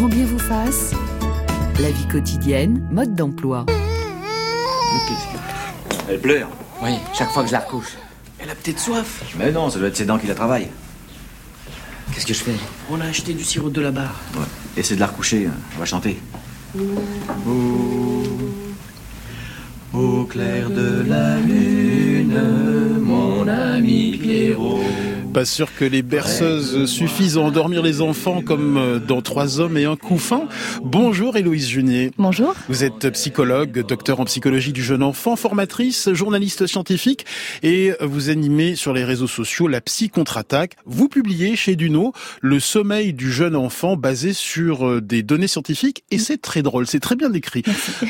Grand 0.00 0.08
bien 0.08 0.24
vous 0.24 0.38
fasse. 0.38 0.94
La 1.78 1.90
vie 1.90 2.08
quotidienne, 2.08 2.88
mode 2.90 3.14
d'emploi. 3.14 3.66
Elle 6.08 6.18
pleure. 6.18 6.48
Oui, 6.82 6.92
chaque 7.12 7.30
fois 7.32 7.42
que 7.42 7.48
je 7.48 7.52
la 7.52 7.60
recouche. 7.60 7.98
Elle 8.38 8.48
a 8.48 8.54
peut-être 8.54 8.78
soif. 8.78 9.22
Mais 9.38 9.52
non, 9.52 9.68
ça 9.68 9.78
doit 9.78 9.88
être 9.88 9.96
ses 9.98 10.06
dents 10.06 10.16
qui 10.16 10.26
la 10.26 10.34
travaillent. 10.34 10.70
Qu'est-ce 12.14 12.24
que 12.24 12.32
je 12.32 12.42
fais? 12.42 12.54
On 12.90 12.98
a 13.02 13.04
acheté 13.04 13.34
du 13.34 13.44
sirop 13.44 13.68
de 13.68 13.82
la 13.82 13.90
barre. 13.90 14.18
Ouais. 14.36 14.46
Essaie 14.78 14.94
de 14.94 15.00
la 15.00 15.06
recoucher, 15.08 15.48
hein. 15.48 15.54
on 15.76 15.80
va 15.80 15.84
chanter. 15.84 16.18
Au, 17.46 18.22
au 19.98 20.24
clair 20.24 20.70
de 20.70 21.04
la 21.06 21.36
lune, 21.40 22.40
mon 23.02 23.46
ami 23.46 24.16
Pierrot. 24.16 24.80
Pas 25.32 25.44
sûr 25.44 25.72
que 25.76 25.84
les 25.84 26.02
berceuses 26.02 26.86
suffisent 26.86 27.38
à 27.38 27.40
endormir 27.40 27.82
les 27.82 28.00
enfants 28.00 28.42
comme 28.42 28.76
euh, 28.76 28.98
dans 28.98 29.22
Trois 29.22 29.60
hommes 29.60 29.76
et 29.76 29.84
un 29.84 29.94
couffin. 29.94 30.48
Bonjour 30.82 31.36
Héloïse 31.36 31.68
Junier. 31.68 32.10
Bonjour. 32.18 32.52
Vous 32.68 32.82
êtes 32.82 33.10
psychologue, 33.10 33.86
docteur 33.86 34.18
en 34.18 34.24
psychologie 34.24 34.72
du 34.72 34.82
jeune 34.82 35.04
enfant, 35.04 35.36
formatrice, 35.36 36.12
journaliste 36.12 36.66
scientifique 36.66 37.26
et 37.62 37.92
vous 38.00 38.28
animez 38.28 38.74
sur 38.74 38.92
les 38.92 39.04
réseaux 39.04 39.28
sociaux 39.28 39.68
la 39.68 39.80
psy 39.80 40.08
contre-attaque. 40.08 40.76
Vous 40.84 41.08
publiez 41.08 41.54
chez 41.54 41.76
Duno 41.76 42.12
le 42.40 42.58
sommeil 42.58 43.12
du 43.12 43.30
jeune 43.30 43.54
enfant 43.54 43.96
basé 43.96 44.32
sur 44.32 44.84
euh, 44.84 45.00
des 45.00 45.22
données 45.22 45.48
scientifiques 45.48 46.02
et 46.10 46.18
c'est 46.18 46.38
très 46.38 46.62
drôle, 46.62 46.88
c'est 46.88 46.98
très 46.98 47.14
bien 47.14 47.30
décrit. 47.30 47.62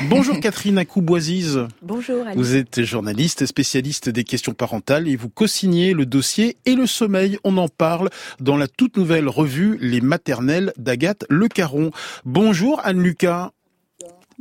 Bonjour 0.09 0.41
Catherine 0.41 0.79
Acouboisise. 0.79 1.67
Bonjour 1.83 2.27
Alice. 2.27 2.37
Vous 2.37 2.57
êtes 2.57 2.83
journaliste, 2.83 3.45
spécialiste 3.45 4.09
des 4.09 4.25
questions 4.25 4.55
parentales 4.55 5.07
et 5.07 5.17
vous 5.17 5.29
co-signez 5.29 5.93
le 5.93 6.07
dossier 6.07 6.57
et 6.65 6.75
le 6.75 6.87
sommeil 6.87 7.10
on 7.45 7.57
en 7.57 7.69
parle 7.69 8.11
dans 8.41 8.57
la 8.57 8.69
toute 8.69 8.97
nouvelle 8.97 9.29
revue 9.29 9.79
Les 9.81 10.01
maternelles 10.01 10.73
d'Agathe 10.77 11.25
Le 11.29 11.49
Caron. 11.49 11.91
Bonjour 12.25 12.81
Anne-Lucas. 12.85 13.51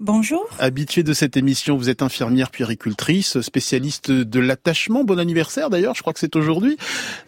Bonjour. 0.02 0.48
Habituée 0.60 1.04
de 1.04 1.12
cette 1.12 1.35
émission, 1.35 1.76
vous 1.76 1.90
êtes 1.90 2.01
infirmière 2.01 2.51
puéricultrice, 2.51 3.41
spécialiste 3.41 4.12
de 4.12 4.40
l'attachement. 4.40 5.04
Bon 5.04 5.20
anniversaire 5.20 5.70
d'ailleurs, 5.70 5.93
je 5.93 5.99
crois 5.99 6.13
que 6.13 6.21
c'est 6.21 6.37
aujourd'hui. 6.37 6.77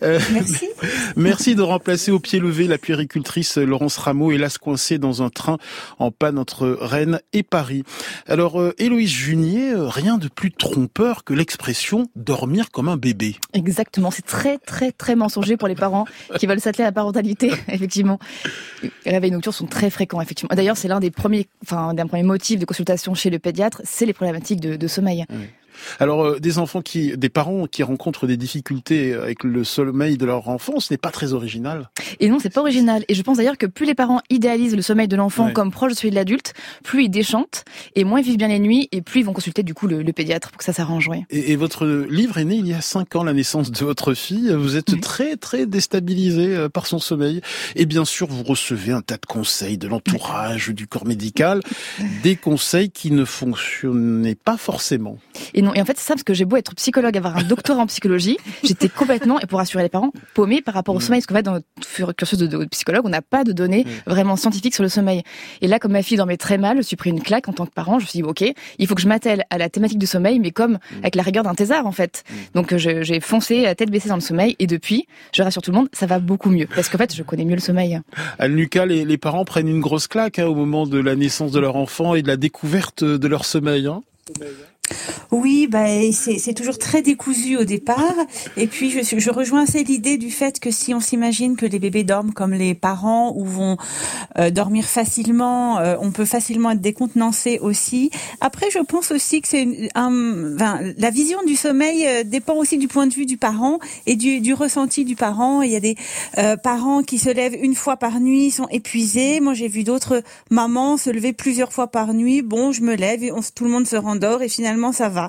Euh, 0.04 0.22
merci. 0.32 0.70
merci 1.18 1.56
de 1.56 1.64
remplacer 1.64 2.12
au 2.12 2.20
pied 2.22 2.40
levé 2.40 2.68
la 2.68 2.78
puéricultrice 2.78 3.58
Laurence 3.58 3.98
Rameau, 3.98 4.32
hélas 4.32 4.58
coincée 4.58 5.00
dans 5.00 5.22
un 5.22 5.30
train 5.30 5.58
en 6.00 6.12
panne 6.12 6.40
entre 6.40 6.78
Rennes 6.80 7.20
et 7.34 7.44
Paris. 7.44 7.84
Alors, 8.26 8.62
euh, 8.62 8.74
Héloïse 8.78 9.12
Junier, 9.12 9.74
euh, 9.74 9.90
rien 9.90 10.18
de 10.18 10.30
plus 10.30 10.54
trompeur 10.54 11.26
que 11.26 11.34
l'expression 11.34 12.08
dormir 12.16 12.72
comme 12.72 12.88
un 12.88 12.96
bébé. 12.96 13.36
Exactement, 13.52 14.12
c'est 14.12 14.26
très 14.26 14.58
très 14.58 14.94
très 14.94 15.18
mensonger 15.18 15.58
pour 15.58 15.68
les 15.68 15.76
parents 15.76 16.06
qui 16.40 16.48
veulent 16.48 16.62
s'atteler 16.62 16.86
à 16.86 16.88
la 16.88 16.94
parentalité, 16.94 17.52
effectivement. 17.68 18.18
Les 19.06 19.12
réveils 19.12 19.32
nocturnes 19.32 19.52
sont 19.52 19.68
très 19.68 19.90
fréquents, 19.90 20.22
effectivement. 20.22 20.56
D'ailleurs, 20.56 20.78
c'est 20.78 20.88
l'un 20.88 21.02
des 21.02 21.12
premiers, 21.12 21.50
enfin, 21.64 21.94
d'un 21.94 22.08
premier 22.08 22.24
motif 22.24 22.61
de 22.62 22.66
consultation 22.66 23.14
chez 23.14 23.30
le 23.30 23.40
pédiatre, 23.40 23.82
c'est 23.84 24.06
les 24.06 24.14
problématiques 24.14 24.62
de, 24.62 24.88
sommeil. 24.88 25.26
Alors, 26.00 26.26
euh, 26.26 26.40
des 26.40 26.58
enfants 26.58 26.82
qui, 26.82 27.18
des 27.18 27.30
parents 27.30 27.68
qui 27.68 27.84
rencontrent 27.84 28.28
des 28.28 28.38
difficultés 28.38 29.14
avec 29.14 29.44
le 29.44 29.64
sommeil 29.64 30.18
de 30.18 30.26
leur 30.26 30.50
enfant, 30.50 30.80
ce 30.80 30.94
n'est 30.94 30.98
pas 30.98 31.12
très 31.12 31.34
original. 31.34 31.90
Et 32.20 32.30
non, 32.30 32.40
c'est 32.40 32.50
pas 32.50 32.62
original. 32.62 33.04
Et 33.08 33.14
je 33.14 33.22
pense 33.22 33.38
d'ailleurs 33.38 33.58
que 33.58 33.66
plus 33.66 33.86
les 33.86 33.96
parents 33.96 34.22
idéalisent 34.30 34.76
le 34.76 34.82
sommeil 34.82 35.08
de 35.08 35.16
l'enfant 35.16 35.48
ouais. 35.48 35.54
comme 35.54 35.72
proche 35.72 35.92
de 35.92 35.98
celui 35.98 36.10
de 36.12 36.16
l'adulte, 36.16 36.54
plus 36.84 37.06
ils 37.06 37.10
déchantent 37.10 37.66
et 37.96 38.04
moins 38.04 38.20
ils 38.20 38.26
vivent 38.26 38.38
bien 38.38 38.48
les 38.48 38.60
nuits 38.60 38.90
et 38.92 39.02
plus 39.02 39.22
ils 39.22 39.24
vont 39.24 39.34
consulter 39.34 39.64
du 39.64 39.74
coup 39.74 39.88
le, 39.88 40.02
le 40.02 40.14
pédiatre 40.14 40.50
pour 40.50 40.58
que 40.58 40.64
ça 40.64 40.74
s'arrange. 40.74 41.08
Ouais. 41.08 41.26
Et, 41.30 41.52
et, 41.52 41.56
votre 41.56 41.86
livre 41.86 42.38
est 42.38 42.46
né 42.46 42.56
il 42.56 42.68
y 42.68 42.74
a 42.74 42.82
cinq 42.82 43.16
ans, 43.16 43.24
la 43.24 43.34
naissance 43.34 43.72
de 43.72 43.86
votre 43.86 44.14
fille. 44.14 44.54
Vous 44.54 44.76
êtes 44.76 44.94
oui. 44.94 45.00
très 45.00 45.36
très 45.38 45.66
déstabilisé 45.66 46.56
euh, 46.56 46.70
par 46.70 46.88
son 46.88 47.00
sommeil. 47.00 47.42
Et 47.76 47.86
bien 47.86 48.06
sûr, 48.06 48.28
vous 48.28 48.44
recevez 48.44 48.92
un 48.92 49.02
tas 49.02 49.18
de 49.18 49.26
conseils 49.26 49.78
de 49.78 49.88
l'entourage, 49.88 50.70
du 50.70 50.88
corps 50.88 51.06
médical, 51.06 51.62
des 52.24 52.36
conseils 52.36 52.90
qui 52.90 53.12
ne 53.12 53.26
fonctionnaient 53.26 54.36
pas 54.36 54.58
forcément. 54.58 55.18
Et 55.54 55.62
non, 55.62 55.71
et 55.74 55.82
en 55.82 55.86
fait, 55.86 55.98
c'est 55.98 56.06
ça, 56.06 56.14
parce 56.14 56.24
que 56.24 56.34
j'ai 56.34 56.46
beau 56.46 56.58
être 56.58 56.76
psychologue, 56.76 57.16
avoir 57.18 57.38
un 57.38 57.44
doctorat 57.44 57.82
en 57.82 57.88
psychologie, 57.88 58.38
j'étais 58.64 58.90
complètement, 58.90 59.40
et 59.40 59.46
pour 59.46 59.60
rassurer 59.60 59.84
les 59.84 59.90
parents, 59.90 60.12
paumée 60.34 60.62
par 60.62 60.74
rapport 60.74 60.96
au 60.96 61.00
sommeil, 61.00 61.22
parce 61.22 61.28
qu'en 61.28 61.36
fait, 61.36 61.44
dans 61.44 61.54
notre 61.54 62.14
cursus 62.14 62.40
de, 62.40 62.48
de 62.48 62.66
psychologue, 62.66 63.06
on 63.06 63.10
n'a 63.10 63.22
pas 63.22 63.44
de 63.44 63.52
données 63.52 63.86
vraiment 64.06 64.36
scientifiques 64.36 64.74
sur 64.74 64.84
le 64.84 64.90
sommeil. 64.90 65.24
Et 65.62 65.68
là, 65.68 65.80
comme 65.80 65.92
ma 65.92 66.04
fille 66.04 66.18
dormait 66.18 66.38
très 66.38 66.58
mal, 66.58 66.78
je 66.78 66.82
suis 66.84 66.96
pris 66.96 67.10
une 67.10 67.22
claque 67.22 67.48
en 67.48 67.54
tant 67.54 67.66
que 67.66 67.72
parent, 67.72 68.00
je 68.00 68.06
me 68.06 68.10
suis 68.10 68.22
dit, 68.22 68.24
ok, 68.24 68.44
il 68.80 68.88
faut 68.88 68.96
que 68.96 69.02
je 69.02 69.08
m'attelle 69.08 69.44
à 69.50 69.58
la 69.58 69.70
thématique 69.70 70.00
du 70.00 70.08
sommeil, 70.08 70.40
mais 70.40 70.52
comme 70.52 70.80
avec 71.00 71.16
la 71.16 71.24
rigueur 71.24 71.44
d'un 71.44 71.56
thésard, 71.56 71.86
en 71.86 71.92
fait. 71.92 72.24
Donc, 72.54 72.76
j'ai 72.76 73.20
foncé 73.20 73.66
à 73.66 73.76
tête 73.76 73.92
baissée 73.92 74.10
dans 74.10 74.16
le 74.16 74.22
sommeil, 74.22 74.56
et 74.60 74.68
depuis, 74.68 75.08
je 75.34 75.44
rassure 75.44 75.62
tout 75.62 75.72
le 75.72 75.78
monde, 75.78 75.90
ça 75.94 76.06
va 76.06 76.20
beaucoup 76.20 76.50
mieux, 76.50 76.68
parce 76.74 76.90
qu'en 76.90 76.98
fait, 76.98 77.16
je 77.16 77.24
connais 77.24 77.46
mieux 77.46 77.56
le 77.56 77.62
sommeil. 77.62 78.00
Anne 78.40 78.56
Lucas, 78.56 78.86
les, 78.86 79.06
les 79.06 79.18
parents 79.18 79.46
prennent 79.46 79.68
une 79.68 79.82
grosse 79.82 80.08
claque 80.08 80.40
hein, 80.40 80.46
au 80.46 80.56
moment 80.56 80.86
de 80.86 81.00
la 81.00 81.16
naissance 81.16 81.52
de 81.52 81.60
leur 81.60 81.76
enfant 81.76 82.16
et 82.16 82.22
de 82.22 82.28
la 82.28 82.38
découverte 82.38 83.04
de 83.04 83.28
leur 83.28 83.46
sommeil. 83.46 83.88
Hein 83.88 84.02
oui, 85.32 85.68
bah, 85.68 85.86
c'est 86.12 86.54
toujours 86.54 86.78
très 86.78 87.02
décousu 87.02 87.58
au 87.58 87.64
départ. 87.64 88.16
Et 88.58 88.68
puis, 88.68 88.92
je, 88.92 89.18
je 89.18 89.30
rejoins 89.30 89.64
assez 89.64 89.84
l'idée 89.84 90.18
du 90.18 90.30
fait 90.30 90.60
que 90.60 90.72
si 90.72 90.94
on 90.94 91.00
s'imagine 91.00 91.56
que 91.56 91.66
les 91.66 91.80
bébés 91.80 92.04
dorment 92.04 92.34
comme 92.34 92.54
les 92.54 92.74
parents 92.74 93.34
ou 93.36 93.46
vont 93.46 93.78
euh, 94.38 94.50
dormir 94.50 94.86
facilement, 94.86 95.80
euh, 95.80 95.96
on 96.02 96.12
peut 96.12 96.26
facilement 96.26 96.72
être 96.72 96.82
décontenancé 96.82 97.60
aussi. 97.60 98.12
Après, 98.42 98.70
je 98.72 98.80
pense 98.80 99.12
aussi 99.12 99.42
que 99.42 99.48
c'est 99.48 99.90
un, 99.96 100.56
enfin, 100.56 100.80
la 100.98 101.10
vision 101.10 101.40
du 101.46 101.56
sommeil 101.56 102.06
euh, 102.06 102.24
dépend 102.24 102.56
aussi 102.56 102.78
du 102.78 102.88
point 102.88 103.08
de 103.08 103.14
vue 103.14 103.26
du 103.26 103.38
parent 103.38 103.80
et 104.06 104.16
du, 104.16 104.54
ressenti 104.54 105.06
du 105.06 105.16
parent. 105.16 105.62
Il 105.62 105.72
y 105.72 105.78
a 105.78 105.80
des 105.80 105.96
parents 106.62 107.04
qui 107.04 107.18
se 107.18 107.30
lèvent 107.30 107.58
une 107.62 107.74
fois 107.74 107.96
par 107.96 108.20
nuit, 108.20 108.52
sont 108.52 108.68
épuisés. 108.70 109.40
Moi, 109.40 109.54
j'ai 109.54 109.70
vu 109.70 109.84
d'autres 109.84 110.24
mamans 110.50 110.98
se 110.98 111.10
lever 111.10 111.32
plusieurs 111.32 111.72
fois 111.72 111.88
par 111.88 112.14
nuit. 112.14 112.42
Bon, 112.42 112.74
je 112.74 112.82
me 112.82 112.96
lève 112.96 113.24
et 113.24 113.32
on, 113.32 113.40
tout 113.42 113.64
le 113.64 113.70
monde 113.70 113.88
se 113.88 113.96
rendort 113.96 114.42
et 114.42 114.50
finalement 114.50 114.92
ça 114.92 115.08
va. 115.08 115.21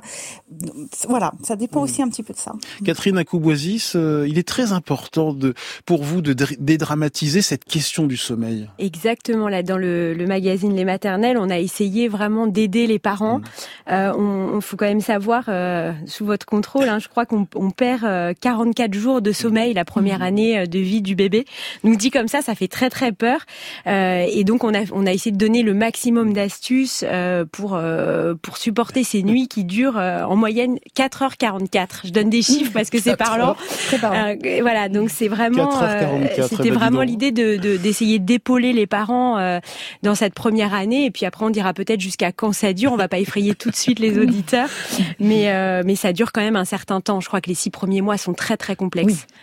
Voilà, 1.09 1.33
ça 1.43 1.57
dépend 1.57 1.83
aussi 1.83 2.03
un 2.03 2.09
petit 2.09 2.23
peu 2.23 2.33
de 2.33 2.39
ça. 2.39 2.53
Catherine 2.85 3.19
Acouboisis, 3.19 3.95
euh, 3.97 4.27
il 4.29 4.39
est 4.39 4.47
très 4.47 4.73
important 4.73 5.33
de, 5.33 5.55
pour 5.87 6.03
vous 6.03 6.23
de 6.23 6.35
dédramatiser 6.59 7.43
cette 7.43 7.65
question 7.65 8.07
du 8.07 8.17
sommeil. 8.17 8.69
Exactement, 8.79 9.49
là 9.49 9.63
dans 9.63 9.79
le, 9.79 10.15
le 10.15 10.27
magazine 10.27 10.75
Les 10.75 10.85
Maternelles, 10.85 11.39
on 11.39 11.51
a 11.51 11.59
essayé 11.59 12.09
vraiment 12.09 12.47
d'aider 12.47 12.87
les 12.87 12.99
parents. 12.99 13.39
Mmh. 13.39 13.45
Euh, 13.91 14.13
on, 14.17 14.57
on, 14.57 14.61
faut 14.61 14.77
quand 14.77 14.87
même 14.87 15.01
savoir, 15.01 15.45
euh, 15.49 15.93
sous 16.07 16.25
votre 16.25 16.47
contrôle, 16.47 16.89
hein, 16.89 16.99
je 16.99 17.09
crois 17.09 17.27
qu'on 17.27 17.47
perd 17.71 18.37
44 18.41 18.95
jours 18.95 19.23
de 19.23 19.33
sommeil 19.33 19.75
la 19.75 19.85
première 19.85 20.21
mmh. 20.21 20.23
année 20.23 20.67
de 20.67 20.79
vie 20.79 21.03
du 21.03 21.15
bébé. 21.15 21.45
Nous 21.85 21.97
dit 21.97 22.11
comme 22.11 22.29
ça, 22.29 22.43
ça 22.43 22.55
fait 22.55 22.69
très 22.69 22.91
très 22.91 23.13
peur. 23.13 23.41
et 23.87 24.45
donc 24.45 24.65
on 24.65 24.75
a, 24.75 24.85
on 24.93 25.07
a 25.07 25.13
essayé 25.13 25.33
de 25.33 25.39
donner 25.39 25.63
le 25.63 25.75
maximum 25.75 26.33
d'astuces 26.33 27.05
pour, 27.53 27.81
pour 28.43 28.57
supporter 28.57 29.05
ces 29.05 29.23
nuits 29.23 29.49
qui 29.49 29.65
dure 29.83 29.99
euh, 29.99 30.23
en 30.23 30.37
moyenne 30.37 30.79
4h44. 30.97 31.87
Je 32.05 32.11
donne 32.11 32.31
des 32.31 32.43
chiffres 32.43 32.71
parce 32.73 32.91
que 32.91 33.01
c'est 33.01 33.17
parlant. 33.17 33.57
parlant. 34.01 34.35
Euh, 34.35 34.61
voilà, 34.61 34.89
donc 34.89 35.11
c'est 35.11 35.29
vraiment, 35.29 35.83
euh, 35.83 36.27
c'était 36.49 36.71
vraiment 36.71 37.03
l'idée 37.03 37.33
de 37.33 37.57
d'essayer 37.77 38.19
de, 38.19 38.25
d'épauler 38.25 38.73
les 38.73 38.87
parents 38.87 39.39
euh, 39.39 39.59
dans 40.03 40.15
cette 40.15 40.35
première 40.35 40.75
année. 40.75 41.07
Et 41.07 41.11
puis 41.11 41.27
après, 41.27 41.45
on 41.45 41.51
dira 41.51 41.75
peut-être 41.75 42.01
jusqu'à 42.01 42.33
quand 42.33 42.53
ça 42.53 42.73
dure. 42.73 42.93
On 42.93 42.97
va 42.97 43.09
pas 43.09 43.19
effrayer 43.19 43.55
tout 43.55 43.71
de 43.71 43.77
suite 43.77 43.99
les 43.99 44.19
auditeurs, 44.23 44.69
mais 45.19 45.51
euh, 45.51 45.83
mais 45.85 45.97
ça 45.97 46.13
dure 46.13 46.33
quand 46.33 46.43
même 46.43 46.57
un 46.57 46.65
certain 46.65 47.01
temps. 47.01 47.21
Je 47.21 47.27
crois 47.29 47.41
que 47.41 47.49
les 47.49 47.55
six 47.55 47.71
premiers 47.71 48.03
mois 48.03 48.19
sont 48.19 48.35
très 48.35 48.57
très 48.57 48.77
complexes. 48.77 49.27
Oui. 49.29 49.37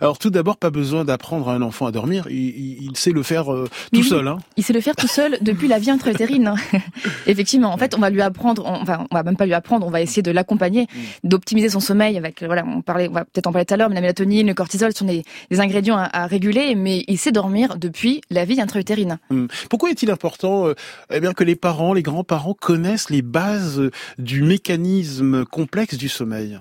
Alors 0.00 0.18
tout 0.18 0.30
d'abord, 0.30 0.56
pas 0.56 0.70
besoin 0.70 1.04
d'apprendre 1.04 1.48
à 1.48 1.54
un 1.54 1.62
enfant 1.62 1.86
à 1.86 1.92
dormir, 1.92 2.26
il, 2.30 2.36
il, 2.36 2.82
il 2.90 2.96
sait 2.96 3.12
le 3.12 3.22
faire 3.22 3.52
euh, 3.52 3.68
tout 3.92 4.00
oui, 4.00 4.04
seul. 4.04 4.28
Hein. 4.28 4.38
Il 4.56 4.64
sait 4.64 4.72
le 4.72 4.80
faire 4.80 4.96
tout 4.96 5.06
seul 5.06 5.38
depuis 5.40 5.68
la 5.68 5.78
vie 5.78 5.90
intra-utérine. 5.90 6.48
Hein. 6.48 6.56
Effectivement, 7.26 7.72
en 7.72 7.76
fait, 7.76 7.94
on 7.94 7.98
va 7.98 8.10
lui 8.10 8.22
apprendre, 8.22 8.64
on, 8.66 8.80
enfin, 8.82 9.06
on 9.10 9.14
va 9.14 9.22
même 9.22 9.36
pas 9.36 9.46
lui 9.46 9.54
apprendre, 9.54 9.86
on 9.86 9.90
va 9.90 10.00
essayer 10.00 10.22
de 10.22 10.30
l'accompagner, 10.30 10.82
mmh. 10.82 11.28
d'optimiser 11.28 11.68
son 11.68 11.80
sommeil 11.80 12.16
avec, 12.16 12.42
voilà, 12.42 12.64
on 12.64 12.82
parlait, 12.82 13.08
on 13.08 13.12
va 13.12 13.24
peut-être 13.24 13.46
en 13.46 13.52
parler 13.52 13.66
tout 13.66 13.74
à 13.74 13.76
l'heure, 13.76 13.88
mais 13.88 13.94
la 13.94 14.00
mélatonine, 14.00 14.46
le 14.46 14.54
cortisol 14.54 14.94
sont 14.94 15.04
des, 15.04 15.24
des 15.50 15.60
ingrédients 15.60 15.96
à, 15.96 16.08
à, 16.12 16.26
réguler, 16.26 16.74
mais 16.74 17.04
il 17.08 17.18
sait 17.18 17.32
dormir 17.32 17.76
depuis 17.76 18.20
la 18.30 18.44
vie 18.44 18.60
intra-utérine. 18.60 19.18
Mmh. 19.30 19.46
Pourquoi 19.68 19.90
est-il 19.90 20.10
important, 20.10 20.68
euh, 20.68 20.74
eh 21.12 21.20
bien, 21.20 21.32
que 21.32 21.44
les 21.44 21.56
parents, 21.56 21.92
les 21.92 22.02
grands-parents 22.02 22.54
connaissent 22.54 23.10
les 23.10 23.22
bases 23.22 23.90
du 24.18 24.42
mécanisme 24.42 25.44
complexe 25.44 25.96
du 25.96 26.08
sommeil? 26.08 26.58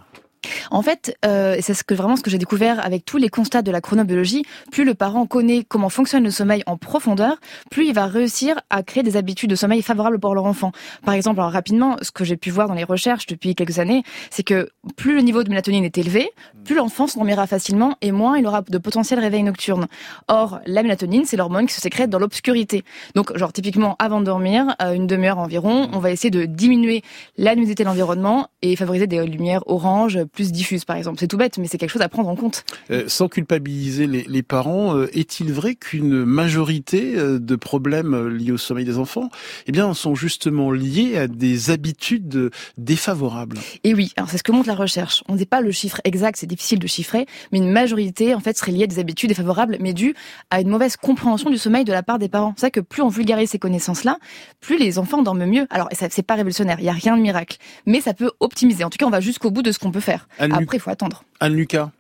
En 0.72 0.82
fait, 0.82 1.18
euh, 1.26 1.58
c'est 1.62 1.92
vraiment 1.92 2.16
ce 2.16 2.22
que 2.22 2.30
j'ai 2.30 2.38
découvert 2.38 2.84
avec 2.86 3.06
tous 3.06 3.18
les 3.18 3.30
constats 3.30 3.62
de 3.62 3.72
la 3.72 3.82
chronobiologie. 3.82 4.44
Plus 4.72 4.86
le 4.86 4.94
parent 4.94 5.26
connaît 5.26 5.64
comment 5.68 5.90
fonctionne 5.90 6.24
le 6.24 6.32
sommeil 6.32 6.64
en 6.66 6.78
profondeur, 6.78 7.38
plus 7.70 7.88
il 7.88 7.94
va 7.94 8.06
réussir 8.06 8.60
à 8.70 8.84
créer 8.84 9.04
des 9.04 9.18
habitudes 9.18 9.50
de 9.50 9.56
sommeil 9.56 9.82
favorables 9.82 10.20
pour 10.20 10.36
leur 10.36 10.46
enfant. 10.46 10.72
Par 11.04 11.14
exemple, 11.14 11.40
alors 11.40 11.52
rapidement, 11.52 11.98
ce 12.02 12.12
que 12.12 12.24
j'ai 12.24 12.38
pu 12.38 12.50
voir 12.52 12.68
dans 12.68 12.74
les 12.74 12.84
recherches 12.84 13.26
depuis 13.28 13.56
quelques 13.56 13.80
années, 13.80 14.04
c'est 14.30 14.44
que 14.44 14.70
plus 14.96 15.16
le 15.16 15.22
niveau 15.22 15.44
de 15.44 15.50
mélatonine 15.50 15.84
est 15.84 15.98
élevé, 15.98 16.30
plus 16.64 16.76
l'enfant 16.76 17.08
s'endormira 17.08 17.48
facilement 17.48 17.96
et 18.02 18.12
moins 18.12 18.38
il 18.38 18.46
aura 18.46 18.62
de 18.62 18.78
potentiel 18.78 19.20
réveil 19.20 19.44
nocturne. 19.44 19.88
Or, 20.28 20.60
la 20.66 20.84
mélatonine, 20.84 21.26
c'est 21.26 21.38
l'hormone 21.38 21.66
qui 21.68 21.74
se 21.74 21.82
sécrète 21.82 22.10
dans 22.10 22.20
l'obscurité. 22.20 22.84
Donc, 23.16 23.36
genre 23.38 23.54
typiquement 23.54 23.96
avant 24.00 24.20
de 24.20 24.26
dormir, 24.26 24.76
euh, 24.82 24.94
une 24.94 25.08
demi-heure 25.08 25.40
environ, 25.40 25.90
on 25.94 26.00
va 26.00 26.12
essayer 26.12 26.30
de 26.30 26.46
diminuer 26.46 27.02
la 27.38 27.54
luminosité 27.54 27.84
de 27.84 27.90
l'environnement 27.90 28.48
et 28.62 28.76
favoriser 28.76 29.08
des 29.08 29.26
lumières 29.26 29.64
oranges 29.68 30.24
plus 30.26 30.52
diffuse, 30.60 30.86
par 30.86 30.98
exemple. 30.98 31.18
C'est 31.20 31.28
tout 31.28 31.38
bête, 31.38 31.58
mais 31.58 31.68
c'est 31.68 31.78
quelque 31.78 31.90
chose 31.90 32.02
à 32.02 32.10
prendre 32.10 32.30
en 32.30 32.36
compte. 32.36 32.66
Euh, 32.92 33.06
sans 33.08 33.28
culpabiliser 33.30 34.08
les, 34.08 34.24
les 34.24 34.44
parents, 34.44 34.96
euh, 34.96 35.08
est-il 35.18 35.54
vrai 35.54 35.76
qu'une 35.76 36.26
majorité 36.26 37.16
euh, 37.16 37.40
de 37.40 37.56
problèmes 37.56 38.28
liés 38.28 38.52
au 38.52 38.58
sommeil 38.58 38.86
des 38.86 38.98
enfants, 38.98 39.30
eh 39.68 39.72
bien, 39.72 39.94
sont 39.94 40.16
justement 40.16 40.72
liés 40.72 41.18
à 41.18 41.28
des 41.28 41.70
habitudes 41.70 42.52
défavorables? 42.78 43.58
Et 43.84 43.94
oui, 43.94 44.12
alors 44.18 44.30
c'est 44.30 44.38
ce 44.38 44.44
que 44.44 44.52
montre 44.52 44.68
la 44.68 44.76
recherche. 44.76 45.24
On 45.30 45.34
ne 45.34 45.38
dit 45.38 45.46
pas 45.46 45.62
le 45.62 45.72
chiffre 45.72 46.02
exact, 46.04 46.38
c'est 46.38 46.48
difficile 46.48 46.80
de 46.80 46.88
chiffrer, 46.88 47.26
mais 47.52 47.60
une 47.60 47.72
majorité, 47.72 48.36
en 48.36 48.42
fait, 48.42 48.58
serait 48.58 48.74
liée 48.74 48.84
à 48.84 48.88
des 48.88 49.00
habitudes 49.00 49.30
défavorables, 49.30 49.78
mais 49.80 49.94
dues 49.94 50.14
à 50.50 50.60
une 50.60 50.70
mauvaise 50.70 50.98
compréhension 50.98 51.50
du 51.50 51.58
sommeil 51.58 51.86
de 51.86 51.94
la 51.94 52.04
part 52.04 52.20
des 52.20 52.30
parents. 52.30 52.54
C'est 52.58 52.66
vrai 52.68 52.72
que 52.72 52.82
plus 52.82 53.02
on 53.02 53.10
vulgarise 53.10 53.50
ces 53.52 53.60
connaissances-là, 53.60 54.18
plus 54.60 54.78
les 54.78 55.00
enfants 55.00 55.22
dorment 55.22 55.46
mieux. 55.46 55.68
Alors, 55.70 55.88
c'est 55.94 56.22
pas 56.24 56.36
révolutionnaire, 56.36 56.78
il 56.80 56.86
y 56.86 56.90
a 56.90 56.94
rien 56.94 57.16
de 57.16 57.22
miracle, 57.22 57.58
mais 57.86 58.02
ça 58.02 58.14
peut 58.14 58.32
optimiser. 58.42 58.84
En 58.84 58.90
tout 58.90 58.98
cas, 58.98 59.06
on 59.06 59.10
va 59.10 59.22
jusqu'au 59.22 59.52
bout 59.52 59.62
de 59.62 59.72
ce 59.72 59.80
qu'on 59.80 59.92
peut 59.92 60.00
faire. 60.00 60.28
Après, 60.54 60.78
il 60.78 60.80
faut 60.80 60.90
attendre. 60.90 61.24
Anne-Lucas 61.40 61.92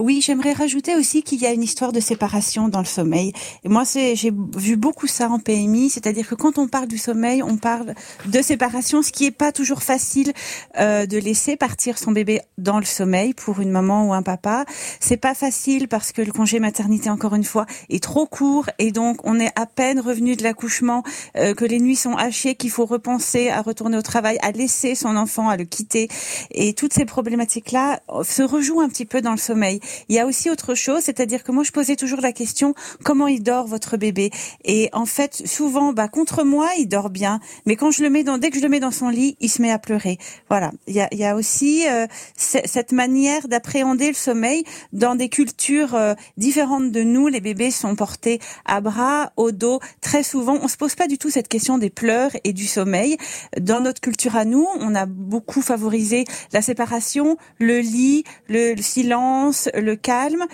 oui, 0.00 0.20
j'aimerais 0.20 0.52
rajouter 0.52 0.94
aussi 0.94 1.24
qu'il 1.24 1.40
y 1.40 1.46
a 1.46 1.50
une 1.50 1.64
histoire 1.64 1.90
de 1.90 1.98
séparation 1.98 2.68
dans 2.68 2.78
le 2.78 2.84
sommeil. 2.84 3.32
Et 3.64 3.68
moi, 3.68 3.82
j'ai 3.84 4.32
vu 4.56 4.76
beaucoup 4.76 5.08
ça 5.08 5.28
en 5.28 5.40
PMI, 5.40 5.90
c'est-à-dire 5.90 6.28
que 6.28 6.36
quand 6.36 6.56
on 6.56 6.68
parle 6.68 6.86
du 6.86 6.98
sommeil, 6.98 7.42
on 7.42 7.56
parle 7.56 7.94
de 8.26 8.40
séparation, 8.40 9.02
ce 9.02 9.10
qui 9.10 9.24
est 9.24 9.32
pas 9.32 9.50
toujours 9.50 9.82
facile 9.82 10.32
euh, 10.78 11.06
de 11.06 11.18
laisser 11.18 11.56
partir 11.56 11.98
son 11.98 12.12
bébé 12.12 12.42
dans 12.58 12.78
le 12.78 12.84
sommeil 12.84 13.34
pour 13.34 13.58
une 13.58 13.72
maman 13.72 14.06
ou 14.06 14.12
un 14.12 14.22
papa. 14.22 14.66
C'est 15.00 15.16
pas 15.16 15.34
facile 15.34 15.88
parce 15.88 16.12
que 16.12 16.22
le 16.22 16.30
congé 16.30 16.60
maternité, 16.60 17.10
encore 17.10 17.34
une 17.34 17.42
fois, 17.42 17.66
est 17.90 18.00
trop 18.00 18.26
court 18.26 18.70
et 18.78 18.92
donc 18.92 19.18
on 19.24 19.40
est 19.40 19.50
à 19.56 19.66
peine 19.66 19.98
revenu 19.98 20.36
de 20.36 20.44
l'accouchement, 20.44 21.02
euh, 21.36 21.54
que 21.54 21.64
les 21.64 21.80
nuits 21.80 21.96
sont 21.96 22.14
hachées, 22.14 22.54
qu'il 22.54 22.70
faut 22.70 22.86
repenser 22.86 23.50
à 23.50 23.62
retourner 23.62 23.98
au 23.98 24.02
travail, 24.02 24.38
à 24.42 24.52
laisser 24.52 24.94
son 24.94 25.16
enfant, 25.16 25.48
à 25.48 25.56
le 25.56 25.64
quitter. 25.64 26.06
Et 26.52 26.72
toutes 26.72 26.92
ces 26.92 27.04
problématiques-là 27.04 27.98
se 28.22 28.44
rejouent 28.44 28.80
un 28.80 28.88
petit 28.88 29.04
peu 29.04 29.22
dans 29.22 29.32
le 29.32 29.38
sommeil. 29.38 29.80
Il 30.08 30.16
y 30.16 30.18
a 30.18 30.26
aussi 30.26 30.50
autre 30.50 30.74
chose, 30.74 31.02
c'est-à-dire 31.02 31.42
que 31.44 31.52
moi 31.52 31.64
je 31.64 31.72
posais 31.72 31.96
toujours 31.96 32.20
la 32.20 32.32
question 32.32 32.74
comment 33.04 33.26
il 33.26 33.42
dort 33.42 33.66
votre 33.66 33.96
bébé? 33.96 34.30
Et 34.64 34.88
en 34.92 35.06
fait, 35.06 35.42
souvent, 35.46 35.92
bah 35.92 36.08
contre 36.08 36.44
moi, 36.44 36.68
il 36.78 36.86
dort 36.86 37.10
bien, 37.10 37.40
mais 37.66 37.76
quand 37.76 37.90
je 37.90 38.02
le 38.02 38.10
mets 38.10 38.24
dans, 38.24 38.38
dès 38.38 38.50
que 38.50 38.58
je 38.58 38.62
le 38.62 38.68
mets 38.68 38.80
dans 38.80 38.90
son 38.90 39.08
lit, 39.08 39.36
il 39.40 39.48
se 39.48 39.62
met 39.62 39.70
à 39.70 39.78
pleurer. 39.78 40.18
Voilà. 40.48 40.72
Il 40.86 40.94
y 40.94 41.00
a, 41.00 41.08
il 41.12 41.18
y 41.18 41.24
a 41.24 41.34
aussi 41.34 41.86
euh, 41.88 42.06
cette 42.36 42.92
manière 42.92 43.48
d'appréhender 43.48 44.08
le 44.08 44.14
sommeil 44.14 44.64
dans 44.92 45.14
des 45.14 45.28
cultures 45.28 45.94
euh, 45.94 46.14
différentes 46.36 46.92
de 46.92 47.02
nous. 47.02 47.28
Les 47.28 47.40
bébés 47.40 47.70
sont 47.70 47.94
portés 47.96 48.40
à 48.64 48.80
bras, 48.80 49.32
au 49.36 49.52
dos. 49.52 49.80
Très 50.00 50.22
souvent, 50.22 50.58
on 50.60 50.68
se 50.68 50.76
pose 50.76 50.94
pas 50.94 51.06
du 51.06 51.18
tout 51.18 51.30
cette 51.30 51.48
question 51.48 51.78
des 51.78 51.90
pleurs 51.90 52.30
et 52.44 52.52
du 52.52 52.66
sommeil. 52.66 53.16
Dans 53.60 53.80
notre 53.80 54.00
culture 54.00 54.36
à 54.36 54.44
nous, 54.44 54.66
on 54.80 54.94
a 54.94 55.06
beaucoup 55.06 55.62
favorisé 55.62 56.24
la 56.52 56.62
séparation, 56.62 57.36
le 57.58 57.78
lit, 57.78 58.24
le, 58.48 58.74
le 58.74 58.82
silence, 58.82 59.68
le 59.80 59.96
calme. 59.96 60.46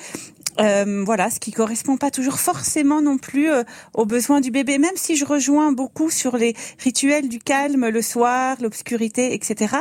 Euh, 0.61 1.03
voilà, 1.05 1.31
ce 1.31 1.41
qui 1.41 1.51
correspond 1.53 1.97
pas 1.97 2.11
toujours 2.11 2.39
forcément 2.39 3.03
non 3.03 3.19
plus 3.19 3.51
euh, 3.51 3.65
aux 3.93 4.07
besoins 4.07 4.41
du 4.41 4.51
bébé, 4.51 4.79
même 4.79 4.97
si 4.97 5.17
je 5.17 5.25
rejoins 5.25 5.73
beaucoup 5.73 6.11
sur 6.11 6.37
les 6.37 6.55
rituels 6.79 7.29
du 7.29 7.39
calme 7.39 7.89
le 7.89 8.03
soir, 8.03 8.57
l'obscurité, 8.61 9.35
etc. 9.35 9.77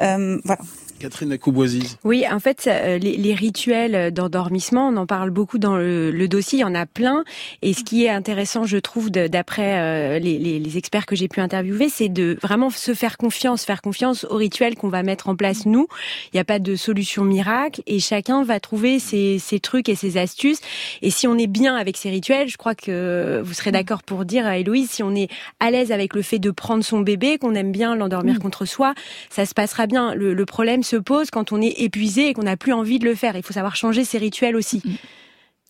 Euh, 0.00 0.38
voilà. 0.44 0.60
Catherine 1.00 1.32
Acouboisiz. 1.32 1.96
Oui, 2.04 2.24
en 2.30 2.38
fait, 2.38 2.68
euh, 2.68 2.98
les, 2.98 3.16
les 3.16 3.34
rituels 3.34 4.12
d'endormissement, 4.12 4.88
on 4.88 4.96
en 4.96 5.06
parle 5.06 5.30
beaucoup 5.30 5.58
dans 5.58 5.76
le, 5.76 6.10
le, 6.10 6.28
dossier, 6.28 6.58
il 6.58 6.62
y 6.62 6.64
en 6.64 6.74
a 6.74 6.86
plein. 6.86 7.24
Et 7.62 7.72
ce 7.72 7.82
qui 7.82 8.04
est 8.04 8.10
intéressant, 8.10 8.64
je 8.64 8.76
trouve, 8.76 9.10
d'après 9.10 9.80
euh, 9.80 10.18
les, 10.18 10.38
les, 10.38 10.58
les, 10.58 10.78
experts 10.78 11.06
que 11.06 11.16
j'ai 11.16 11.26
pu 11.26 11.40
interviewer, 11.40 11.88
c'est 11.88 12.10
de 12.10 12.36
vraiment 12.42 12.70
se 12.70 12.92
faire 12.94 13.16
confiance, 13.16 13.64
faire 13.64 13.80
confiance 13.80 14.24
aux 14.28 14.36
rituels 14.36 14.76
qu'on 14.76 14.90
va 14.90 15.02
mettre 15.02 15.28
en 15.28 15.36
place 15.36 15.64
nous. 15.64 15.88
Il 16.32 16.36
n'y 16.36 16.40
a 16.40 16.44
pas 16.44 16.58
de 16.58 16.76
solution 16.76 17.24
miracle 17.24 17.82
et 17.86 17.98
chacun 17.98 18.44
va 18.44 18.60
trouver 18.60 18.98
ses, 18.98 19.38
ses, 19.38 19.58
trucs 19.58 19.88
et 19.88 19.94
ses 19.94 20.18
astuces. 20.18 20.60
Et 21.00 21.10
si 21.10 21.26
on 21.26 21.38
est 21.38 21.46
bien 21.46 21.76
avec 21.76 21.96
ces 21.96 22.10
rituels, 22.10 22.48
je 22.48 22.58
crois 22.58 22.74
que 22.74 23.40
vous 23.42 23.54
serez 23.54 23.72
d'accord 23.72 24.02
pour 24.02 24.26
dire, 24.26 24.46
Héloïse, 24.46 24.90
si 24.90 25.02
on 25.02 25.14
est 25.14 25.28
à 25.60 25.70
l'aise 25.70 25.92
avec 25.92 26.14
le 26.14 26.20
fait 26.20 26.38
de 26.38 26.50
prendre 26.50 26.84
son 26.84 27.00
bébé, 27.00 27.38
qu'on 27.38 27.54
aime 27.54 27.72
bien 27.72 27.96
l'endormir 27.96 28.38
contre 28.38 28.66
soi, 28.66 28.92
ça 29.30 29.46
se 29.46 29.54
passera 29.54 29.86
bien. 29.86 30.14
Le, 30.14 30.34
le 30.34 30.46
problème, 30.46 30.82
se 30.90 30.96
pose 30.96 31.30
quand 31.30 31.52
on 31.52 31.60
est 31.60 31.80
épuisé 31.80 32.28
et 32.28 32.34
qu'on 32.34 32.42
n'a 32.42 32.56
plus 32.56 32.72
envie 32.72 32.98
de 32.98 33.04
le 33.04 33.14
faire. 33.14 33.36
Il 33.36 33.42
faut 33.42 33.52
savoir 33.52 33.76
changer 33.76 34.04
ses 34.04 34.18
rituels 34.18 34.56
aussi. 34.56 34.82
Mm. 34.84 34.90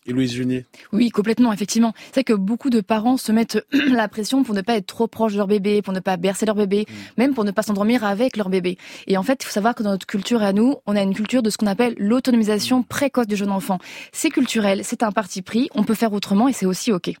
Et 0.07 0.13
Louise 0.13 0.33
Junier 0.33 0.65
Oui, 0.93 1.11
complètement, 1.11 1.53
effectivement. 1.53 1.93
C'est 2.11 2.23
que 2.23 2.33
beaucoup 2.33 2.71
de 2.71 2.81
parents 2.81 3.17
se 3.17 3.31
mettent 3.31 3.63
la 3.71 4.07
pression 4.07 4.43
pour 4.43 4.55
ne 4.55 4.61
pas 4.61 4.75
être 4.75 4.87
trop 4.87 5.07
proche 5.07 5.33
de 5.33 5.37
leur 5.37 5.45
bébé, 5.45 5.83
pour 5.83 5.93
ne 5.93 5.99
pas 5.99 6.17
bercer 6.17 6.47
leur 6.47 6.55
bébé, 6.55 6.87
mm. 6.87 6.93
même 7.19 7.33
pour 7.35 7.43
ne 7.43 7.51
pas 7.51 7.61
s'endormir 7.61 8.03
avec 8.03 8.35
leur 8.35 8.49
bébé. 8.49 8.79
Et 9.05 9.15
en 9.15 9.23
fait, 9.23 9.43
il 9.43 9.45
faut 9.45 9.53
savoir 9.53 9.75
que 9.75 9.83
dans 9.83 9.91
notre 9.91 10.07
culture 10.07 10.41
à 10.41 10.53
nous, 10.53 10.77
on 10.87 10.95
a 10.95 11.01
une 11.03 11.13
culture 11.13 11.43
de 11.43 11.51
ce 11.51 11.57
qu'on 11.57 11.67
appelle 11.67 11.93
l'autonomisation 11.97 12.79
mm. 12.79 12.85
précoce 12.85 13.27
du 13.27 13.35
jeune 13.35 13.51
enfant. 13.51 13.77
C'est 14.11 14.31
culturel, 14.31 14.81
c'est 14.83 15.03
un 15.03 15.11
parti 15.11 15.43
pris, 15.43 15.69
on 15.75 15.83
peut 15.83 15.93
faire 15.93 16.13
autrement 16.13 16.47
et 16.47 16.53
c'est 16.53 16.65
aussi 16.65 16.91
OK. 16.91 17.13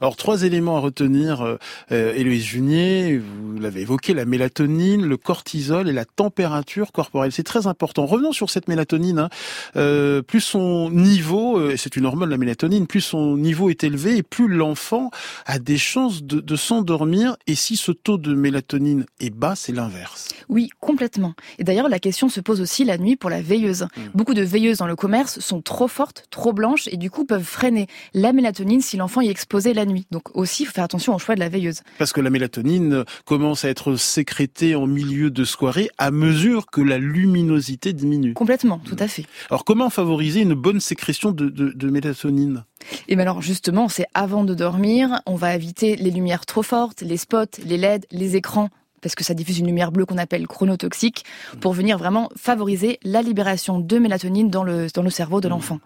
Alors 0.00 0.16
trois 0.16 0.42
éléments 0.42 0.76
à 0.76 0.80
retenir, 0.80 1.42
euh, 1.42 1.56
euh, 1.92 2.12
Héloïse 2.14 2.44
Junier, 2.44 3.18
vous 3.18 3.58
l'avez 3.58 3.82
évoqué, 3.82 4.14
la 4.14 4.24
mélatonine, 4.24 5.04
le 5.04 5.16
cortisol 5.16 5.88
et 5.88 5.92
la 5.92 6.04
température 6.04 6.92
corporelle. 6.92 7.32
C'est 7.32 7.42
très 7.42 7.66
important. 7.66 8.06
Revenons 8.06 8.32
sur 8.32 8.50
cette 8.50 8.68
mélatonine. 8.68 9.18
Hein. 9.18 9.28
Euh, 9.76 10.22
plus 10.22 10.40
son 10.40 10.90
niveau, 10.90 11.58
euh, 11.58 11.72
et 11.72 11.76
c'est 11.76 11.96
une 11.96 12.06
hormone 12.06 12.30
la 12.30 12.38
mélatonine, 12.38 12.86
plus 12.86 13.00
son 13.00 13.36
niveau 13.36 13.70
est 13.70 13.84
élevé 13.84 14.16
et 14.16 14.22
plus 14.22 14.48
l'enfant 14.48 15.10
a 15.46 15.58
des 15.58 15.78
chances 15.78 16.22
de, 16.22 16.40
de 16.40 16.56
s'endormir. 16.56 17.36
Et 17.46 17.54
si 17.54 17.76
ce 17.76 17.92
taux 17.92 18.18
de 18.18 18.34
mélatonine 18.34 19.06
est 19.20 19.30
bas, 19.30 19.54
c'est 19.56 19.72
l'inverse. 19.72 20.28
Oui, 20.48 20.70
complètement. 20.80 21.34
Et 21.58 21.64
d'ailleurs, 21.64 21.88
la 21.88 21.98
question 21.98 22.28
se 22.28 22.40
pose 22.40 22.60
aussi 22.60 22.84
la 22.84 22.98
nuit 22.98 23.16
pour 23.16 23.30
la 23.30 23.42
veilleuse. 23.42 23.82
Mmh. 23.82 24.00
Beaucoup 24.14 24.34
de 24.34 24.42
veilleuses 24.42 24.78
dans 24.78 24.86
le 24.86 24.96
commerce 24.96 25.40
sont 25.40 25.62
trop 25.62 25.88
fortes, 25.88 26.24
trop 26.30 26.52
blanches 26.52 26.88
et 26.88 26.96
du 26.96 27.10
coup 27.10 27.24
peuvent 27.24 27.42
freiner 27.42 27.86
la 28.14 28.32
mélatonine 28.32 28.80
si 28.80 28.96
l'enfant 28.96 29.20
y 29.20 29.28
la 29.64 29.86
nuit. 29.86 30.06
Donc 30.10 30.34
aussi, 30.34 30.62
il 30.62 30.66
faut 30.66 30.72
faire 30.72 30.84
attention 30.84 31.14
au 31.14 31.18
choix 31.18 31.34
de 31.34 31.40
la 31.40 31.48
veilleuse. 31.48 31.82
Parce 31.98 32.12
que 32.12 32.20
la 32.20 32.30
mélatonine 32.30 33.04
commence 33.24 33.64
à 33.64 33.68
être 33.68 33.96
sécrétée 33.96 34.74
en 34.74 34.86
milieu 34.86 35.30
de 35.30 35.44
soirée 35.44 35.90
à 35.98 36.10
mesure 36.10 36.66
que 36.66 36.80
la 36.80 36.98
luminosité 36.98 37.92
diminue. 37.92 38.34
Complètement, 38.34 38.78
tout 38.78 38.96
à 38.98 39.08
fait. 39.08 39.24
Alors 39.50 39.64
comment 39.64 39.90
favoriser 39.90 40.40
une 40.40 40.54
bonne 40.54 40.80
sécrétion 40.80 41.32
de, 41.32 41.48
de, 41.48 41.70
de 41.70 41.90
mélatonine? 41.90 42.64
Et 42.80 42.86
eh 43.08 43.16
bien 43.16 43.22
alors 43.22 43.42
justement, 43.42 43.88
c'est 43.88 44.06
avant 44.14 44.44
de 44.44 44.54
dormir, 44.54 45.20
on 45.26 45.34
va 45.34 45.54
éviter 45.54 45.96
les 45.96 46.10
lumières 46.10 46.46
trop 46.46 46.62
fortes, 46.62 47.00
les 47.00 47.16
spots, 47.16 47.58
les 47.64 47.78
LED, 47.78 48.06
les 48.12 48.36
écrans 48.36 48.68
parce 49.00 49.14
que 49.14 49.24
ça 49.24 49.34
diffuse 49.34 49.58
une 49.58 49.66
lumière 49.66 49.92
bleue 49.92 50.06
qu'on 50.06 50.18
appelle 50.18 50.46
chronotoxique, 50.46 51.24
pour 51.60 51.72
venir 51.72 51.98
vraiment 51.98 52.30
favoriser 52.36 52.98
la 53.02 53.22
libération 53.22 53.78
de 53.78 53.98
mélatonine 53.98 54.50
dans 54.50 54.64
le, 54.64 54.88
dans 54.92 55.02
le 55.02 55.10
cerveau 55.10 55.40
de 55.40 55.48
l'enfant. 55.48 55.80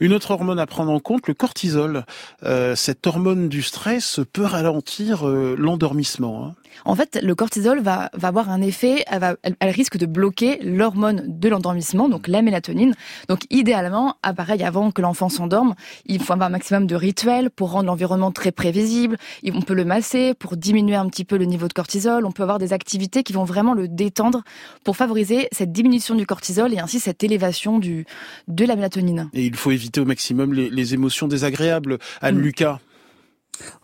Une 0.00 0.12
autre 0.12 0.30
hormone 0.30 0.58
à 0.58 0.66
prendre 0.66 0.90
en 0.90 1.00
compte, 1.00 1.26
le 1.28 1.34
cortisol. 1.34 2.04
Euh, 2.42 2.74
cette 2.74 3.06
hormone 3.06 3.48
du 3.48 3.62
stress 3.62 4.20
peut 4.32 4.44
ralentir 4.44 5.28
euh, 5.28 5.54
l'endormissement. 5.58 6.46
Hein. 6.46 6.54
En 6.84 6.94
fait, 6.94 7.18
le 7.22 7.34
cortisol 7.34 7.80
va, 7.80 8.10
va 8.14 8.28
avoir 8.28 8.50
un 8.50 8.60
effet, 8.60 9.04
elle, 9.06 9.20
va, 9.20 9.36
elle, 9.42 9.70
risque 9.70 9.96
de 9.96 10.06
bloquer 10.06 10.58
l'hormone 10.62 11.24
de 11.26 11.48
l'endormissement, 11.48 12.08
donc 12.08 12.28
la 12.28 12.42
mélatonine. 12.42 12.94
Donc 13.28 13.40
idéalement, 13.50 14.16
ah, 14.22 14.32
pareil, 14.32 14.62
avant 14.62 14.90
que 14.90 15.02
l'enfant 15.02 15.28
s'endorme, 15.28 15.74
il 16.06 16.22
faut 16.22 16.32
avoir 16.32 16.48
un 16.48 16.52
maximum 16.52 16.86
de 16.86 16.94
rituels 16.94 17.50
pour 17.50 17.72
rendre 17.72 17.86
l'environnement 17.86 18.32
très 18.32 18.52
prévisible. 18.52 19.16
On 19.52 19.62
peut 19.62 19.74
le 19.74 19.84
masser 19.84 20.34
pour 20.34 20.56
diminuer 20.56 20.96
un 20.96 21.08
petit 21.08 21.24
peu 21.24 21.36
le 21.36 21.44
niveau 21.44 21.68
de 21.68 21.72
cortisol. 21.72 22.24
On 22.24 22.32
peut 22.32 22.42
avoir 22.42 22.58
des 22.58 22.72
activités 22.72 23.22
qui 23.22 23.32
vont 23.32 23.44
vraiment 23.44 23.74
le 23.74 23.88
détendre 23.88 24.42
pour 24.84 24.96
favoriser 24.96 25.48
cette 25.52 25.72
diminution 25.72 26.14
du 26.14 26.26
cortisol 26.26 26.72
et 26.72 26.78
ainsi 26.78 27.00
cette 27.00 27.24
élévation 27.24 27.78
du, 27.78 28.06
de 28.46 28.64
la 28.64 28.76
mélatonine. 28.76 29.30
Et 29.34 29.44
il 29.44 29.56
faut 29.56 29.70
éviter 29.70 30.00
au 30.00 30.04
maximum 30.04 30.54
les, 30.54 30.70
les 30.70 30.94
émotions 30.94 31.28
désagréables. 31.28 31.98
Anne-Lucas 32.20 32.74
mm. 32.74 32.87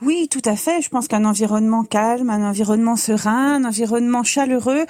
Oui, 0.02 0.28
tout 0.30 0.42
à 0.44 0.56
fait. 0.56 0.82
Je 0.82 0.88
pense 0.88 1.08
qu'un 1.08 1.24
environnement 1.24 1.84
calme, 1.84 2.30
un 2.30 2.48
environnement 2.48 2.96
serein, 2.96 3.56
un 3.56 3.64
environnement 3.64 4.22
chaleureux, 4.22 4.84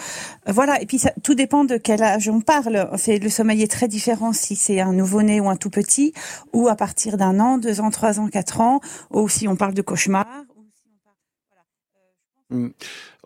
euh, 0.48 0.52
voilà. 0.52 0.80
Et 0.80 0.86
puis 0.86 1.00
tout 1.22 1.34
dépend 1.34 1.64
de 1.64 1.76
quel 1.76 2.02
âge 2.02 2.28
on 2.28 2.40
parle. 2.40 2.88
Le 3.06 3.28
sommeil 3.28 3.62
est 3.62 3.70
très 3.70 3.88
différent 3.88 4.32
si 4.32 4.56
c'est 4.56 4.80
un 4.80 4.92
nouveau-né 4.92 5.40
ou 5.40 5.48
un 5.48 5.56
tout 5.56 5.70
petit, 5.70 6.12
ou 6.52 6.68
à 6.68 6.76
partir 6.76 7.16
d'un 7.16 7.40
an, 7.40 7.58
deux 7.58 7.80
ans, 7.80 7.90
trois 7.90 8.20
ans, 8.20 8.28
quatre 8.28 8.60
ans, 8.60 8.80
ou 9.10 9.28
si 9.28 9.48
on 9.48 9.56
parle 9.56 9.74
de 9.74 9.82
cauchemar. 9.82 10.26
Mm. 12.50 12.68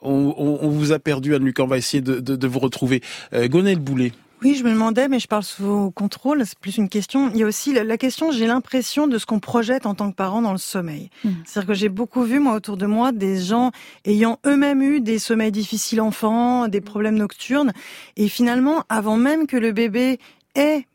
On, 0.00 0.68
vous 0.68 0.92
a 0.92 1.00
perdu, 1.00 1.34
Anne-Luc. 1.34 1.58
On 1.58 1.66
va 1.66 1.76
essayer 1.76 2.00
de 2.00 2.46
vous 2.46 2.60
retrouver. 2.60 3.02
Euh, 3.32 3.48
Gonel 3.48 3.80
Boulet. 3.80 4.12
Oui, 4.42 4.54
je 4.54 4.62
me 4.62 4.70
demandais, 4.70 5.08
mais 5.08 5.18
je 5.18 5.26
parle 5.26 5.42
sous 5.42 5.64
vos 5.64 5.90
contrôles, 5.90 6.44
c'est 6.46 6.58
plus 6.58 6.76
une 6.76 6.88
question. 6.88 7.30
Il 7.34 7.40
y 7.40 7.42
a 7.42 7.46
aussi 7.46 7.72
la 7.72 7.96
question, 7.96 8.30
j'ai 8.30 8.46
l'impression 8.46 9.08
de 9.08 9.18
ce 9.18 9.26
qu'on 9.26 9.40
projette 9.40 9.84
en 9.84 9.94
tant 9.94 10.10
que 10.10 10.16
parent 10.16 10.42
dans 10.42 10.52
le 10.52 10.58
sommeil. 10.58 11.10
Mmh. 11.24 11.30
C'est-à-dire 11.44 11.68
que 11.68 11.74
j'ai 11.74 11.88
beaucoup 11.88 12.22
vu, 12.22 12.38
moi, 12.38 12.54
autour 12.54 12.76
de 12.76 12.86
moi, 12.86 13.10
des 13.10 13.40
gens 13.40 13.72
ayant 14.04 14.38
eux-mêmes 14.46 14.82
eu 14.82 15.00
des 15.00 15.18
sommeils 15.18 15.50
difficiles 15.50 16.00
enfants, 16.00 16.68
des 16.68 16.80
problèmes 16.80 17.16
nocturnes, 17.16 17.72
et 18.16 18.28
finalement, 18.28 18.84
avant 18.88 19.16
même 19.16 19.46
que 19.46 19.56
le 19.56 19.72
bébé 19.72 20.18
ait 20.54 20.86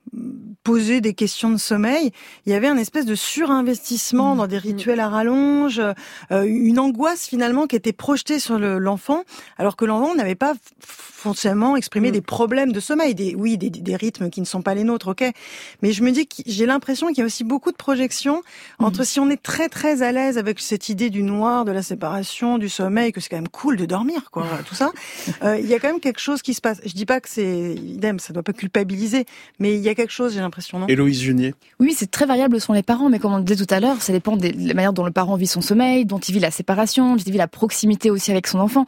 poser 0.64 1.02
des 1.02 1.14
questions 1.14 1.50
de 1.50 1.58
sommeil, 1.58 2.12
il 2.46 2.52
y 2.52 2.56
avait 2.56 2.68
un 2.68 2.78
espèce 2.78 3.06
de 3.06 3.16
surinvestissement 3.16 4.34
mmh. 4.34 4.38
dans 4.38 4.48
des 4.48 4.58
rituels 4.58 5.00
à 5.00 5.10
rallonge, 5.10 5.82
euh, 6.32 6.44
une 6.44 6.80
angoisse 6.80 7.28
finalement 7.28 7.68
qui 7.68 7.76
était 7.76 7.94
projetée 7.94 8.40
sur 8.40 8.58
l'enfant, 8.58 9.24
alors 9.58 9.76
que 9.76 9.86
l'enfant 9.86 10.16
n'avait 10.16 10.36
pas 10.36 10.54
forcément 10.80 11.76
exprimé 11.76 12.10
mmh. 12.10 12.14
des 12.14 12.22
problèmes 12.22 12.72
de 12.72 12.80
sommeil, 12.80 13.16
des 13.16 13.36
oui, 13.36 13.58
des, 13.58 13.70
des, 13.70 13.96
rythmes 13.96 14.30
qui 14.30 14.42
ne 14.42 14.46
sont 14.46 14.62
pas 14.62 14.74
les 14.74 14.84
nôtres, 14.84 15.10
ok. 15.10 15.24
Mais 15.82 15.92
je 15.92 16.04
me 16.04 16.12
dis 16.12 16.28
que 16.28 16.44
j'ai 16.46 16.66
l'impression 16.66 17.08
qu'il 17.08 17.20
y 17.20 17.22
a 17.22 17.26
aussi 17.26 17.44
beaucoup 17.44 17.72
de 17.72 17.78
projections 17.78 18.42
entre 18.80 19.02
mmh. 19.02 19.06
si 19.06 19.20
on 19.20 19.30
est 19.30 19.42
très 19.42 19.70
très 19.70 20.02
à 20.02 20.12
l'aise 20.12 20.38
avec 20.38 20.60
cette 20.60 20.90
idée 20.90 21.10
du 21.10 21.24
noir, 21.24 21.66
de 21.66 21.72
la 21.72 21.82
séparation, 21.82 22.58
du 22.58 22.70
sommeil, 22.70 23.12
que 23.12 23.22
c'est 23.22 23.30
quand 23.30 23.38
même 23.38 23.48
cool 23.48 23.78
de 23.78 23.86
dormir, 23.86 24.32
quoi, 24.32 24.46
tout 24.68 24.76
ça. 24.76 24.92
Euh, 25.44 25.58
il 25.58 25.66
y 25.66 25.74
a 25.74 25.80
quand 25.80 25.88
même 25.88 26.02
quelque 26.02 26.20
chose 26.20 26.42
qui 26.42 26.54
se 26.54 26.62
passe. 26.62 26.82
Je 26.86 26.94
dis 26.94 27.06
pas 27.06 27.22
que 27.22 27.30
c'est 27.30 27.76
idem, 27.76 28.20
ça 28.20 28.34
doit 28.34 28.44
pas 28.44 28.54
culpabiliser, 28.54 29.26
mais 29.60 29.76
il 29.76 29.82
y 29.82 29.90
a 29.90 29.96
quelque 30.04 30.12
chose, 30.12 30.34
j'ai 30.34 30.42
l'impression, 30.42 30.80
non? 30.80 30.88
Héloïse 30.88 31.22
Junier. 31.22 31.56
Oui, 31.80 31.94
c'est 31.96 32.12
très 32.12 32.26
variable 32.26 32.60
sont 32.60 32.74
les 32.74 32.84
parents, 32.84 33.10
mais 33.10 33.20
comme 33.20 33.34
on 33.34 33.38
le 33.38 33.44
disait 33.44 33.66
tout 33.66 33.74
à 33.74 33.80
l'heure, 33.80 34.02
ça 34.02 34.12
dépend 34.12 34.36
de 34.36 34.50
la 34.56 34.74
manière 34.74 34.94
dont 34.94 35.06
le 35.06 35.12
parent 35.12 35.36
vit 35.36 35.48
son 35.48 35.62
sommeil, 35.62 36.06
dont 36.06 36.20
il 36.20 36.34
vit 36.34 36.40
la 36.40 36.52
séparation, 36.52 37.16
dont 37.16 37.22
il 37.26 37.32
vit 37.32 37.38
la 37.38 37.48
proximité 37.48 38.12
aussi 38.12 38.32
avec 38.32 38.48
son 38.48 38.60
enfant. 38.60 38.86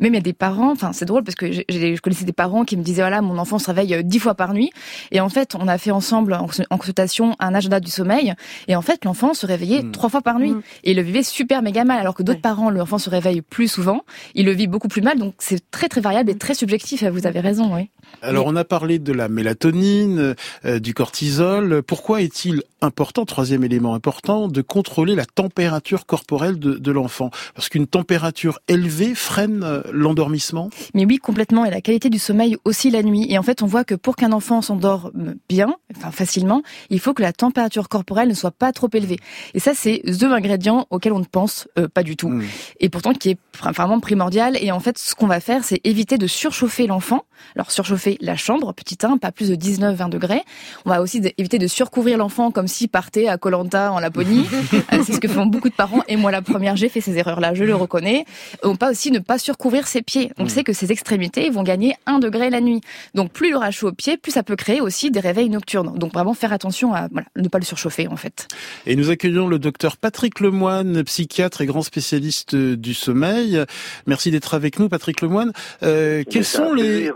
Même 0.00 0.14
il 0.14 0.16
y 0.16 0.18
a 0.18 0.22
des 0.22 0.32
parents, 0.32 0.72
enfin 0.72 0.92
c'est 0.92 1.04
drôle 1.04 1.22
parce 1.22 1.34
que 1.34 1.52
je 1.52 2.00
connaissais 2.00 2.24
des 2.24 2.32
parents 2.32 2.64
qui 2.64 2.76
me 2.76 2.82
disaient 2.82 3.02
voilà 3.02 3.20
mon 3.20 3.38
enfant 3.38 3.58
se 3.58 3.66
réveille 3.66 3.94
euh, 3.94 4.02
dix 4.02 4.18
fois 4.18 4.34
par 4.34 4.54
nuit, 4.54 4.70
et 5.12 5.20
en 5.20 5.28
fait 5.28 5.54
on 5.54 5.68
a 5.68 5.76
fait 5.78 5.90
ensemble 5.90 6.34
en 6.34 6.78
consultation 6.78 7.36
un 7.38 7.54
agenda 7.54 7.80
du 7.80 7.90
sommeil, 7.90 8.34
et 8.68 8.76
en 8.76 8.82
fait 8.82 9.04
l'enfant 9.04 9.34
se 9.34 9.46
réveillait 9.46 9.82
hmm. 9.82 9.92
trois 9.92 10.08
fois 10.08 10.22
par 10.22 10.38
nuit, 10.38 10.52
hmm. 10.52 10.62
et 10.84 10.90
il 10.92 10.96
le 10.96 11.02
vivait 11.02 11.22
super 11.22 11.62
méga 11.62 11.84
mal, 11.84 11.98
alors 11.98 12.14
que 12.14 12.22
d'autres 12.22 12.40
parents 12.40 12.70
l'enfant 12.70 12.98
se 12.98 13.10
réveille 13.10 13.42
plus 13.42 13.68
souvent, 13.68 14.02
il 14.34 14.46
le 14.46 14.52
vit 14.52 14.66
beaucoup 14.66 14.88
plus 14.88 15.02
mal, 15.02 15.18
donc 15.18 15.34
c'est 15.38 15.70
très 15.70 15.88
très 15.88 16.00
variable 16.00 16.30
et 16.30 16.36
très 16.36 16.54
subjectif. 16.54 17.04
Vous 17.04 17.26
avez 17.26 17.40
raison, 17.40 17.74
oui. 17.74 17.90
Alors 18.22 18.46
on 18.46 18.56
a 18.56 18.64
parlé 18.64 18.98
de 18.98 19.12
la 19.12 19.28
mélatonine, 19.28 20.18
euh, 20.18 20.34
du 20.64 20.94
cortisol. 20.94 21.82
Pourquoi 21.82 22.22
est-il 22.22 22.62
important, 22.84 23.24
troisième 23.24 23.64
élément 23.64 23.94
important, 23.94 24.48
de 24.48 24.62
contrôler 24.62 25.14
la 25.14 25.24
température 25.24 26.06
corporelle 26.06 26.58
de, 26.58 26.74
de 26.74 26.92
l'enfant 26.92 27.30
Parce 27.54 27.68
qu'une 27.68 27.86
température 27.86 28.60
élevée 28.68 29.14
freine 29.14 29.62
euh, 29.64 29.82
l'endormissement 29.92 30.70
Mais 30.94 31.04
oui, 31.04 31.18
complètement. 31.18 31.64
Et 31.64 31.70
la 31.70 31.80
qualité 31.80 32.10
du 32.10 32.18
sommeil 32.18 32.56
aussi 32.64 32.90
la 32.90 33.02
nuit. 33.02 33.26
Et 33.30 33.38
en 33.38 33.42
fait, 33.42 33.62
on 33.62 33.66
voit 33.66 33.84
que 33.84 33.94
pour 33.94 34.16
qu'un 34.16 34.32
enfant 34.32 34.62
s'endorme 34.62 35.34
bien, 35.48 35.74
enfin 35.96 36.10
facilement, 36.10 36.62
il 36.90 37.00
faut 37.00 37.14
que 37.14 37.22
la 37.22 37.32
température 37.32 37.88
corporelle 37.88 38.28
ne 38.28 38.34
soit 38.34 38.50
pas 38.50 38.72
trop 38.72 38.88
élevée. 38.92 39.18
Et 39.54 39.60
ça, 39.60 39.72
c'est 39.74 40.02
deux 40.04 40.32
ingrédients 40.32 40.86
auxquels 40.90 41.12
on 41.12 41.18
ne 41.18 41.24
pense 41.24 41.68
euh, 41.78 41.88
pas 41.88 42.02
du 42.02 42.16
tout. 42.16 42.28
Hmm. 42.28 42.44
Et 42.80 42.88
pourtant, 42.88 43.12
qui 43.12 43.30
est 43.30 43.38
vraiment 43.58 44.00
primordial. 44.00 44.56
Et 44.60 44.70
en 44.72 44.80
fait, 44.80 44.98
ce 44.98 45.14
qu'on 45.14 45.26
va 45.26 45.40
faire, 45.40 45.64
c'est 45.64 45.80
éviter 45.84 46.18
de 46.18 46.26
surchauffer 46.26 46.86
l'enfant. 46.86 47.24
Alors, 47.56 47.70
surchauffer 47.70 48.18
la 48.20 48.36
chambre, 48.36 48.72
petit 48.72 48.98
1, 49.02 49.18
pas 49.18 49.32
plus 49.32 49.50
de 49.50 49.56
19-20 49.56 50.08
degrés. 50.10 50.42
On 50.84 50.90
va 50.90 51.00
aussi 51.00 51.22
éviter 51.38 51.58
de 51.58 51.66
surcouvrir 51.66 52.18
l'enfant 52.18 52.50
comme 52.50 52.68
s'il 52.74 52.88
partait 52.88 53.28
à 53.28 53.38
Colanta 53.38 53.92
en 53.92 54.00
Laponie. 54.00 54.46
Euh, 54.92 55.02
c'est 55.04 55.14
ce 55.14 55.20
que 55.20 55.28
font 55.28 55.46
beaucoup 55.46 55.68
de 55.68 55.74
parents. 55.74 56.02
Et 56.08 56.16
moi, 56.16 56.30
la 56.30 56.42
première, 56.42 56.76
j'ai 56.76 56.88
fait 56.88 57.00
ces 57.00 57.16
erreurs-là, 57.16 57.54
je 57.54 57.64
le 57.64 57.74
reconnais. 57.74 58.24
On 58.62 58.76
peut 58.76 58.90
aussi 58.90 59.10
ne 59.10 59.18
pas 59.18 59.38
surcouvrir 59.38 59.86
ses 59.86 60.02
pieds. 60.02 60.30
On 60.36 60.44
mm. 60.44 60.48
sait 60.48 60.64
que 60.64 60.72
ses 60.72 60.90
extrémités 60.90 61.48
vont 61.48 61.62
gagner 61.62 61.94
1 62.06 62.18
degré 62.18 62.50
la 62.50 62.60
nuit. 62.60 62.80
Donc, 63.14 63.32
plus 63.32 63.48
il 63.48 63.54
aura 63.54 63.70
chaud 63.70 63.88
aux 63.88 63.92
pieds, 63.92 64.16
plus 64.16 64.32
ça 64.32 64.42
peut 64.42 64.56
créer 64.56 64.80
aussi 64.80 65.10
des 65.10 65.20
réveils 65.20 65.48
nocturnes. 65.48 65.96
Donc, 65.96 66.12
vraiment 66.12 66.34
faire 66.34 66.52
attention 66.52 66.92
à 66.92 67.08
ne 67.36 67.48
pas 67.48 67.58
le 67.58 67.64
surchauffer, 67.64 68.08
en 68.08 68.16
fait. 68.16 68.48
Et 68.86 68.96
nous 68.96 69.10
accueillons 69.10 69.48
le 69.48 69.58
docteur 69.58 69.96
Patrick 69.96 70.40
Lemoine, 70.40 71.04
psychiatre 71.04 71.60
et 71.60 71.66
grand 71.66 71.82
spécialiste 71.82 72.54
du 72.54 72.94
sommeil. 72.94 73.64
Merci 74.06 74.30
d'être 74.30 74.54
avec 74.54 74.78
nous, 74.78 74.88
Patrick 74.88 75.20
Lemoine. 75.20 75.52
Euh, 75.82 76.24
quels 76.28 76.44
sont 76.44 76.72
les, 76.74 77.10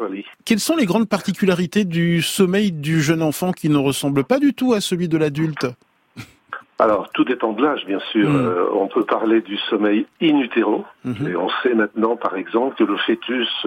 quelles 0.45 0.61
sont 0.61 0.77
les 0.77 0.87
grandes 0.87 1.09
particularités 1.09 1.85
du 1.85 2.23
sommeil 2.23 2.73
du 2.73 3.03
jeune 3.03 3.23
enfant 3.23 3.53
qui 3.53 3.69
ne 3.69 3.77
ressemble 3.77 4.25
pas 4.25 4.39
du 4.39 4.55
tout 4.55 4.73
à 4.73 4.81
celui 4.81 5.09
de 5.09 5.17
l'adulte? 5.17 5.48
Alors, 6.81 7.11
tout 7.11 7.25
dépend 7.25 7.53
de 7.53 7.63
l'âge, 7.63 7.85
bien 7.87 7.99
sûr. 8.13 8.29
Hmm. 8.29 8.37
Euh, 8.37 8.67
on 8.73 8.87
peut 8.87 9.05
parler 9.05 9.41
du 9.41 9.57
sommeil 9.57 10.07
in 10.23 10.39
utero, 10.39 10.85
mhm. 11.05 11.29
et 11.29 11.37
on 11.37 11.49
sait 11.63 11.75
maintenant, 11.75 12.17
par 12.17 12.37
exemple, 12.37 12.77
que 12.77 12.85
le 12.85 12.97
fœtus 12.99 13.67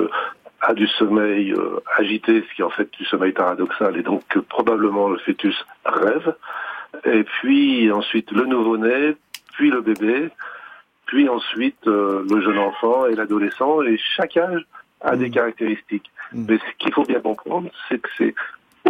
a 0.61 0.73
du 0.73 0.87
sommeil 0.87 1.51
euh, 1.53 1.79
agité, 1.97 2.43
ce 2.47 2.55
qui 2.55 2.61
est 2.61 2.65
en 2.65 2.69
fait 2.69 2.89
du 2.93 3.05
sommeil 3.05 3.31
paradoxal, 3.31 3.97
et 3.97 4.03
donc 4.03 4.21
que 4.29 4.39
probablement 4.39 5.09
le 5.09 5.17
fœtus 5.17 5.55
rêve. 5.85 6.35
Et 7.05 7.23
puis 7.23 7.91
ensuite 7.91 8.31
le 8.31 8.45
nouveau-né, 8.45 9.15
puis 9.53 9.71
le 9.71 9.81
bébé, 9.81 10.29
puis 11.05 11.27
ensuite 11.29 11.87
euh, 11.87 12.25
le 12.29 12.41
jeune 12.41 12.59
enfant 12.59 13.07
et 13.07 13.15
l'adolescent, 13.15 13.81
et 13.81 13.97
chaque 14.15 14.37
âge 14.37 14.65
a 15.01 15.15
des 15.15 15.29
hmm. 15.29 15.33
caractéristiques. 15.33 16.11
Hmm. 16.31 16.45
Mais 16.47 16.57
ce 16.57 16.77
qu'il 16.77 16.93
faut 16.93 17.05
bien 17.05 17.19
comprendre, 17.19 17.69
c'est 17.89 17.99
que 17.99 18.09
c'est 18.17 18.35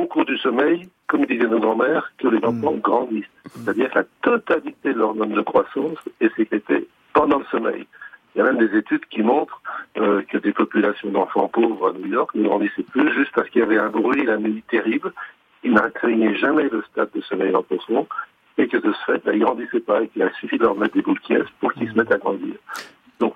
au 0.02 0.08
cours 0.08 0.26
du 0.26 0.38
sommeil, 0.38 0.90
comme 1.08 1.26
disaient 1.26 1.48
nos 1.48 1.60
grands-mères, 1.60 2.12
que 2.18 2.28
les 2.28 2.44
enfants 2.44 2.74
hmm. 2.74 2.80
grandissent. 2.80 3.26
C'est-à-dire 3.54 3.90
que 3.92 4.00
la 4.00 4.06
totalité 4.22 4.94
de 4.94 5.00
l'hormone 5.00 5.34
de 5.34 5.42
croissance 5.42 6.00
est 6.20 6.36
sécrétée 6.36 6.88
pendant 7.14 7.40
le 7.40 7.46
sommeil. 7.46 7.86
Il 8.34 8.40
y 8.40 8.42
a 8.42 8.46
même 8.46 8.66
des 8.66 8.78
études 8.78 9.06
qui 9.08 9.22
montrent 9.22 9.62
euh, 9.98 10.22
que 10.24 10.38
des 10.38 10.54
populations 10.54 11.10
d'enfants 11.10 11.50
pauvres 11.50 11.90
à 11.90 11.94
New 11.94 12.08
York 12.08 12.34
ne 12.34 12.48
grandissaient 12.48 12.84
plus 12.84 13.14
juste 13.14 13.32
parce 13.36 13.50
qu'il 13.50 13.60
y 13.60 13.64
avait 13.64 13.78
un 13.78 13.90
bruit 13.90 14.26
la 14.26 14.38
nuit 14.38 14.64
terrible. 14.70 15.12
Ils 15.64 15.74
n'atteignaient 15.74 16.36
jamais 16.36 16.70
le 16.70 16.82
stade 16.92 17.10
de 17.14 17.22
sommeil 17.22 17.54
en 17.54 17.62
profond 17.62 18.08
et 18.58 18.68
que 18.68 18.78
de 18.78 18.94
ce 18.94 19.12
fait, 19.12 19.24
ben, 19.26 19.34
ils 19.34 19.42
grandissaient 19.42 19.82
pas 19.82 20.02
et 20.02 20.08
qu'il 20.08 20.22
a 20.24 20.32
suffi 20.34 20.58
de 20.58 20.64
leur 20.64 20.76
mettre 20.76 20.94
des 20.94 21.02
boules 21.02 21.20
qui 21.20 21.34
pour 21.60 21.74
qu'ils 21.74 21.90
se 21.90 21.98
mettent 21.98 22.12
à 22.12 22.18
grandir. 22.18 22.56
Donc, 23.20 23.34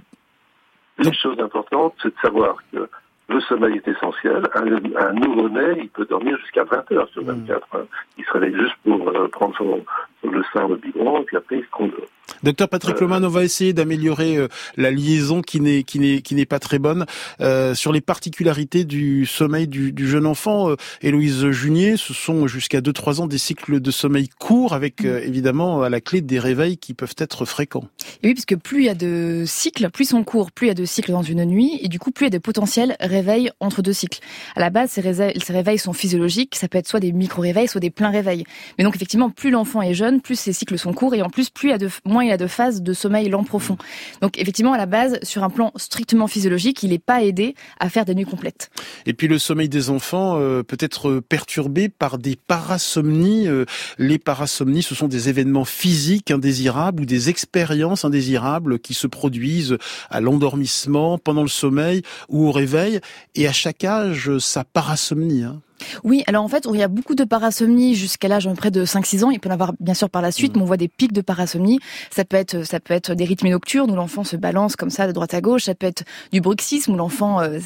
une 0.97 1.13
chose 1.13 1.39
importante, 1.39 1.93
c'est 2.01 2.09
de 2.09 2.19
savoir 2.21 2.57
que 2.71 2.89
le 3.27 3.41
sommeil 3.41 3.77
est 3.77 3.87
essentiel. 3.87 4.43
Un, 4.53 5.13
nouveau-né, 5.13 5.79
il 5.81 5.89
peut 5.89 6.05
dormir 6.05 6.37
jusqu'à 6.39 6.63
20 6.63 6.91
heures 6.91 7.09
sur 7.09 7.23
24. 7.23 7.59
Mmh. 7.59 7.77
Hein. 7.77 7.85
Il 8.17 8.25
se 8.25 8.31
réveille 8.31 8.55
juste 8.55 8.75
pour 8.83 9.09
euh, 9.09 9.27
prendre 9.29 9.55
son, 9.57 9.83
le 10.23 10.43
sein, 10.53 10.67
le 10.67 10.75
biberon, 10.75 11.21
et 11.21 11.25
puis 11.25 11.37
après 11.37 11.57
il 11.57 11.63
se 11.63 11.69
condole. 11.69 12.07
Docteur 12.45 12.69
Patrick 12.69 13.01
Leman, 13.01 13.25
on 13.25 13.29
va 13.29 13.43
essayer 13.43 13.73
d'améliorer 13.73 14.37
euh, 14.37 14.47
la 14.77 14.91
liaison 14.91 15.41
qui 15.41 15.59
n'est 15.59 15.81
qui 15.81 15.97
n'est 15.97 16.21
qui 16.21 16.35
n'est 16.35 16.45
pas 16.45 16.59
très 16.59 16.77
bonne 16.77 17.07
euh, 17.41 17.73
sur 17.73 17.91
les 17.91 18.01
particularités 18.01 18.85
du 18.85 19.25
sommeil 19.25 19.67
du, 19.67 19.91
du 19.91 20.07
jeune 20.07 20.27
enfant. 20.27 20.69
Euh, 20.69 20.75
Héloïse 21.01 21.49
Junier, 21.49 21.97
ce 21.97 22.13
sont 22.13 22.45
jusqu'à 22.45 22.81
2-3 22.81 23.21
ans 23.21 23.25
des 23.25 23.39
cycles 23.39 23.79
de 23.79 23.89
sommeil 23.89 24.29
courts, 24.39 24.73
avec 24.73 25.05
euh, 25.05 25.21
évidemment 25.25 25.81
à 25.81 25.89
la 25.89 26.01
clé 26.01 26.21
des 26.21 26.37
réveils 26.37 26.77
qui 26.77 26.93
peuvent 26.93 27.15
être 27.17 27.45
fréquents. 27.45 27.85
Et 28.21 28.27
oui, 28.27 28.33
puisque 28.35 28.57
plus 28.57 28.81
il 28.81 28.85
y 28.85 28.89
a 28.89 28.93
de 28.93 29.43
cycles, 29.47 29.89
plus 29.89 30.03
ils 30.03 30.09
sont 30.09 30.23
courts, 30.23 30.51
plus 30.51 30.67
il 30.67 30.69
y 30.69 30.71
a 30.71 30.75
de 30.75 30.85
cycles 30.85 31.13
dans 31.13 31.23
une 31.23 31.45
nuit, 31.45 31.79
et 31.81 31.87
du 31.87 31.97
coup 31.97 32.11
plus 32.11 32.25
il 32.25 32.29
y 32.29 32.35
a 32.35 32.37
de 32.37 32.43
potentiels 32.43 32.95
réveils 32.99 33.49
entre 33.59 33.81
deux 33.81 33.93
cycles. 33.93 34.19
À 34.55 34.59
la 34.59 34.69
base, 34.69 34.91
ces 34.91 35.01
réveils, 35.01 35.33
ces 35.43 35.51
réveils 35.51 35.79
sont 35.79 35.93
physiologiques, 35.93 36.55
ça 36.55 36.67
peut 36.67 36.77
être 36.77 36.87
soit 36.87 36.99
des 36.99 37.11
micro-réveils, 37.11 37.67
soit 37.67 37.81
des 37.81 37.89
pleins 37.89 38.11
réveils. 38.11 38.43
Mais 38.77 38.83
donc 38.83 38.95
effectivement, 38.95 39.31
plus 39.31 39.49
l'enfant 39.49 39.81
est 39.81 39.95
jeune, 39.95 40.21
plus 40.21 40.39
ces 40.39 40.53
cycles 40.53 40.77
sont 40.77 40.93
courts, 40.93 41.15
et 41.15 41.23
en 41.23 41.29
plus, 41.31 41.49
plus 41.49 41.69
il 41.69 41.71
y 41.71 41.73
a 41.73 41.79
de 41.79 41.89
moins 42.05 42.23
il 42.23 42.29
y 42.29 42.33
a 42.33 42.34
de 42.37 42.47
phases 42.47 42.81
de 42.81 42.93
sommeil 42.93 43.29
lent 43.29 43.43
profond. 43.43 43.77
Donc 44.21 44.39
effectivement, 44.39 44.73
à 44.73 44.77
la 44.77 44.85
base, 44.85 45.19
sur 45.23 45.43
un 45.43 45.49
plan 45.49 45.71
strictement 45.75 46.27
physiologique, 46.27 46.83
il 46.83 46.89
n'est 46.89 46.99
pas 46.99 47.23
aidé 47.23 47.55
à 47.79 47.89
faire 47.89 48.05
des 48.05 48.15
nuits 48.15 48.25
complètes. 48.25 48.69
Et 49.05 49.13
puis 49.13 49.27
le 49.27 49.39
sommeil 49.39 49.69
des 49.69 49.89
enfants 49.89 50.37
euh, 50.39 50.63
peut 50.63 50.77
être 50.79 51.19
perturbé 51.19 51.89
par 51.89 52.17
des 52.17 52.35
parasomnies. 52.35 53.47
Euh, 53.47 53.65
les 53.97 54.19
parasomnies, 54.19 54.83
ce 54.83 54.95
sont 54.95 55.07
des 55.07 55.29
événements 55.29 55.65
physiques 55.65 56.31
indésirables 56.31 57.03
ou 57.03 57.05
des 57.05 57.29
expériences 57.29 58.05
indésirables 58.05 58.79
qui 58.79 58.93
se 58.93 59.07
produisent 59.07 59.77
à 60.09 60.21
l'endormissement, 60.21 61.17
pendant 61.17 61.41
le 61.41 61.47
sommeil 61.47 62.01
ou 62.29 62.47
au 62.47 62.51
réveil. 62.51 62.99
Et 63.35 63.47
à 63.47 63.53
chaque 63.53 63.83
âge, 63.83 64.37
ça 64.39 64.63
parasomnie. 64.63 65.43
Hein. 65.43 65.61
Oui, 66.03 66.23
alors 66.27 66.43
en 66.43 66.47
fait, 66.47 66.67
il 66.71 66.79
y 66.79 66.83
a 66.83 66.87
beaucoup 66.87 67.15
de 67.15 67.23
parasomnie 67.23 67.95
jusqu'à 67.95 68.27
l'âge 68.27 68.49
près 68.55 68.71
de 68.71 68.85
5-6 68.85 69.23
ans. 69.23 69.31
Il 69.31 69.39
peut 69.39 69.49
en 69.49 69.53
avoir 69.53 69.73
bien 69.79 69.93
sûr 69.93 70.09
par 70.09 70.21
la 70.21 70.31
suite, 70.31 70.53
mm. 70.55 70.57
mais 70.57 70.63
on 70.63 70.65
voit 70.65 70.77
des 70.77 70.87
pics 70.87 71.13
de 71.13 71.21
parasomnie. 71.21 71.79
Ça 72.11 72.25
peut 72.25 72.37
être, 72.37 72.63
ça 72.63 72.79
peut 72.79 72.93
être 72.93 73.13
des 73.13 73.25
rythmes 73.25 73.49
nocturnes 73.49 73.91
où 73.91 73.95
l'enfant 73.95 74.23
se 74.23 74.35
balance 74.35 74.75
comme 74.75 74.89
ça 74.89 75.07
de 75.07 75.11
droite 75.11 75.33
à 75.33 75.41
gauche. 75.41 75.63
Ça 75.63 75.75
peut 75.75 75.87
être 75.87 76.03
du 76.31 76.41
bruxisme 76.41 76.93
où 76.93 76.95
l'enfant, 76.95 77.39
euh, 77.41 77.59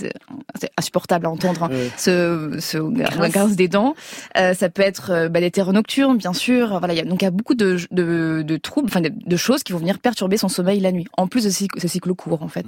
c'est 0.59 0.71
insupportable 0.77 1.25
à 1.25 1.29
entendre, 1.29 1.63
hein, 1.63 1.69
se, 1.97 2.57
se 2.59 2.77
grince 2.77 3.55
des 3.55 3.67
dents. 3.67 3.95
Euh, 4.37 4.53
ça 4.53 4.69
peut 4.69 4.81
être 4.81 5.11
euh, 5.11 5.29
bah, 5.29 5.39
des 5.39 5.51
terreurs 5.51 5.73
nocturnes, 5.73 6.17
bien 6.17 6.33
sûr. 6.33 6.79
Voilà, 6.79 6.93
il 6.93 6.97
y 6.97 7.01
a, 7.01 7.05
donc 7.05 7.21
il 7.21 7.25
y 7.25 7.27
a 7.27 7.31
beaucoup 7.31 7.55
de, 7.55 7.77
de, 7.91 8.43
de 8.45 8.57
troubles, 8.57 8.87
enfin 8.89 9.01
de, 9.01 9.37
choses 9.37 9.63
qui 9.63 9.71
vont 9.71 9.79
venir 9.79 9.99
perturber 9.99 10.37
son 10.37 10.49
sommeil 10.49 10.79
la 10.79 10.91
nuit, 10.91 11.07
en 11.15 11.27
plus 11.27 11.45
de 11.45 11.49
ce 11.49 11.87
cycle 11.87 12.13
court 12.13 12.43
en 12.43 12.49
fait. 12.49 12.65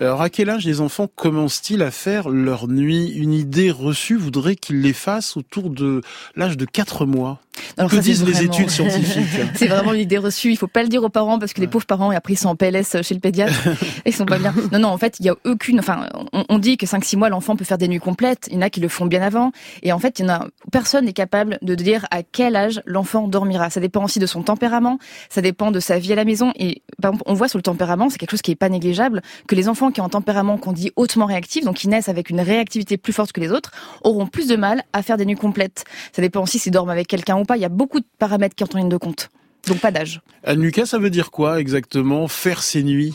Alors 0.00 0.22
à 0.22 0.30
quel 0.30 0.48
âge 0.48 0.64
les 0.64 0.80
enfants 0.80 1.08
commencent-ils 1.12 1.82
à 1.82 1.90
faire 1.90 2.28
leur 2.28 2.68
nuit? 2.68 3.08
Une 3.08 3.32
idée 3.32 3.70
reçue 3.70 4.16
voudrait 4.16 4.54
qu'il 4.60 4.80
les 4.80 4.92
fasse 4.92 5.36
autour 5.36 5.70
de 5.70 6.02
l'âge 6.36 6.56
de 6.56 6.64
4 6.64 7.06
mois. 7.06 7.40
Alors, 7.76 7.90
que 7.90 7.96
disent 7.96 8.24
les 8.24 8.42
études 8.42 8.70
scientifiques 8.70 9.28
C'est 9.54 9.66
vraiment 9.66 9.92
une 9.92 10.00
idée 10.00 10.18
reçue. 10.18 10.50
Il 10.50 10.56
faut 10.56 10.66
pas 10.66 10.82
le 10.82 10.88
dire 10.88 11.02
aux 11.02 11.08
parents 11.08 11.38
parce 11.38 11.52
que 11.52 11.60
les 11.60 11.66
pauvres 11.66 11.86
parents, 11.86 12.12
et 12.12 12.16
après, 12.16 12.34
ils 12.34 12.38
sont 12.38 12.48
en 12.48 12.56
PLS 12.56 13.02
chez 13.02 13.14
le 13.14 13.20
pédiatre. 13.20 13.54
ils 14.06 14.12
sont 14.12 14.26
pas 14.26 14.38
bien. 14.38 14.54
Non, 14.72 14.78
non, 14.78 14.88
en 14.88 14.98
fait, 14.98 15.16
il 15.20 15.26
y 15.26 15.28
a 15.28 15.36
aucune, 15.44 15.78
enfin, 15.78 16.08
on, 16.32 16.58
dit 16.58 16.76
que 16.76 16.86
5-6 16.86 17.16
mois, 17.16 17.28
l'enfant 17.28 17.56
peut 17.56 17.64
faire 17.64 17.78
des 17.78 17.88
nuits 17.88 17.98
complètes. 17.98 18.48
Il 18.50 18.54
y 18.54 18.58
en 18.58 18.62
a 18.62 18.70
qui 18.70 18.80
le 18.80 18.88
font 18.88 19.06
bien 19.06 19.22
avant. 19.22 19.52
Et 19.82 19.92
en 19.92 19.98
fait, 19.98 20.18
il 20.18 20.22
y 20.22 20.24
en 20.26 20.32
a, 20.32 20.46
personne 20.72 21.04
n'est 21.04 21.12
capable 21.12 21.58
de 21.62 21.74
dire 21.74 22.06
à 22.10 22.22
quel 22.22 22.56
âge 22.56 22.82
l'enfant 22.86 23.28
dormira. 23.28 23.70
Ça 23.70 23.80
dépend 23.80 24.04
aussi 24.04 24.18
de 24.18 24.26
son 24.26 24.42
tempérament. 24.42 24.98
Ça 25.28 25.40
dépend 25.40 25.70
de 25.70 25.80
sa 25.80 25.98
vie 25.98 26.12
à 26.12 26.16
la 26.16 26.24
maison. 26.24 26.52
Et 26.56 26.82
on 27.26 27.34
voit 27.34 27.48
sur 27.48 27.58
le 27.58 27.62
tempérament, 27.62 28.10
c'est 28.10 28.18
quelque 28.18 28.32
chose 28.32 28.42
qui 28.42 28.50
est 28.50 28.56
pas 28.56 28.68
négligeable, 28.68 29.22
que 29.46 29.54
les 29.54 29.68
enfants 29.68 29.90
qui 29.90 30.00
ont 30.00 30.04
un 30.04 30.08
tempérament 30.08 30.58
qu'on 30.58 30.72
dit 30.72 30.90
hautement 30.96 31.26
réactif, 31.26 31.64
donc 31.64 31.76
qui 31.76 31.88
naissent 31.88 32.08
avec 32.08 32.30
une 32.30 32.40
réactivité 32.40 32.96
plus 32.96 33.12
forte 33.12 33.32
que 33.32 33.40
les 33.40 33.52
autres, 33.52 33.72
auront 34.02 34.26
plus 34.26 34.48
de 34.48 34.56
mal 34.56 34.82
à 34.92 35.02
faire 35.02 35.16
des 35.16 35.26
nuits 35.26 35.36
complètes. 35.36 35.84
Ça 36.12 36.22
dépend 36.22 36.42
aussi 36.42 36.58
s'ils 36.58 36.72
dorment 36.72 36.90
avec 36.90 37.06
quelqu'un 37.06 37.36
ou 37.36 37.44
Il 37.56 37.62
y 37.62 37.64
a 37.64 37.70
beaucoup 37.70 38.00
de 38.00 38.06
paramètres 38.18 38.54
qui 38.54 38.64
entrent 38.64 38.76
en 38.76 38.80
ligne 38.80 38.88
de 38.88 38.96
compte. 38.96 39.30
Donc 39.66 39.78
pas 39.80 39.90
d'âge. 39.90 40.20
Anne 40.44 40.60
Lucas, 40.60 40.86
ça 40.86 40.98
veut 40.98 41.10
dire 41.10 41.30
quoi 41.30 41.60
exactement 41.60 42.28
faire 42.28 42.62
ses 42.62 42.82
nuits? 42.82 43.14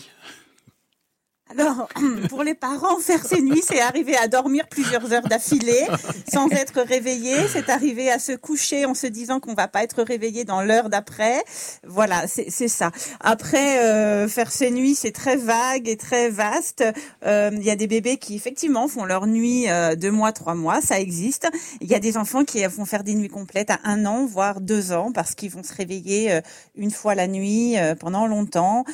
Alors, 1.58 1.88
pour 2.30 2.44
les 2.44 2.56
parents, 2.56 3.00
faire 3.00 3.24
ses 3.26 3.42
nuits, 3.42 3.62
c'est 3.64 3.80
arriver 3.80 4.16
à 4.18 4.28
dormir 4.28 4.68
plusieurs 4.68 5.12
heures 5.14 5.28
d'affilée 5.28 5.86
sans 6.32 6.50
être 6.50 6.82
réveillé. 6.82 7.36
C'est 7.48 7.70
arriver 7.70 8.12
à 8.12 8.20
se 8.20 8.32
coucher 8.32 8.86
en 8.86 8.94
se 8.94 9.08
disant 9.08 9.40
qu'on 9.40 9.54
va 9.54 9.68
pas 9.68 9.84
être 9.84 10.02
réveillé 10.04 10.46
dans 10.46 10.62
l'heure 10.62 10.90
d'après. 10.90 11.44
Voilà, 11.86 12.26
c'est 12.28 12.68
ça. 12.68 12.92
Après, 13.20 13.84
euh, 13.84 14.28
faire 14.28 14.52
ses 14.52 14.72
nuits, 14.72 14.96
c'est 14.96 15.12
très 15.12 15.36
vague 15.36 15.88
et 15.88 15.98
très 15.98 16.30
vaste. 16.30 16.84
Euh, 17.26 17.52
il 17.54 17.64
y 17.64 17.70
a 17.70 17.76
des 17.76 17.88
bébés 17.88 18.18
qui 18.18 18.36
effectivement 18.36 18.88
font 18.88 19.06
leur 19.06 19.28
nuit 19.28 19.70
euh, 19.70 19.96
deux 19.96 20.12
mois, 20.12 20.32
trois 20.32 20.56
mois, 20.56 20.82
ça 20.82 21.00
existe. 21.00 21.48
Il 21.82 21.88
y 21.88 21.96
a 21.96 22.00
des 22.00 22.18
enfants 22.18 22.46
qui 22.46 22.66
vont 22.66 22.86
faire 22.86 23.04
des 23.04 23.14
nuits 23.14 23.30
complètes 23.30 23.70
à 23.70 23.80
un 23.84 24.06
an, 24.06 24.26
voire 24.26 24.60
deux 24.60 24.92
ans, 24.92 25.12
parce 25.12 25.36
qu'ils 25.36 25.52
vont 25.52 25.64
se 25.64 25.74
réveiller 25.74 26.42
une 26.76 26.92
fois 26.92 27.16
la 27.16 27.28
nuit 27.28 27.76
pendant 28.00 28.26
longtemps, 28.28 28.86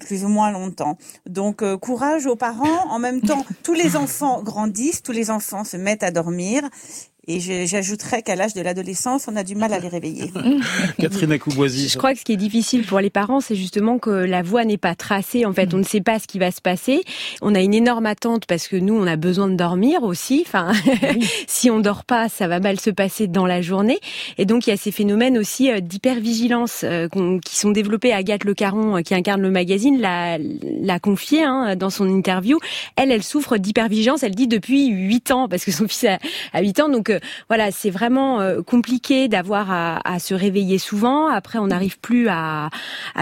plus 0.00 0.24
ou 0.24 0.28
moins 0.28 0.50
longtemps. 0.50 0.96
Donc 1.26 1.51
donc 1.52 1.62
euh, 1.62 1.76
courage 1.76 2.24
aux 2.24 2.36
parents. 2.36 2.88
En 2.88 2.98
même 2.98 3.20
temps, 3.20 3.44
tous 3.62 3.74
les 3.74 3.94
enfants 3.94 4.42
grandissent, 4.42 5.02
tous 5.02 5.12
les 5.12 5.30
enfants 5.30 5.64
se 5.64 5.76
mettent 5.76 6.02
à 6.02 6.10
dormir 6.10 6.62
et 7.28 7.38
j'ajouterais 7.68 8.22
qu'à 8.22 8.34
l'âge 8.34 8.52
de 8.52 8.60
l'adolescence, 8.62 9.28
on 9.28 9.36
a 9.36 9.44
du 9.44 9.54
mal 9.54 9.72
à 9.72 9.78
les 9.78 9.86
réveiller. 9.86 10.32
Catherine 10.98 11.30
Acouboisy. 11.30 11.88
Je 11.88 11.96
crois 11.96 12.14
que 12.14 12.18
ce 12.18 12.24
qui 12.24 12.32
est 12.32 12.36
difficile 12.36 12.84
pour 12.84 12.98
les 12.98 13.10
parents, 13.10 13.40
c'est 13.40 13.54
justement 13.54 14.00
que 14.00 14.10
la 14.10 14.42
voie 14.42 14.64
n'est 14.64 14.76
pas 14.76 14.96
tracée. 14.96 15.46
En 15.46 15.52
fait, 15.52 15.72
on 15.72 15.76
ne 15.76 15.84
sait 15.84 16.00
pas 16.00 16.18
ce 16.18 16.26
qui 16.26 16.40
va 16.40 16.50
se 16.50 16.60
passer. 16.60 17.04
On 17.40 17.54
a 17.54 17.60
une 17.60 17.74
énorme 17.74 18.06
attente 18.06 18.46
parce 18.46 18.66
que 18.66 18.74
nous, 18.74 18.94
on 18.94 19.06
a 19.06 19.14
besoin 19.14 19.46
de 19.46 19.54
dormir 19.54 20.02
aussi. 20.02 20.42
Enfin, 20.44 20.72
si 21.46 21.70
on 21.70 21.78
dort 21.78 22.04
pas, 22.04 22.28
ça 22.28 22.48
va 22.48 22.58
mal 22.58 22.80
se 22.80 22.90
passer 22.90 23.28
dans 23.28 23.46
la 23.46 23.62
journée. 23.62 24.00
Et 24.36 24.44
donc, 24.44 24.66
il 24.66 24.70
y 24.70 24.72
a 24.72 24.76
ces 24.76 24.90
phénomènes 24.90 25.38
aussi 25.38 25.70
euh, 25.70 25.78
d'hypervigilance 25.78 26.80
euh, 26.82 27.06
qui 27.44 27.56
sont 27.56 27.70
développés. 27.70 28.12
Agathe 28.12 28.42
Le 28.42 28.54
Caron, 28.54 28.96
euh, 28.96 29.02
qui 29.02 29.14
incarne 29.14 29.42
le 29.42 29.50
magazine, 29.52 30.00
l'a, 30.00 30.38
l'a 30.38 30.98
confié 30.98 31.44
hein, 31.44 31.76
dans 31.76 31.90
son 31.90 32.08
interview. 32.08 32.58
Elle, 32.96 33.12
elle 33.12 33.22
souffre 33.22 33.58
d'hypervigilance. 33.58 34.24
Elle 34.24 34.34
dit 34.34 34.48
depuis 34.48 34.88
8 34.88 35.30
ans 35.30 35.48
parce 35.48 35.64
que 35.64 35.70
son 35.70 35.86
fils 35.86 36.06
a, 36.06 36.18
a 36.52 36.62
8 36.62 36.80
ans. 36.80 36.88
Donc 36.88 37.11
voilà, 37.48 37.70
c'est 37.70 37.90
vraiment 37.90 38.40
euh, 38.40 38.62
compliqué 38.62 39.28
d'avoir 39.28 39.70
à, 39.70 40.18
se 40.18 40.34
réveiller 40.34 40.78
souvent. 40.78 41.28
Après, 41.28 41.58
on 41.58 41.68
n'arrive 41.68 41.98
plus 41.98 42.28
à, 42.28 42.70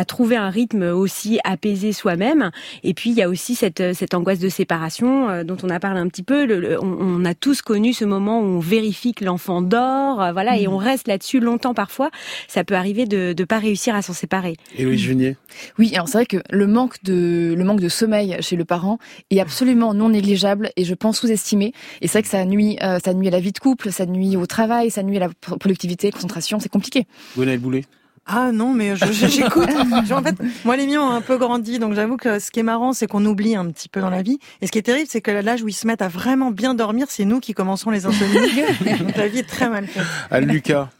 trouver 0.06 0.36
un 0.36 0.50
rythme 0.50 0.82
aussi 0.82 1.38
apaisé 1.44 1.92
soi-même. 1.92 2.50
Et 2.82 2.94
puis, 2.94 3.10
il 3.10 3.16
y 3.16 3.22
a 3.22 3.28
aussi 3.28 3.54
cette, 3.54 3.82
angoisse 4.14 4.38
de 4.38 4.48
séparation 4.48 5.28
euh, 5.28 5.44
dont 5.44 5.56
on 5.62 5.70
a 5.70 5.78
parlé 5.78 6.00
un 6.00 6.08
petit 6.08 6.22
peu. 6.22 6.78
on, 6.80 7.24
a 7.24 7.34
tous 7.34 7.62
connu 7.62 7.92
ce 7.92 8.04
moment 8.04 8.40
où 8.40 8.44
on 8.44 8.58
vérifie 8.58 9.14
que 9.14 9.24
l'enfant 9.24 9.62
dort, 9.62 10.22
euh, 10.22 10.32
voilà, 10.32 10.56
et 10.56 10.66
mm. 10.66 10.72
on 10.72 10.76
reste 10.76 11.08
là-dessus 11.08 11.40
longtemps 11.40 11.74
parfois. 11.74 12.10
Ça 12.48 12.64
peut 12.64 12.74
arriver 12.74 13.06
de 13.06 13.34
ne 13.36 13.44
pas 13.44 13.58
réussir 13.58 13.94
à 13.94 14.02
s'en 14.02 14.12
séparer. 14.12 14.56
Et 14.76 14.84
Louis 14.84 14.98
Junier 14.98 15.36
Oui, 15.78 15.92
alors 15.94 16.08
c'est 16.08 16.18
vrai 16.18 16.26
que 16.26 16.38
le 16.50 16.66
manque 16.66 17.02
de 17.02 17.54
le 17.56 17.64
manque 17.64 17.80
de 17.80 17.88
sommeil 17.88 18.36
chez 18.40 18.56
le 18.56 18.64
parent 18.64 18.98
est 19.30 19.40
absolument 19.40 19.94
non 19.94 20.10
négligeable 20.10 20.70
et 20.76 20.84
je 20.84 20.94
pense 20.94 21.20
sous-estimé. 21.20 21.72
Et 22.00 22.08
c'est 22.08 22.18
vrai 22.18 22.22
que 22.22 22.28
ça 22.28 22.44
nuit, 22.44 22.78
ça 23.02 23.14
nuit 23.14 23.28
à 23.28 23.30
la 23.30 23.40
vie 23.40 23.52
de 23.52 23.58
couple 23.58 23.79
ça 23.88 24.04
nuit 24.04 24.36
au 24.36 24.44
travail, 24.44 24.90
ça 24.90 25.02
nuit 25.02 25.16
à 25.16 25.20
la 25.20 25.28
productivité, 25.58 26.10
concentration, 26.10 26.60
c'est 26.60 26.68
compliqué. 26.68 27.06
le 27.36 27.56
Boulet 27.56 27.84
ah 28.32 28.52
non, 28.52 28.74
mais 28.74 28.94
j'écoute. 28.96 29.68
en 30.12 30.22
fait, 30.22 30.36
moi 30.64 30.76
les 30.76 30.86
miens 30.86 31.02
ont 31.02 31.10
un 31.10 31.20
peu 31.20 31.36
grandi, 31.36 31.80
donc 31.80 31.94
j'avoue 31.94 32.16
que 32.16 32.38
ce 32.38 32.52
qui 32.52 32.60
est 32.60 32.62
marrant, 32.62 32.92
c'est 32.92 33.08
qu'on 33.08 33.24
oublie 33.24 33.56
un 33.56 33.68
petit 33.70 33.88
peu 33.88 34.00
dans 34.00 34.10
la 34.10 34.22
vie. 34.22 34.38
Et 34.60 34.66
ce 34.68 34.72
qui 34.72 34.78
est 34.78 34.82
terrible, 34.82 35.08
c'est 35.10 35.20
que 35.20 35.32
l'âge 35.32 35.62
où 35.62 35.68
ils 35.68 35.72
se 35.72 35.84
mettent 35.86 36.02
à 36.02 36.08
vraiment 36.08 36.52
bien 36.52 36.74
dormir, 36.74 37.06
c'est 37.08 37.24
nous 37.24 37.40
qui 37.40 37.54
commençons 37.54 37.90
les 37.90 38.06
insomnies. 38.06 38.34
donc 39.00 39.16
la 39.16 39.26
vie 39.26 39.38
est 39.38 39.48
très 39.48 39.68
mal 39.68 39.86
faite. 39.86 40.04
À 40.30 40.40
Lucas. 40.40 40.90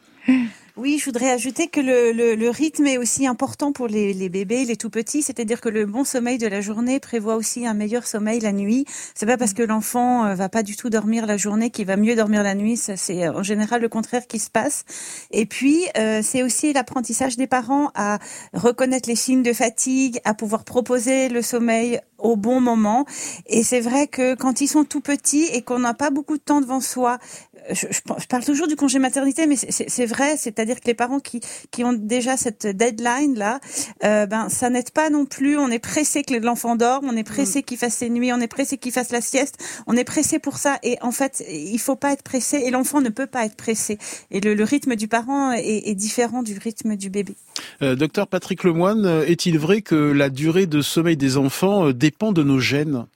Oui, 0.81 0.97
je 0.99 1.05
voudrais 1.05 1.31
ajouter 1.31 1.67
que 1.67 1.79
le, 1.79 2.49
rythme 2.49 2.87
est 2.87 2.97
aussi 2.97 3.27
important 3.27 3.71
pour 3.71 3.87
les, 3.87 4.31
bébés, 4.31 4.65
les 4.65 4.77
tout 4.77 4.89
petits. 4.89 5.21
C'est-à-dire 5.21 5.61
que 5.61 5.69
le 5.69 5.85
bon 5.85 6.05
sommeil 6.05 6.39
de 6.39 6.47
la 6.47 6.63
journée 6.63 7.01
prévoit 7.01 7.37
aussi 7.37 7.67
un 7.67 7.75
meilleur 7.75 8.07
sommeil 8.07 8.41
la 8.41 8.53
nuit. 8.53 8.87
C'est 9.15 9.27
pas 9.27 9.37
parce 9.37 9.53
que 9.53 9.63
l'enfant 9.63 10.25
euh, 10.25 10.35
va 10.35 10.49
pas 10.49 10.63
du 10.63 10.77
tout 10.77 10.89
dormir 10.89 11.27
la 11.27 11.37
journée 11.37 11.69
qu'il 11.69 11.87
va 11.87 11.99
mieux 11.99 12.17
dormir 12.17 12.43
la 12.43 12.55
nuit. 12.55 12.79
C'est 12.79 13.27
euh, 13.27 13.35
en 13.35 13.43
général 13.43 13.83
le 13.83 13.91
contraire 13.91 14.27
qui 14.27 14.39
se 14.39 14.49
passe. 14.49 14.87
Et 15.33 15.45
puis, 15.45 15.85
euh, 15.99 16.23
c'est 16.23 16.43
aussi 16.43 16.73
l'apprentissage 16.73 17.37
des 17.37 17.47
parents 17.47 17.91
à 17.95 18.19
reconnaître 18.55 19.07
les 19.07 19.17
signes 19.17 19.43
de 19.43 19.53
fatigue, 19.53 20.19
à 20.25 20.33
pouvoir 20.33 20.65
proposer 20.65 21.29
le 21.29 21.43
sommeil 21.43 22.01
au 22.17 22.37
bon 22.37 22.61
moment. 22.61 23.05
Et 23.47 23.63
c'est 23.65 23.81
vrai 23.81 24.07
que 24.07 24.35
quand 24.35 24.63
ils 24.63 24.69
sont 24.69 24.85
tout 24.85 25.01
petits 25.01 25.45
et 25.53 25.61
qu'on 25.61 25.81
n'a 25.81 25.95
pas 25.95 26.11
beaucoup 26.11 26.39
de 26.39 26.43
temps 26.43 26.61
devant 26.61 26.81
soi, 26.81 27.19
je, 27.71 27.87
je, 27.91 28.27
parle 28.27 28.45
toujours 28.45 28.67
du 28.67 28.77
congé 28.77 28.99
maternité, 28.99 29.47
mais 29.47 29.57
c'est 29.57 30.07
vrai, 30.07 30.37
c'est-à-dire 30.37 30.81
que 30.81 30.87
les 30.87 30.95
parents 30.95 31.21
qui, 31.21 31.41
qui 31.71 31.85
ont 31.85 31.93
déjà 31.93 32.37
cette 32.37 32.67
deadline 32.67 33.37
là, 33.37 33.61
euh, 34.05 34.27
ben 34.27 34.49
ça 34.49 34.71
n'aide 34.71 34.91
pas 34.91 35.11
non 35.11 35.27
plus. 35.27 35.59
On 35.59 35.69
est 35.69 35.79
pressé 35.79 36.23
que 36.23 36.35
l'enfant 36.35 36.77
dorme, 36.77 37.07
on 37.09 37.17
est 37.17 37.25
pressé 37.25 37.61
mm. 37.61 37.63
qu'il 37.63 37.79
fasse 37.79 37.95
ses 37.95 38.11
nuits, 38.11 38.33
on 38.33 38.41
est 38.41 38.49
pressé 38.49 38.79
qu'il 38.79 38.93
fasse 38.93 39.11
la 39.11 39.21
sieste, 39.21 39.57
on 39.87 39.97
est 39.97 40.05
pressé 40.05 40.39
pour 40.39 40.59
ça. 40.59 40.79
Et 40.83 40.99
en 41.03 41.13
fait, 41.13 41.45
il 41.49 41.79
faut 41.79 41.97
pas 41.97 42.13
être 42.13 42.23
pressé 42.23 42.59
et 42.59 42.71
l'enfant 42.71 43.01
ne 43.01 43.09
peut 43.09 43.27
pas 43.27 43.45
être 43.45 43.57
pressé. 43.57 43.99
Et 44.31 44.41
le, 44.41 44.55
le 44.55 44.65
rythme 44.65 44.97
du 44.97 45.09
parent 45.09 45.53
est, 45.53 45.89
est, 45.89 45.95
différent 45.95 46.43
du 46.43 46.57
rythme 46.59 46.97
du 46.97 47.11
bébé. 47.11 47.35
Euh, 47.83 47.95
docteur 47.95 48.27
Patrick 48.27 48.65
Lemoine, 48.65 49.23
est-il 49.27 49.59
vrai 49.59 49.83
que 49.83 49.95
la 49.95 50.31
durée 50.31 50.67
de 50.67 50.83
sommeil 50.83 51.17
des 51.17 51.37
enfants 51.37 51.89
euh, 51.89 51.93
dépend 51.93 52.33
de 52.33 52.43
nos 52.43 52.59
gènes? 52.59 53.07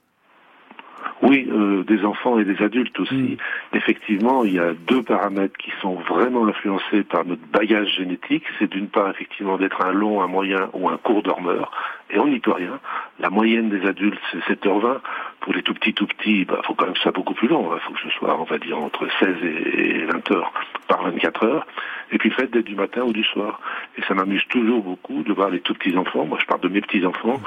Oui, 1.24 1.48
euh, 1.50 1.84
des 1.84 2.04
enfants 2.04 2.38
et 2.38 2.44
des 2.44 2.62
adultes 2.62 2.98
aussi. 3.00 3.14
Mm. 3.14 3.36
Effectivement, 3.74 4.44
il 4.44 4.54
y 4.54 4.58
a 4.58 4.72
deux 4.86 5.02
paramètres 5.02 5.56
qui 5.56 5.72
sont 5.80 5.94
vraiment 5.94 6.46
influencés 6.46 7.02
par 7.02 7.24
notre 7.24 7.46
bagage 7.52 7.88
génétique. 7.96 8.44
C'est 8.58 8.70
d'une 8.70 8.88
part 8.88 9.10
effectivement 9.10 9.56
d'être 9.56 9.80
un 9.84 9.92
long, 9.92 10.22
un 10.22 10.26
moyen 10.26 10.68
ou 10.74 10.88
un 10.88 10.98
court 10.98 11.22
dormeur, 11.22 11.72
et 12.10 12.18
on 12.18 12.28
n'y 12.28 12.40
peut 12.40 12.52
rien. 12.52 12.78
La 13.18 13.30
moyenne 13.30 13.70
des 13.70 13.86
adultes, 13.86 14.20
c'est 14.32 14.54
7h20. 14.54 14.98
Pour 15.44 15.52
les 15.52 15.62
tout 15.62 15.74
petits, 15.74 15.92
tout 15.92 16.06
petits, 16.06 16.40
il 16.40 16.46
bah, 16.46 16.62
faut 16.64 16.72
quand 16.72 16.86
même 16.86 16.94
que 16.94 17.00
ça 17.00 17.04
soit 17.04 17.12
beaucoup 17.12 17.34
plus 17.34 17.48
long. 17.48 17.70
Il 17.74 17.80
faut 17.80 17.92
que 17.92 18.00
ce 18.00 18.08
soit, 18.18 18.40
on 18.40 18.44
va 18.44 18.56
dire, 18.56 18.78
entre 18.78 19.06
16 19.20 19.36
et 19.44 20.06
20 20.06 20.30
heures 20.30 20.50
par 20.88 21.02
24 21.04 21.44
heures. 21.44 21.66
Et 22.12 22.16
puis 22.16 22.30
le 22.30 22.34
fait 22.34 22.50
d'être 22.50 22.64
du 22.64 22.74
matin 22.74 23.02
ou 23.02 23.12
du 23.12 23.24
soir. 23.24 23.60
Et 23.98 24.02
ça 24.08 24.14
m'amuse 24.14 24.42
toujours 24.48 24.82
beaucoup 24.82 25.22
de 25.22 25.32
voir 25.34 25.50
les 25.50 25.60
tout 25.60 25.74
petits 25.74 25.96
enfants. 25.98 26.24
Moi, 26.24 26.38
je 26.40 26.46
parle 26.46 26.62
de 26.62 26.68
mes 26.68 26.80
petits 26.80 27.04
enfants 27.04 27.40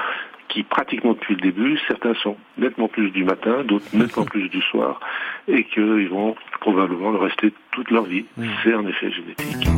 qui 0.48 0.62
pratiquement 0.62 1.12
depuis 1.12 1.34
le 1.34 1.40
début, 1.40 1.78
certains 1.88 2.14
sont 2.14 2.36
nettement 2.56 2.88
plus 2.88 3.10
du 3.10 3.24
matin, 3.24 3.64
d'autres 3.64 3.84
nettement 3.92 4.24
plus 4.30 4.48
du 4.48 4.62
soir, 4.62 5.00
et 5.46 5.64
qu'ils 5.64 6.08
vont 6.08 6.36
probablement 6.60 7.10
le 7.10 7.18
rester 7.18 7.52
toute 7.72 7.90
leur 7.90 8.04
vie. 8.04 8.24
C'est 8.62 8.72
un 8.72 8.86
effet 8.86 9.10
génétique. 9.10 9.68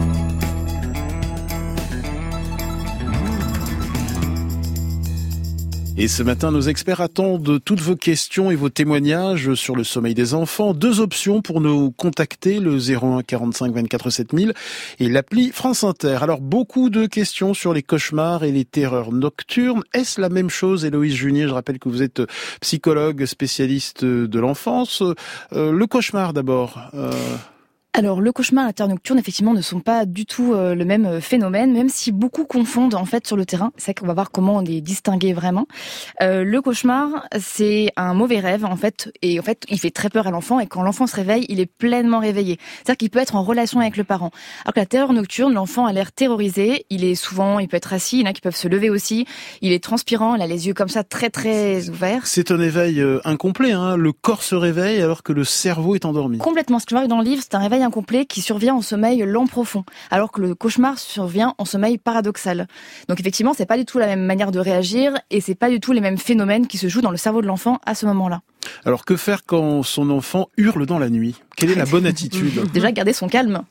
Et 5.96 6.08
ce 6.08 6.22
matin, 6.22 6.50
nos 6.50 6.62
experts 6.62 7.00
attendent 7.00 7.60
toutes 7.64 7.80
vos 7.80 7.96
questions 7.96 8.50
et 8.50 8.54
vos 8.54 8.70
témoignages 8.70 9.54
sur 9.54 9.76
le 9.76 9.84
sommeil 9.84 10.14
des 10.14 10.32
enfants. 10.34 10.72
Deux 10.72 11.00
options 11.00 11.42
pour 11.42 11.60
nous 11.60 11.90
contacter, 11.90 12.58
le 12.58 12.78
01 12.78 13.22
45 13.22 13.74
24 13.74 14.08
7000 14.08 14.54
et 14.98 15.08
l'appli 15.08 15.50
France 15.50 15.84
Inter. 15.84 16.18
Alors, 16.22 16.40
beaucoup 16.40 16.88
de 16.88 17.06
questions 17.06 17.52
sur 17.52 17.74
les 17.74 17.82
cauchemars 17.82 18.44
et 18.44 18.52
les 18.52 18.64
terreurs 18.64 19.12
nocturnes. 19.12 19.82
Est-ce 19.92 20.20
la 20.20 20.30
même 20.30 20.48
chose, 20.48 20.84
Héloïse 20.84 21.14
Junier? 21.14 21.46
Je 21.48 21.52
rappelle 21.52 21.78
que 21.78 21.88
vous 21.88 22.02
êtes 22.02 22.22
psychologue 22.60 23.26
spécialiste 23.26 24.04
de 24.04 24.38
l'enfance. 24.38 25.02
Euh, 25.52 25.72
le 25.72 25.86
cauchemar 25.86 26.32
d'abord. 26.32 26.80
Euh, 26.94 27.10
alors 27.92 28.20
le 28.20 28.30
cauchemar 28.32 28.64
et 28.64 28.68
la 28.68 28.72
terre 28.72 28.88
nocturne 28.88 29.18
effectivement 29.18 29.52
ne 29.52 29.60
sont 29.60 29.80
pas 29.80 30.06
du 30.06 30.24
tout 30.24 30.54
euh, 30.54 30.74
le 30.74 30.84
même 30.84 31.06
euh, 31.06 31.20
phénomène, 31.20 31.72
même 31.72 31.88
si 31.88 32.12
beaucoup 32.12 32.44
confondent 32.44 32.94
en 32.94 33.04
fait 33.04 33.26
sur 33.26 33.36
le 33.36 33.44
terrain. 33.44 33.72
C'est 33.76 33.94
qu'on 33.94 34.06
va 34.06 34.14
voir 34.14 34.30
comment 34.30 34.56
on 34.56 34.60
les 34.60 34.80
distinguer 34.80 35.32
vraiment. 35.32 35.66
Euh, 36.22 36.44
le 36.44 36.62
cauchemar, 36.62 37.26
c'est 37.38 37.90
un 37.96 38.14
mauvais 38.14 38.38
rêve 38.38 38.64
en 38.64 38.76
fait, 38.76 39.12
et 39.22 39.40
en 39.40 39.42
fait 39.42 39.64
il 39.68 39.78
fait 39.78 39.90
très 39.90 40.08
peur 40.08 40.28
à 40.28 40.30
l'enfant 40.30 40.60
et 40.60 40.66
quand 40.66 40.82
l'enfant 40.82 41.06
se 41.06 41.16
réveille, 41.16 41.46
il 41.48 41.58
est 41.58 41.66
pleinement 41.66 42.20
réveillé. 42.20 42.58
C'est-à-dire 42.76 42.96
qu'il 42.98 43.10
peut 43.10 43.18
être 43.18 43.34
en 43.34 43.42
relation 43.42 43.80
avec 43.80 43.96
le 43.96 44.04
parent. 44.04 44.30
Alors 44.64 44.74
que 44.74 44.80
la 44.80 44.86
terreur 44.86 45.12
nocturne, 45.12 45.52
l'enfant 45.52 45.86
a 45.86 45.92
l'air 45.92 46.12
terrorisé, 46.12 46.86
il 46.90 47.04
est 47.04 47.16
souvent, 47.16 47.58
il 47.58 47.66
peut 47.66 47.76
être 47.76 47.92
assis, 47.92 48.18
il 48.18 48.20
y 48.20 48.26
en 48.28 48.30
a 48.30 48.32
qui 48.32 48.40
peuvent 48.40 48.56
se 48.56 48.68
lever 48.68 48.88
aussi, 48.88 49.26
il 49.62 49.72
est 49.72 49.82
transpirant, 49.82 50.36
il 50.36 50.42
a 50.42 50.46
les 50.46 50.68
yeux 50.68 50.74
comme 50.74 50.88
ça 50.88 51.02
très 51.02 51.28
très 51.28 51.88
ouverts. 51.88 52.26
C'est 52.26 52.52
un 52.52 52.60
éveil 52.60 53.04
incomplet, 53.24 53.72
hein 53.72 53.96
le 53.96 54.12
corps 54.12 54.44
se 54.44 54.54
réveille 54.54 55.02
alors 55.02 55.24
que 55.24 55.32
le 55.32 55.42
cerveau 55.42 55.96
est 55.96 56.04
endormi. 56.04 56.38
Complètement. 56.38 56.78
Ce 56.78 56.86
que 56.86 56.96
je 56.96 57.06
dans 57.06 57.18
le 57.18 57.24
livre, 57.24 57.42
c'est 57.42 57.54
un 57.54 57.58
réveil 57.58 57.79
incomplet 57.82 58.26
qui 58.26 58.40
survient 58.40 58.74
en 58.74 58.82
sommeil 58.82 59.22
lent 59.26 59.46
profond, 59.46 59.84
alors 60.10 60.32
que 60.32 60.40
le 60.40 60.54
cauchemar 60.54 60.98
survient 60.98 61.54
en 61.58 61.64
sommeil 61.64 61.98
paradoxal. 61.98 62.66
Donc 63.08 63.20
effectivement, 63.20 63.54
c'est 63.54 63.66
pas 63.66 63.78
du 63.78 63.84
tout 63.84 63.98
la 63.98 64.06
même 64.06 64.24
manière 64.24 64.52
de 64.52 64.58
réagir 64.58 65.18
et 65.30 65.40
c'est 65.40 65.54
pas 65.54 65.70
du 65.70 65.80
tout 65.80 65.92
les 65.92 66.00
mêmes 66.00 66.18
phénomènes 66.18 66.66
qui 66.66 66.78
se 66.78 66.88
jouent 66.88 67.00
dans 67.00 67.10
le 67.10 67.16
cerveau 67.16 67.42
de 67.42 67.46
l'enfant 67.46 67.78
à 67.86 67.94
ce 67.94 68.06
moment-là. 68.06 68.42
Alors 68.84 69.04
que 69.04 69.16
faire 69.16 69.44
quand 69.44 69.82
son 69.82 70.10
enfant 70.10 70.48
hurle 70.56 70.86
dans 70.86 70.98
la 70.98 71.10
nuit? 71.10 71.36
Quelle 71.56 71.70
est 71.70 71.74
la 71.74 71.84
bonne 71.84 72.06
attitude 72.06 72.70
Déjà 72.72 72.92
garder 72.92 73.12
son 73.12 73.28
calme, 73.28 73.62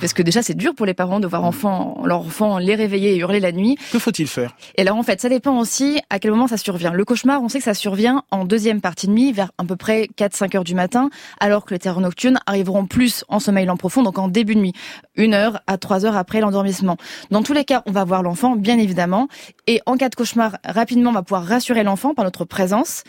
parce 0.00 0.12
que 0.12 0.22
déjà 0.22 0.42
c'est 0.42 0.54
dur 0.54 0.74
pour 0.74 0.86
les 0.86 0.94
parents 0.94 1.20
de 1.20 1.26
voir 1.26 1.44
enfants, 1.44 2.02
leur 2.04 2.20
enfant 2.20 2.58
les 2.58 2.74
réveiller 2.74 3.14
et 3.14 3.18
hurler 3.18 3.40
la 3.40 3.52
nuit. 3.52 3.78
Que 3.92 3.98
faut-il 3.98 4.26
faire? 4.26 4.54
Et 4.76 4.84
là 4.84 4.94
en 4.94 5.02
fait, 5.02 5.20
ça 5.20 5.28
dépend 5.28 5.58
aussi 5.58 6.00
à 6.10 6.18
quel 6.18 6.30
moment 6.30 6.46
ça 6.46 6.56
survient. 6.56 6.92
Le 6.92 7.04
cauchemar, 7.04 7.42
on 7.42 7.48
sait 7.48 7.58
que 7.58 7.64
ça 7.64 7.74
survient 7.74 8.22
en 8.30 8.44
deuxième 8.44 8.80
partie 8.80 9.06
de 9.06 9.12
nuit, 9.12 9.32
vers 9.32 9.52
à 9.58 9.64
peu 9.64 9.76
près 9.76 10.08
4-5 10.16 10.56
heures 10.56 10.64
du 10.64 10.74
matin, 10.74 11.10
alors 11.40 11.64
que 11.64 11.74
les 11.74 11.78
terreurs 11.78 12.00
nocturnes 12.00 12.38
arriveront 12.46 12.86
plus 12.86 13.24
en 13.28 13.40
sommeil 13.40 13.66
lent 13.66 13.76
profond, 13.76 14.02
donc 14.02 14.18
en 14.18 14.28
début 14.28 14.54
de 14.54 14.60
nuit, 14.60 14.72
une 15.16 15.34
heure 15.34 15.60
à 15.66 15.78
trois 15.78 16.04
heures 16.04 16.16
après 16.16 16.40
l'endormissement. 16.40 16.96
Dans 17.30 17.42
tous 17.42 17.52
les 17.52 17.64
cas, 17.64 17.82
on 17.86 17.92
va 17.92 18.04
voir 18.04 18.22
l'enfant, 18.22 18.56
bien 18.56 18.78
évidemment, 18.78 19.28
et 19.66 19.80
en 19.86 19.96
cas 19.96 20.08
de 20.08 20.14
cauchemar, 20.14 20.58
rapidement, 20.64 21.10
on 21.10 21.14
va 21.14 21.22
pouvoir 21.22 21.44
rassurer 21.44 21.82
l'enfant 21.82 22.14
par 22.14 22.24
notre 22.24 22.44
présence. 22.44 23.04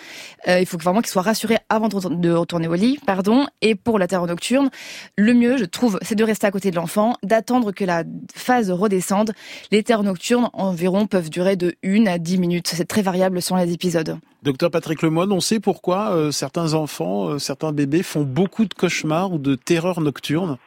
Euh, 0.47 0.59
il 0.59 0.65
faut 0.65 0.77
vraiment 0.77 1.01
qu'il 1.01 1.09
soit 1.09 1.21
rassuré 1.21 1.57
avant 1.69 1.87
de 1.87 2.31
retourner 2.31 2.67
au 2.67 2.75
lit, 2.75 2.99
pardon. 3.05 3.47
Et 3.61 3.75
pour 3.75 3.99
la 3.99 4.07
terreur 4.11 4.27
nocturne, 4.27 4.69
le 5.17 5.33
mieux, 5.33 5.57
je 5.57 5.65
trouve, 5.65 5.97
c'est 6.01 6.15
de 6.15 6.23
rester 6.23 6.45
à 6.45 6.51
côté 6.51 6.69
de 6.69 6.75
l'enfant, 6.75 7.15
d'attendre 7.23 7.71
que 7.71 7.83
la 7.83 8.03
phase 8.35 8.69
redescende. 8.69 9.31
Les 9.71 9.83
terreurs 9.83 10.03
nocturnes, 10.03 10.49
environ, 10.53 11.07
peuvent 11.07 11.29
durer 11.29 11.55
de 11.55 11.73
1 11.83 12.05
à 12.05 12.17
10 12.17 12.37
minutes. 12.37 12.67
C'est 12.67 12.85
très 12.85 13.01
variable 13.01 13.41
selon 13.41 13.59
les 13.59 13.73
épisodes. 13.73 14.19
Docteur 14.43 14.69
Patrick 14.69 15.01
Lemoine, 15.01 15.31
on 15.31 15.39
sait 15.39 15.59
pourquoi 15.59 16.11
euh, 16.11 16.31
certains 16.31 16.73
enfants, 16.73 17.29
euh, 17.29 17.39
certains 17.39 17.71
bébés 17.71 18.03
font 18.03 18.23
beaucoup 18.23 18.65
de 18.65 18.73
cauchemars 18.73 19.31
ou 19.31 19.37
de 19.37 19.55
terreurs 19.55 20.01
nocturnes 20.01 20.57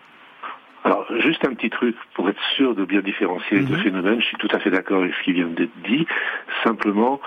alors, 0.86 1.06
juste 1.20 1.42
un 1.46 1.54
petit 1.54 1.70
truc 1.70 1.96
pour 2.12 2.28
être 2.28 2.42
sûr 2.56 2.74
de 2.74 2.84
bien 2.84 3.00
différencier 3.00 3.56
les 3.56 3.64
deux 3.64 3.76
mhm. 3.76 3.82
phénomènes. 3.84 4.20
Je 4.20 4.26
suis 4.26 4.36
tout 4.36 4.50
à 4.52 4.58
fait 4.58 4.70
d'accord 4.70 5.00
avec 5.00 5.14
ce 5.14 5.24
qui 5.24 5.32
vient 5.32 5.46
d'être 5.46 5.72
dit. 5.88 6.06
Simplement, 6.62 7.22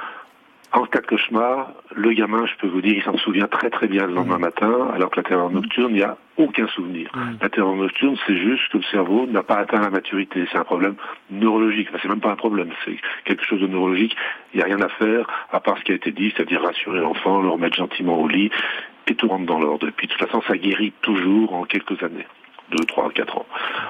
en 0.73 0.85
cas 0.85 1.01
de 1.01 1.07
cauchemar, 1.07 1.71
le 1.95 2.11
gamin, 2.13 2.45
je 2.45 2.55
peux 2.59 2.67
vous 2.67 2.81
dire, 2.81 2.93
il 2.95 3.03
s'en 3.03 3.17
souvient 3.17 3.47
très 3.47 3.69
très 3.69 3.87
bien 3.87 4.05
le 4.05 4.13
lendemain 4.13 4.37
matin, 4.37 4.89
alors 4.93 5.09
que 5.09 5.17
la 5.17 5.23
terreur 5.23 5.49
nocturne, 5.49 5.91
il 5.91 5.97
n'y 5.97 6.03
a 6.03 6.17
aucun 6.37 6.67
souvenir. 6.67 7.09
La 7.41 7.49
terreur 7.49 7.73
nocturne, 7.75 8.15
c'est 8.27 8.37
juste 8.37 8.67
que 8.71 8.77
le 8.77 8.83
cerveau 8.83 9.25
n'a 9.27 9.43
pas 9.43 9.55
atteint 9.55 9.81
la 9.81 9.89
maturité. 9.89 10.45
C'est 10.51 10.57
un 10.57 10.63
problème 10.63 10.95
neurologique. 11.31 11.87
Enfin, 11.89 11.99
c'est 12.01 12.09
même 12.09 12.19
pas 12.19 12.31
un 12.31 12.35
problème, 12.35 12.69
c'est 12.85 12.97
quelque 13.23 13.45
chose 13.45 13.61
de 13.61 13.67
neurologique. 13.67 14.15
Il 14.53 14.57
n'y 14.57 14.63
a 14.63 14.65
rien 14.65 14.81
à 14.81 14.89
faire, 14.89 15.27
à 15.51 15.59
part 15.59 15.77
ce 15.77 15.83
qui 15.83 15.93
a 15.93 15.95
été 15.95 16.11
dit, 16.11 16.33
c'est-à-dire 16.35 16.61
rassurer 16.61 16.99
l'enfant, 16.99 17.41
le 17.41 17.49
remettre 17.49 17.77
gentiment 17.77 18.19
au 18.19 18.27
lit, 18.27 18.51
et 19.07 19.15
tout 19.15 19.27
rentre 19.27 19.45
dans 19.45 19.59
l'ordre. 19.59 19.87
Et 19.87 19.91
puis, 19.91 20.07
de 20.07 20.13
toute 20.13 20.27
façon, 20.27 20.41
ça 20.47 20.57
guérit 20.57 20.93
toujours 21.01 21.53
en 21.53 21.63
quelques 21.63 22.01
années. 22.03 22.27
2, 22.71 22.85
3, 22.85 23.11
4 23.11 23.37
ans. 23.37 23.45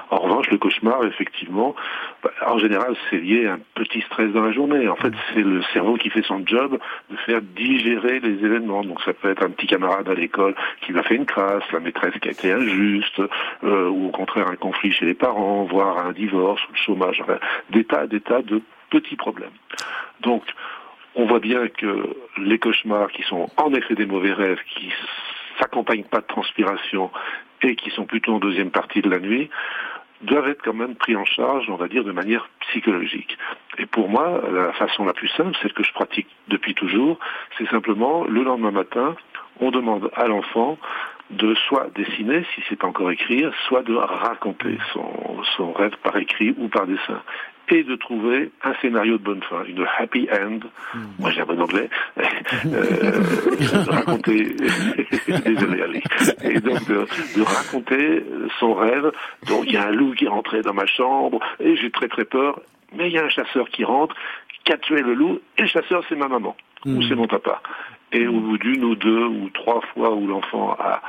En 0.10 0.18
revanche, 0.18 0.50
le 0.50 0.58
cauchemar, 0.58 1.04
effectivement, 1.06 1.76
bah, 2.24 2.32
en 2.46 2.58
général, 2.60 2.96
c'est 3.10 3.18
lié 3.18 3.48
à 3.48 3.54
un 3.54 3.60
petit 3.76 4.02
stress 4.02 4.32
dans 4.32 4.44
la 4.44 4.52
journée. 4.52 4.88
En 4.88 4.96
fait, 4.96 5.14
c'est 5.34 5.42
le 5.42 5.62
cerveau 5.74 5.96
qui 5.96 6.10
fait 6.10 6.24
son 6.24 6.46
job 6.46 6.80
de 7.10 7.16
faire 7.18 7.42
digérer 7.42 8.20
les 8.20 8.46
événements. 8.46 8.84
Donc 8.84 9.02
ça 9.02 9.14
peut 9.14 9.30
être 9.30 9.44
un 9.44 9.50
petit 9.50 9.68
camarade 9.68 10.08
à 10.10 10.14
l'école 10.14 10.56
qui 10.82 10.92
lui 10.92 11.00
a 11.00 11.04
fait 11.04 11.16
une 11.16 11.26
crasse, 11.26 11.64
la 11.72 11.80
maîtresse 11.80 12.14
qui 12.22 12.28
a 12.28 12.32
été 12.32 12.52
injuste, 12.52 13.22
euh, 13.64 13.90
ou 13.90 14.08
au 14.08 14.12
contraire 14.12 14.48
un 14.48 14.56
conflit 14.56 14.92
chez 14.92 15.06
les 15.06 15.14
parents, 15.14 15.64
voire 15.64 16.06
un 16.06 16.12
divorce 16.12 16.62
ou 16.70 16.72
le 16.74 16.78
chômage. 16.78 17.22
Enfin, 17.22 17.40
des 17.70 17.84
tas, 17.84 18.08
des 18.08 18.22
tas 18.22 18.42
de 18.42 18.62
petits 18.90 19.16
problèmes. 19.16 19.52
Donc, 20.22 20.44
on 21.16 21.26
voit 21.26 21.40
bien 21.40 21.68
que 21.68 22.16
les 22.38 22.60
cauchemars 22.60 23.12
qui 23.12 23.24
sont 23.24 23.50
en 23.58 23.74
effet 23.74 23.96
des 23.96 24.06
mauvais 24.06 24.34
rêves, 24.34 24.60
qui 24.70 24.92
s'accompagnent 25.60 26.04
pas 26.04 26.22
de 26.22 26.28
transpiration 26.28 27.10
et 27.64 27.76
qui 27.76 27.90
sont 27.92 28.06
plutôt 28.06 28.36
en 28.36 28.40
deuxième 28.40 28.72
partie 28.72 29.02
de 29.02 29.10
la 29.10 29.20
nuit, 29.20 29.50
doivent 30.22 30.48
être 30.50 30.64
quand 30.64 30.74
même 30.74 30.96
pris 30.96 31.16
en 31.16 31.26
charge, 31.26 31.70
on 31.70 31.76
va 31.76 31.88
dire, 31.88 32.04
de 32.04 32.12
manière 32.12 32.50
psychologique. 32.62 33.38
Et 33.78 33.86
pour 33.86 34.10
moi, 34.10 34.42
la 34.52 34.74
façon 34.74 35.06
la 35.06 35.14
plus 35.14 35.28
simple, 35.30 35.56
celle 35.62 35.74
que 35.74 35.84
je 35.84 35.94
pratique 35.94 36.28
depuis 36.48 36.74
toujours, 36.74 37.20
c'est 37.58 37.70
simplement 37.70 38.24
le 38.24 38.44
lendemain 38.44 38.72
matin, 38.72 39.16
on 39.60 39.72
demande 39.72 40.10
à 40.16 40.28
l'enfant 40.28 40.78
de 41.30 41.56
soit 41.68 41.90
dessiner, 41.94 42.46
si 42.56 42.64
c'est 42.70 42.78
pas 42.78 42.88
encore 42.88 43.12
écrire, 43.12 43.52
soit 43.68 43.84
de 43.84 43.94
raconter 43.94 44.78
son, 44.94 45.44
son 45.58 45.74
rêve 45.74 45.96
par 46.02 46.16
écrit 46.18 46.56
ou 46.58 46.68
par 46.70 46.88
dessin 46.88 47.22
et 47.70 47.84
de 47.84 47.96
trouver 47.96 48.52
un 48.64 48.74
scénario 48.76 49.18
de 49.18 49.24
bonne 49.24 49.44
fin, 49.44 49.64
une 49.66 49.86
happy 49.98 50.28
end. 50.32 50.60
Hmm. 50.94 51.00
Moi 51.20 51.32
j'ai 51.32 51.42
un 51.42 51.46
bon 51.46 51.62
anglais. 51.62 51.90
Euh, 52.66 53.12
de 53.60 53.90
raconter, 53.90 54.44
désolé. 55.46 56.04
Et 56.44 56.60
donc 56.60 56.88
de, 56.88 57.06
de, 57.36 57.42
raconter 57.42 58.24
son 58.60 58.74
rêve. 58.74 59.12
Donc 59.48 59.66
il 59.66 59.74
y 59.74 59.78
a 59.78 59.88
un 59.88 59.92
loup 59.92 60.14
qui 60.14 60.26
est 60.26 60.30
rentré 60.30 60.62
dans 60.62 60.74
ma 60.74 60.86
chambre 60.86 61.40
et 61.60 61.76
j'ai 61.76 61.92
très 61.92 62.08
très 62.08 62.26
peur. 62.26 62.62
Mais 62.96 63.08
il 63.08 63.14
y 63.14 63.18
a 63.18 63.26
un 63.26 63.30
chasseur 63.30 63.68
qui 63.70 63.84
rentre, 63.84 64.16
qui 64.64 64.72
a 64.72 64.78
tué 64.78 65.02
le 65.02 65.14
loup 65.14 65.40
et 65.58 65.64
le 65.64 65.68
chasseur 65.68 66.04
c'est 66.08 66.16
ma 66.16 66.28
maman 66.28 66.56
ou 66.86 66.90
hmm. 66.90 67.04
c'est 67.08 67.16
mon 67.16 67.28
papa. 67.28 67.62
Et 68.12 68.28
au 68.28 68.40
bout 68.40 68.58
d'une 68.58 68.84
ou 68.86 68.96
deux 68.96 69.26
ou 69.26 69.50
trois 69.50 69.82
fois 69.94 70.14
où 70.14 70.28
l'enfant 70.28 70.72
a 70.80 71.02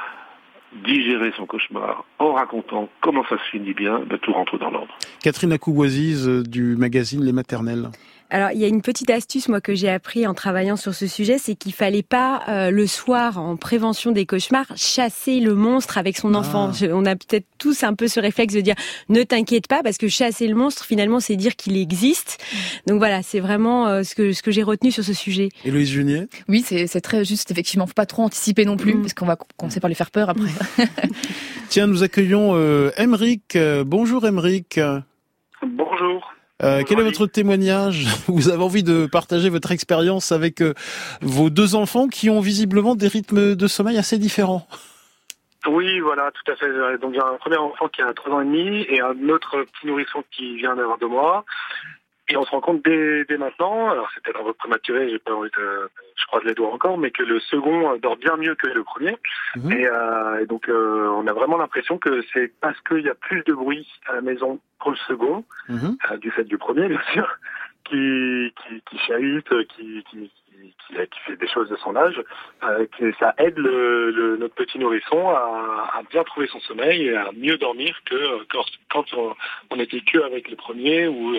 digérer 0.85 1.33
son 1.37 1.47
cauchemar 1.47 2.05
en 2.19 2.33
racontant 2.35 2.89
comment 3.01 3.25
ça 3.29 3.37
se 3.39 3.51
finit 3.51 3.73
bien, 3.73 4.01
ben, 4.01 4.19
tout 4.19 4.33
rentre 4.33 4.59
dans 4.59 4.71
l'ordre. 4.71 4.95
Catherine 5.23 5.53
Akououaziz 5.53 6.29
euh, 6.29 6.43
du 6.43 6.77
magazine 6.77 7.25
Les 7.25 7.33
Maternelles. 7.33 7.89
Alors, 8.31 8.51
il 8.53 8.59
y 8.59 8.65
a 8.65 8.69
une 8.69 8.83
petite 8.83 9.09
astuce, 9.09 9.49
moi, 9.49 9.63
que 9.63 9.75
j'ai 9.75 9.89
appris 9.89 10.27
en 10.27 10.35
travaillant 10.35 10.77
sur 10.77 10.95
ce 10.95 11.07
sujet, 11.07 11.39
c'est 11.39 11.55
qu'il 11.55 11.73
fallait 11.73 12.03
pas, 12.03 12.43
euh, 12.49 12.71
le 12.71 12.87
soir, 12.87 13.39
en 13.39 13.57
prévention 13.57 14.13
des 14.13 14.27
cauchemars, 14.27 14.67
chasser 14.77 15.41
le 15.41 15.55
monstre 15.55 15.97
avec 15.97 16.19
son 16.19 16.35
enfant. 16.35 16.71
Ah. 16.83 16.87
on 16.93 17.07
a 17.07 17.17
peut-être 17.17 17.47
tous 17.59 17.85
un 17.85 17.95
peu 17.95 18.07
ce 18.07 18.21
réflexe 18.21 18.53
de 18.53 18.61
dire, 18.61 18.75
ne 19.09 19.23
t'inquiète 19.23 19.67
pas, 19.67 19.83
parce 19.83 19.97
que 19.97 20.09
chasser 20.09 20.47
le 20.47 20.55
monstre, 20.55 20.85
finalement, 20.85 21.21
c'est 21.21 21.37
dire 21.37 21.57
qu'il 21.57 21.79
existe. 21.79 22.39
Donc 22.87 22.99
voilà, 22.99 23.23
c'est 23.23 23.41
vraiment 23.41 23.87
euh, 23.87 24.03
ce 24.03 24.15
que, 24.15 24.33
ce 24.33 24.43
que 24.43 24.51
j'ai 24.51 24.63
retenu 24.63 24.91
sur 24.91 25.05
ce 25.05 25.15
sujet. 25.15 25.49
Héloïse 25.65 25.89
Junier? 25.89 26.29
Oui, 26.49 26.63
c'est 26.63 27.01
très 27.01 27.25
juste, 27.25 27.51
effectivement. 27.51 27.87
Faut 27.87 27.95
pas 27.95 28.07
trop 28.07 28.25
anticiper 28.25 28.67
non 28.67 28.77
plus, 28.77 28.95
mm. 28.95 29.01
parce 29.01 29.15
qu'on 29.15 29.27
va 29.27 29.37
commencer 29.57 29.81
par 29.81 29.89
lui 29.89 29.95
faire 29.95 30.11
peur 30.11 30.29
après. 30.29 30.51
Tiens, 31.71 31.87
nous 31.87 32.03
accueillons 32.03 32.55
euh, 32.55 32.91
euh 32.99 33.85
bonjour 33.85 34.27
Emeric. 34.27 34.79
Bonjour. 35.63 36.35
Euh, 36.63 36.83
quel 36.87 36.99
est 36.99 37.03
votre 37.03 37.27
témoignage 37.27 38.07
Vous 38.29 38.49
avez 38.49 38.63
envie 38.63 38.83
de 38.83 39.07
partager 39.07 39.49
votre 39.49 39.71
expérience 39.71 40.33
avec 40.33 40.61
euh, 40.61 40.75
vos 41.23 41.51
deux 41.51 41.75
enfants 41.75 42.09
qui 42.09 42.31
ont 42.31 42.41
visiblement 42.41 42.95
des 42.95 43.09
rythmes 43.09 43.55
de 43.55 43.67
sommeil 43.67 43.97
assez 43.97 44.19
différents? 44.19 44.67
Oui, 45.67 46.01
voilà, 46.01 46.31
tout 46.31 46.53
à 46.53 46.57
fait. 46.57 46.69
Donc 46.99 47.15
j'ai 47.15 47.21
un 47.21 47.37
premier 47.39 47.57
enfant 47.57 47.89
qui 47.89 48.01
a 48.01 48.13
trois 48.13 48.33
ans 48.33 48.41
et 48.41 48.45
demi 48.45 48.87
et 48.89 49.01
un 49.01 49.29
autre 49.29 49.65
petit 49.65 49.87
nourrisson 49.87 50.25
qui 50.31 50.57
vient 50.57 50.75
d'avoir 50.77 50.99
deux 50.99 51.09
mois. 51.09 51.45
Et 52.31 52.37
on 52.37 52.45
se 52.45 52.51
rend 52.51 52.61
compte 52.61 52.83
dès, 52.85 53.25
dès 53.25 53.39
maintenant, 53.39 53.91
alors 53.91 54.09
c'est 54.13 54.23
peut-être 54.23 54.41
un 54.41 54.45
peu 54.45 54.53
prématuré, 54.53 55.09
j'ai 55.09 55.19
pas 55.19 55.33
envie 55.33 55.51
de, 55.57 55.89
je 56.15 56.27
croise 56.27 56.45
les 56.45 56.55
doigts 56.55 56.73
encore, 56.73 56.99
mais 56.99 57.11
que 57.11 57.23
le 57.23 57.41
second 57.41 57.97
dort 57.97 58.17
bien 58.17 58.37
mieux 58.37 58.55
que 58.55 58.67
le 58.67 58.85
premier. 58.85 59.17
Mhm. 59.57 59.73
Et, 59.73 59.87
euh, 59.87 60.41
et, 60.43 60.47
donc 60.47 60.69
euh, 60.69 61.09
on 61.17 61.27
a 61.27 61.33
vraiment 61.33 61.57
l'impression 61.57 61.97
que 61.97 62.23
c'est 62.35 62.53
parce 62.61 62.79
qu'il 62.83 63.01
y 63.01 63.09
a 63.09 63.15
plus 63.15 63.43
de 63.45 63.55
bruit 63.55 63.89
à 64.07 64.15
la 64.15 64.21
maison 64.21 64.61
pour 64.79 64.91
le 64.91 64.97
second, 65.09 65.45
mhm. 65.71 65.97
euh, 66.11 66.17
du 66.19 66.31
fait 66.31 66.45
du 66.45 66.59
premier 66.59 66.89
bien 66.89 67.01
sûr, 67.13 67.27
qui, 67.85 68.53
qui, 68.63 68.83
qui 68.83 68.99
chahute, 69.07 69.49
qui, 69.69 70.05
qui, 70.11 70.31
qui, 70.51 70.97
qui, 70.99 71.21
fait 71.25 71.37
des 71.37 71.49
choses 71.49 71.71
de 71.71 71.77
son 71.77 71.97
âge, 71.97 72.23
euh, 72.65 72.87
que 72.99 73.11
ça 73.19 73.35
aide 73.39 73.57
le, 73.57 74.11
le, 74.11 74.37
notre 74.37 74.55
petit 74.55 74.79
nourrisson 74.79 75.31
à, 75.31 75.93
à, 75.95 76.03
bien 76.11 76.25
trouver 76.25 76.47
son 76.49 76.61
sommeil 76.61 77.07
et 77.07 77.17
à 77.17 77.31
mieux 77.33 77.57
dormir 77.57 77.99
que 78.05 78.45
quand, 78.51 78.65
quand 78.93 79.15
on, 79.15 79.35
on 79.71 79.81
était 79.81 80.01
que 80.01 80.19
avec 80.19 80.51
le 80.51 80.57
premier 80.57 81.09
ou 81.09 81.39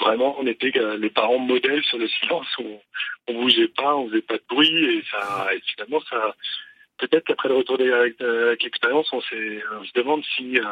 vraiment, 0.00 0.36
on 0.38 0.46
était 0.46 0.72
les 0.98 1.10
parents 1.10 1.38
modèles 1.38 1.82
sur 1.84 1.98
le 1.98 2.08
silence. 2.08 2.46
On, 2.58 2.80
on 3.28 3.42
bougeait 3.42 3.68
pas, 3.68 3.94
on 3.94 4.08
faisait 4.08 4.22
pas 4.22 4.36
de 4.36 4.44
bruit 4.48 4.84
et 4.96 5.04
ça, 5.10 5.48
et 5.54 5.60
finalement, 5.60 6.00
ça, 6.08 6.34
peut-être 6.98 7.24
qu'après 7.24 7.48
le 7.48 7.56
retour 7.56 7.76
avec, 7.80 8.20
euh, 8.20 8.48
avec 8.48 8.62
l'expérience, 8.62 9.06
on, 9.12 9.18
on, 9.18 9.84
se 9.84 9.92
demande 9.94 10.22
si 10.36 10.58
euh, 10.58 10.62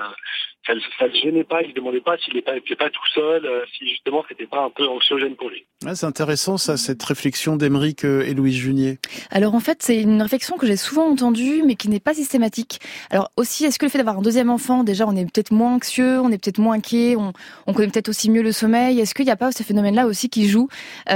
ça 0.66 0.74
ne 0.74 1.08
le 1.08 1.14
gênait 1.14 1.44
pas, 1.44 1.62
il 1.62 1.70
ne 1.70 1.74
demandait 1.74 2.00
pas 2.00 2.18
s'il 2.18 2.34
n'était 2.34 2.76
pas, 2.76 2.90
tout 2.90 3.06
seul, 3.14 3.46
euh, 3.46 3.64
si 3.76 3.88
justement 3.88 4.24
c'était 4.28 4.46
pas 4.46 4.64
un 4.64 4.70
peu 4.70 4.86
anxiogène 4.86 5.36
pour 5.36 5.48
lui. 5.48 5.64
c'est 5.94 6.06
intéressant 6.06 6.58
ça, 6.58 6.76
cette 6.76 7.02
réflexion 7.02 7.56
d'Emeric 7.56 8.04
et 8.04 8.34
Louise 8.34 8.56
Junier. 8.56 8.98
Alors 9.30 9.54
en 9.54 9.60
fait, 9.60 9.82
c'est 9.82 10.00
une 10.00 10.22
réflexion 10.22 10.56
que 10.56 10.66
j'ai 10.66 10.76
souvent 10.76 11.08
entendue, 11.08 11.62
mais 11.64 11.76
qui 11.76 11.88
n'est 11.88 12.00
pas 12.00 12.14
systématique. 12.14 12.80
Alors 13.10 13.30
aussi, 13.36 13.64
est-ce 13.64 13.78
que 13.78 13.86
le 13.86 13.90
fait 13.90 13.98
d'avoir 13.98 14.18
un 14.18 14.22
deuxième 14.22 14.50
enfant, 14.50 14.84
déjà, 14.84 15.06
on 15.06 15.14
est 15.14 15.24
peut-être 15.24 15.52
moins 15.52 15.74
anxieux, 15.74 16.20
on 16.20 16.30
est 16.30 16.42
peut-être 16.42 16.58
moins 16.58 16.76
inquiet, 16.76 17.16
on, 17.16 17.32
on 17.66 17.72
connaît 17.72 17.88
peut-être 17.88 18.08
aussi 18.08 18.30
mieux 18.30 18.42
le 18.42 18.52
sommeil. 18.52 19.00
Est-ce 19.00 19.14
qu'il 19.14 19.24
n'y 19.24 19.30
a 19.30 19.36
pas 19.36 19.52
ce 19.52 19.62
phénomène-là 19.62 20.06
aussi 20.06 20.28
qui 20.28 20.48
joue 20.48 20.68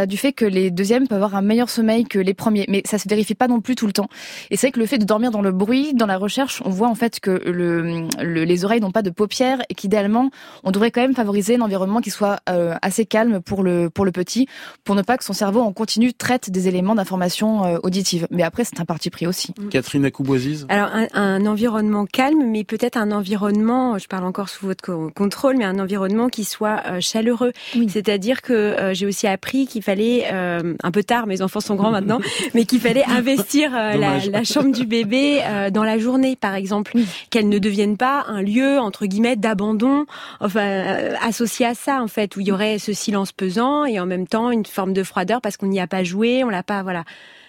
du 0.07 0.17
fait 0.17 0.33
que 0.33 0.45
les 0.45 0.71
deuxièmes 0.71 1.09
peuvent 1.09 1.19
avoir 1.21 1.35
un 1.35 1.43
meilleur 1.43 1.69
sommeil 1.69 2.05
que 2.05 2.19
les 2.19 2.35
premiers, 2.35 2.65
mais 2.69 2.83
ça 2.85 2.99
se 2.99 3.09
vérifie 3.09 3.35
pas 3.35 3.49
non 3.49 3.61
plus 3.61 3.75
tout 3.75 3.87
le 3.87 3.93
temps. 3.93 4.09
Et 4.51 4.57
c'est 4.57 4.69
vrai 4.69 4.73
que 4.73 4.81
le 4.81 4.87
fait 4.87 5.00
de 5.01 5.05
dormir 5.05 5.31
dans 5.33 5.43
le 5.43 5.51
bruit, 5.51 5.95
dans 5.95 6.07
la 6.07 6.17
recherche, 6.17 6.63
on 6.65 6.71
voit 6.71 6.89
en 6.89 6.95
fait 6.95 7.19
que 7.19 7.31
le, 7.31 8.07
les 8.23 8.65
oreilles 8.65 8.81
n'ont 8.81 8.93
pas 8.93 9.03
de 9.03 9.11
paupières 9.11 9.61
et 9.69 9.75
qu'idéalement, 9.75 10.31
on 10.63 10.71
devrait 10.71 10.91
quand 10.91 11.01
même 11.01 11.15
favoriser 11.15 11.57
un 11.57 11.63
environnement 11.63 12.01
qui 12.01 12.11
soit 12.11 12.39
euh, 12.49 12.77
assez 12.83 13.07
calme 13.07 13.41
pour 13.41 13.63
le, 13.63 13.91
pour 13.91 14.05
le 14.05 14.13
petit, 14.13 14.47
pour 14.85 14.95
ne 14.95 15.03
pas 15.03 15.17
que 15.17 15.25
son 15.25 15.33
cerveau 15.33 15.61
en 15.61 15.73
continu 15.73 16.13
traite 16.13 16.51
des 16.51 16.69
éléments 16.69 16.95
d'information 16.95 17.65
euh, 17.65 17.79
auditive. 17.83 18.27
Mais 18.31 18.43
après, 18.43 18.65
c'est 18.65 18.81
un 18.81 18.85
parti 18.85 19.11
pris 19.11 19.27
aussi. 19.27 19.53
Mm. 19.59 19.69
Catherine 19.69 20.05
Acouboisize 20.05 20.67
Alors, 20.69 20.91
un, 20.93 21.09
un, 21.15 21.47
environnement 21.47 22.07
calme, 22.07 22.45
mais 22.47 22.65
peut-être 22.65 22.97
un 22.97 23.11
environnement, 23.11 23.99
je 23.99 24.07
parle 24.07 24.25
encore 24.25 24.49
sous 24.49 24.67
votre 24.67 25.11
contrôle, 25.15 25.57
mais 25.57 25.65
un 25.65 25.79
environnement 25.79 26.29
qui 26.29 26.45
soit 26.45 26.83
euh, 26.87 27.01
chaleureux. 27.01 27.53
C'est-à-dire 27.89 28.43
que 28.43 28.53
euh, 28.53 28.95
j'ai 28.95 29.07
aussi 29.07 29.27
appris 29.27 29.67
qu'il 29.67 29.83
fallait, 29.83 30.29
un 30.31 30.91
peu 30.91 31.03
tard, 31.03 31.27
mes 31.27 31.43
enfants 31.43 31.61
sont 31.61 31.75
grands 31.75 31.91
maintenant, 31.91 32.21
mais 32.55 32.65
qu'il 32.65 32.81
fallait 32.81 33.05
investir 33.05 33.73
la, 33.73 34.19
la, 34.19 34.45
chambre 34.45 34.73
du 34.73 34.87
bébé 34.91 35.41
dans 35.73 35.85
la 35.85 35.99
journée, 35.99 36.37
par 36.37 36.55
exemple, 36.55 36.93
qu'elle 37.31 37.49
ne 37.49 37.59
devienne 37.59 37.97
pas 37.97 38.25
un 38.29 38.43
lieu, 38.43 38.79
entre 38.79 39.07
guillemets, 39.07 39.37
d'abandon, 39.37 40.05
enfin, 40.41 41.15
associé 41.23 41.65
à 41.65 41.75
ça, 41.75 42.03
en 42.03 42.09
fait, 42.09 42.37
où 42.37 42.41
il 42.41 42.49
y 42.49 42.53
aurait 42.53 42.79
ce 42.79 42.93
silence 42.93 43.33
pesant 43.33 43.87
et 43.87 43.99
en 43.99 44.07
même 44.07 44.27
temps 44.27 44.51
une 44.51 44.67
forme 44.67 44.93
de 44.93 45.03
froideur 45.03 45.41
parce 45.41 45.57
qu'on 45.57 45.69
n'y 45.69 45.81
a 45.81 45.87
pas 45.87 46.05
joué, 46.05 46.45
on 46.45 46.51
l'a 46.51 46.63
pas, 46.63 46.83
voilà. 46.83 47.05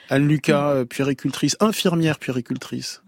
Anne 0.09 0.27
Lucas, 0.27 0.71
euh, 0.71 0.85
puéricultrice, 0.85 1.55
infirmière 1.59 2.19
puéricultrice. 2.19 3.01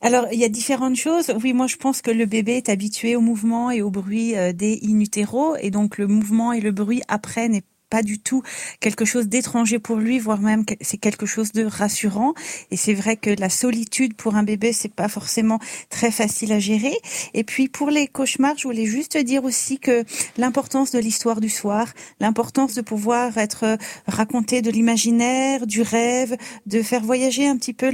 Alors, 0.00 0.26
il 0.32 0.38
y 0.38 0.44
a 0.44 0.48
différentes 0.48 0.94
choses. 0.94 1.32
Oui, 1.42 1.52
moi, 1.52 1.66
je 1.66 1.76
pense 1.76 2.02
que 2.02 2.12
le 2.12 2.26
bébé 2.26 2.52
est 2.52 2.68
habitué 2.68 3.16
au 3.16 3.20
mouvement 3.20 3.72
et 3.72 3.82
au 3.82 3.90
bruit 3.90 4.36
euh, 4.36 4.52
des 4.52 4.78
in 4.84 5.00
utero, 5.00 5.56
et 5.56 5.70
donc 5.70 5.98
le 5.98 6.06
mouvement 6.06 6.52
et 6.52 6.60
le 6.60 6.70
bruit 6.70 7.02
après 7.08 7.48
n'est 7.48 7.64
pas 7.94 8.02
du 8.02 8.18
tout 8.18 8.42
quelque 8.80 9.04
chose 9.04 9.28
d'étranger 9.28 9.78
pour 9.78 9.98
lui, 9.98 10.18
voire 10.18 10.40
même 10.40 10.64
c'est 10.80 10.96
quelque 10.96 11.26
chose 11.26 11.52
de 11.52 11.64
rassurant. 11.64 12.34
Et 12.72 12.76
c'est 12.76 12.92
vrai 12.92 13.16
que 13.16 13.30
la 13.30 13.48
solitude 13.48 14.14
pour 14.16 14.34
un 14.34 14.42
bébé, 14.42 14.72
c'est 14.72 14.92
pas 14.92 15.06
forcément 15.06 15.60
très 15.90 16.10
facile 16.10 16.50
à 16.50 16.58
gérer. 16.58 16.96
Et 17.34 17.44
puis 17.44 17.68
pour 17.68 17.90
les 17.90 18.08
cauchemars, 18.08 18.58
je 18.58 18.64
voulais 18.64 18.86
juste 18.86 19.16
dire 19.16 19.44
aussi 19.44 19.78
que 19.78 20.02
l'importance 20.36 20.90
de 20.90 20.98
l'histoire 20.98 21.40
du 21.40 21.48
soir, 21.48 21.86
l'importance 22.18 22.74
de 22.74 22.80
pouvoir 22.82 23.38
être 23.38 23.78
raconté 24.08 24.60
de 24.60 24.72
l'imaginaire, 24.72 25.64
du 25.64 25.82
rêve, 25.82 26.36
de 26.66 26.82
faire 26.82 27.02
voyager 27.02 27.46
un 27.46 27.56
petit 27.56 27.74
peu 27.74 27.90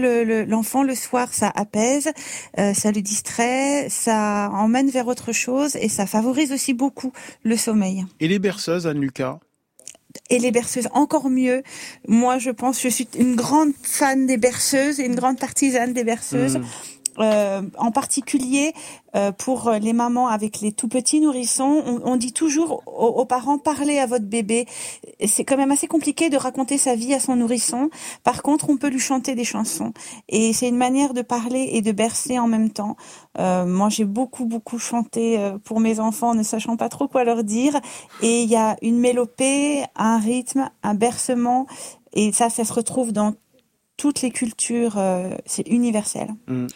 l'enfant 0.46 0.82
le, 0.82 0.94
soir, 0.94 1.34
ça 1.34 1.52
apaise, 1.54 2.08
euh, 2.58 2.72
ça 2.72 2.90
le 2.90 3.02
distrait, 3.02 3.88
ça 3.90 4.48
emmène 4.54 4.88
vers 4.88 5.08
autre 5.08 5.32
chose 5.32 5.76
et 5.76 5.90
ça 5.90 6.06
favorise 6.06 6.52
aussi 6.52 6.72
beaucoup 6.72 7.12
le 7.42 7.58
sommeil. 7.58 8.06
Et 8.18 8.28
les 8.28 8.38
berceuses, 8.38 8.86
Anne-Lucas? 8.86 9.40
Et 10.28 10.38
les 10.38 10.50
berceuses 10.50 10.88
encore 10.92 11.28
mieux. 11.28 11.62
Moi, 12.08 12.38
je 12.38 12.50
pense, 12.50 12.80
je 12.80 12.88
suis 12.88 13.08
une 13.18 13.36
grande 13.36 13.72
fan 13.82 14.26
des 14.26 14.36
berceuses 14.36 14.98
une 14.98 15.14
grande 15.14 15.38
partisane 15.38 15.92
des 15.92 16.04
berceuses. 16.04 16.58
Mmh. 16.58 16.64
Euh, 17.18 17.62
en 17.76 17.90
particulier 17.90 18.72
euh, 19.16 19.32
pour 19.32 19.72
les 19.72 19.92
mamans 19.92 20.28
avec 20.28 20.60
les 20.60 20.72
tout 20.72 20.88
petits 20.88 21.20
nourrissons, 21.20 22.00
on, 22.04 22.16
dit 22.16 22.32
toujours 22.32 22.82
aux, 22.86 23.24
parents 23.24 23.58
parlez 23.58 23.98
à 23.98 24.06
votre 24.06 24.24
bébé. 24.24 24.66
C'est 25.26 25.44
quand 25.44 25.56
même 25.56 25.72
assez 25.72 25.88
compliqué 25.88 26.30
de 26.30 26.36
raconter 26.36 26.78
sa 26.78 26.94
vie 26.94 27.12
à 27.12 27.20
son 27.20 27.36
nourrisson. 27.36 27.90
Par 28.22 28.42
contre, 28.42 28.70
on 28.70 28.76
peut 28.76 28.88
lui 28.88 29.00
chanter 29.00 29.34
des 29.34 29.44
chansons 29.44 29.92
et 30.28 30.52
c'est 30.52 30.68
une 30.68 30.76
manière 30.76 31.12
de 31.12 31.22
parler 31.22 31.70
et 31.72 31.82
de 31.82 31.92
bercer 31.92 32.38
en 32.38 32.46
même 32.46 32.70
temps. 32.70 32.96
Euh, 33.38 33.66
moi, 33.66 33.88
j'ai 33.88 34.04
beaucoup 34.04 34.44
beaucoup 34.44 34.78
chanté 34.78 35.38
pour 35.64 35.80
mes 35.80 35.98
enfants, 35.98 36.34
ne 36.34 36.42
sachant 36.42 36.76
pas 36.76 36.88
trop 36.88 37.08
quoi 37.08 37.24
leur 37.24 37.42
dire. 37.42 37.80
Et 38.22 38.42
il 38.42 38.48
y 38.48 38.56
a 38.56 38.76
une 38.82 38.98
mélopée, 38.98 39.82
un 39.96 40.18
rythme, 40.18 40.70
un 40.82 40.94
bercement 40.94 41.66
et 42.12 42.32
ça, 42.32 42.50
ça 42.50 42.64
se 42.64 42.72
retrouve 42.72 43.12
dans 43.12 43.34
toutes 44.00 44.22
les 44.22 44.30
cultures, 44.30 44.96
euh, 44.96 45.28
c'est 45.44 45.68
universel. 45.68 46.28
Mmh. 46.48 46.68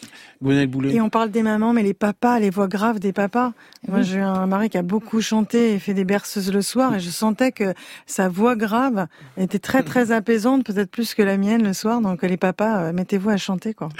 Et 0.90 1.00
on 1.00 1.08
parle 1.08 1.30
des 1.30 1.42
mamans, 1.42 1.72
mais 1.72 1.82
les 1.82 1.94
papas, 1.94 2.38
les 2.38 2.50
voix 2.50 2.68
graves 2.68 2.98
des 2.98 3.14
papas. 3.14 3.54
Moi, 3.88 4.02
j'ai 4.02 4.20
un 4.20 4.46
mari 4.46 4.68
qui 4.68 4.76
a 4.76 4.82
beaucoup 4.82 5.22
chanté 5.22 5.72
et 5.72 5.78
fait 5.78 5.94
des 5.94 6.04
berceuses 6.04 6.52
le 6.52 6.60
soir, 6.60 6.94
et 6.94 7.00
je 7.00 7.08
sentais 7.08 7.50
que 7.50 7.72
sa 8.04 8.28
voix 8.28 8.56
grave 8.56 9.06
était 9.38 9.58
très 9.58 9.82
très 9.82 10.12
apaisante, 10.12 10.66
peut-être 10.66 10.90
plus 10.90 11.14
que 11.14 11.22
la 11.22 11.38
mienne 11.38 11.62
le 11.62 11.72
soir. 11.72 12.02
Donc 12.02 12.22
les 12.22 12.36
papas, 12.36 12.88
euh, 12.88 12.92
mettez-vous 12.92 13.30
à 13.30 13.38
chanter, 13.38 13.72
quoi. 13.72 13.88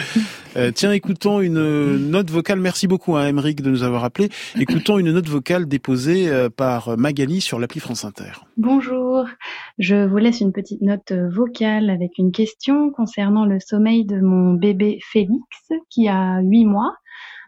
Euh, 0.57 0.71
tiens, 0.71 0.93
écoutons 0.93 1.41
une 1.41 1.97
note 2.11 2.31
vocale. 2.31 2.61
Merci 2.61 2.87
beaucoup 2.87 3.17
à 3.17 3.29
Emeric 3.29 3.61
de 3.61 3.71
nous 3.71 3.83
avoir 3.83 4.05
appelé. 4.05 4.29
Écoutons 4.57 5.01
une 5.01 5.11
note 5.11 5.29
vocale 5.29 5.67
déposée 5.67 6.31
par 6.57 6.97
Magali 6.97 7.41
sur 7.41 7.59
l'appli 7.59 7.81
France 7.81 8.05
Inter. 8.05 8.31
Bonjour, 8.57 9.25
je 9.81 10.07
vous 10.07 10.17
laisse 10.17 10.41
une 10.41 10.53
petite 10.53 10.81
note 10.81 11.11
vocale 11.11 11.91
avec 11.91 12.19
une 12.19 12.31
question 12.31 12.91
concernant 12.91 13.14
le 13.17 13.59
sommeil 13.61 14.05
de 14.05 14.21
mon 14.21 14.55
bébé 14.55 14.99
Félix 15.03 15.73
qui 15.91 16.09
a 16.09 16.41
huit 16.41 16.65
mois. 16.65 16.95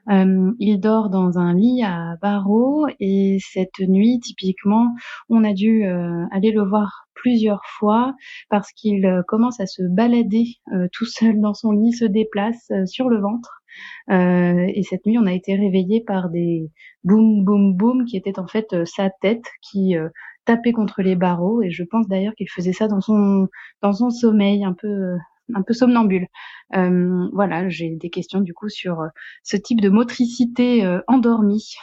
Euh, 0.09 0.53
il 0.61 0.79
dort 0.79 1.11
dans 1.11 1.39
un 1.39 1.53
lit 1.53 1.83
à 1.83 2.15
barreaux 2.23 2.87
et 3.01 3.39
cette 3.41 3.81
nuit, 3.81 4.21
typiquement, 4.21 4.95
on 5.29 5.43
a 5.43 5.53
dû 5.53 5.85
euh, 5.85 6.25
aller 6.31 6.53
le 6.53 6.63
voir 6.63 7.09
plusieurs 7.15 7.63
fois 7.65 8.15
parce 8.49 8.71
qu'il 8.71 9.05
euh, 9.05 9.23
commence 9.27 9.59
à 9.59 9.67
se 9.67 9.83
balader 9.83 10.45
tout 10.93 11.07
seul 11.07 11.41
dans 11.41 11.55
son 11.55 11.73
lit, 11.73 11.93
se 11.93 12.05
déplace 12.05 12.71
sur 12.85 13.09
le 13.09 13.21
ventre. 13.21 13.63
et 14.09 14.83
cette 14.89 15.05
nuit, 15.07 15.19
on 15.19 15.27
a 15.27 15.33
été 15.33 15.57
réveillé 15.57 16.03
par 16.07 16.31
des 16.31 16.71
boum 17.03 17.45
boum 17.45 17.75
boum 17.75 18.05
qui 18.05 18.17
étaient 18.17 18.39
en 18.39 18.47
fait 18.47 18.85
sa 18.85 19.11
tête 19.11 19.45
qui 19.61 19.97
tapait 20.45 20.73
contre 20.73 21.03
les 21.03 21.17
barreaux. 21.17 21.63
Et 21.63 21.71
je 21.71 21.83
pense 21.83 22.07
d'ailleurs 22.07 22.35
qu'il 22.37 22.49
faisait 22.49 22.73
ça 22.73 22.87
dans 22.89 23.01
son 23.01 23.49
dans 23.83 23.93
son 23.93 24.11
sommeil, 24.11 24.65
un 24.65 24.75
peu 24.75 25.17
un 25.55 25.63
peu 25.63 25.75
somnambule. 25.75 26.27
Euh, 26.75 27.29
voilà, 27.33 27.69
j'ai 27.69 27.91
des 27.91 28.11
questions 28.11 28.41
du 28.41 28.53
coup 28.53 28.69
sur 28.69 29.01
euh, 29.01 29.09
ce 29.45 29.57
type 29.57 29.81
de 29.81 29.89
motricité 29.89 30.85
euh, 30.85 31.01
endormie. 31.07 31.75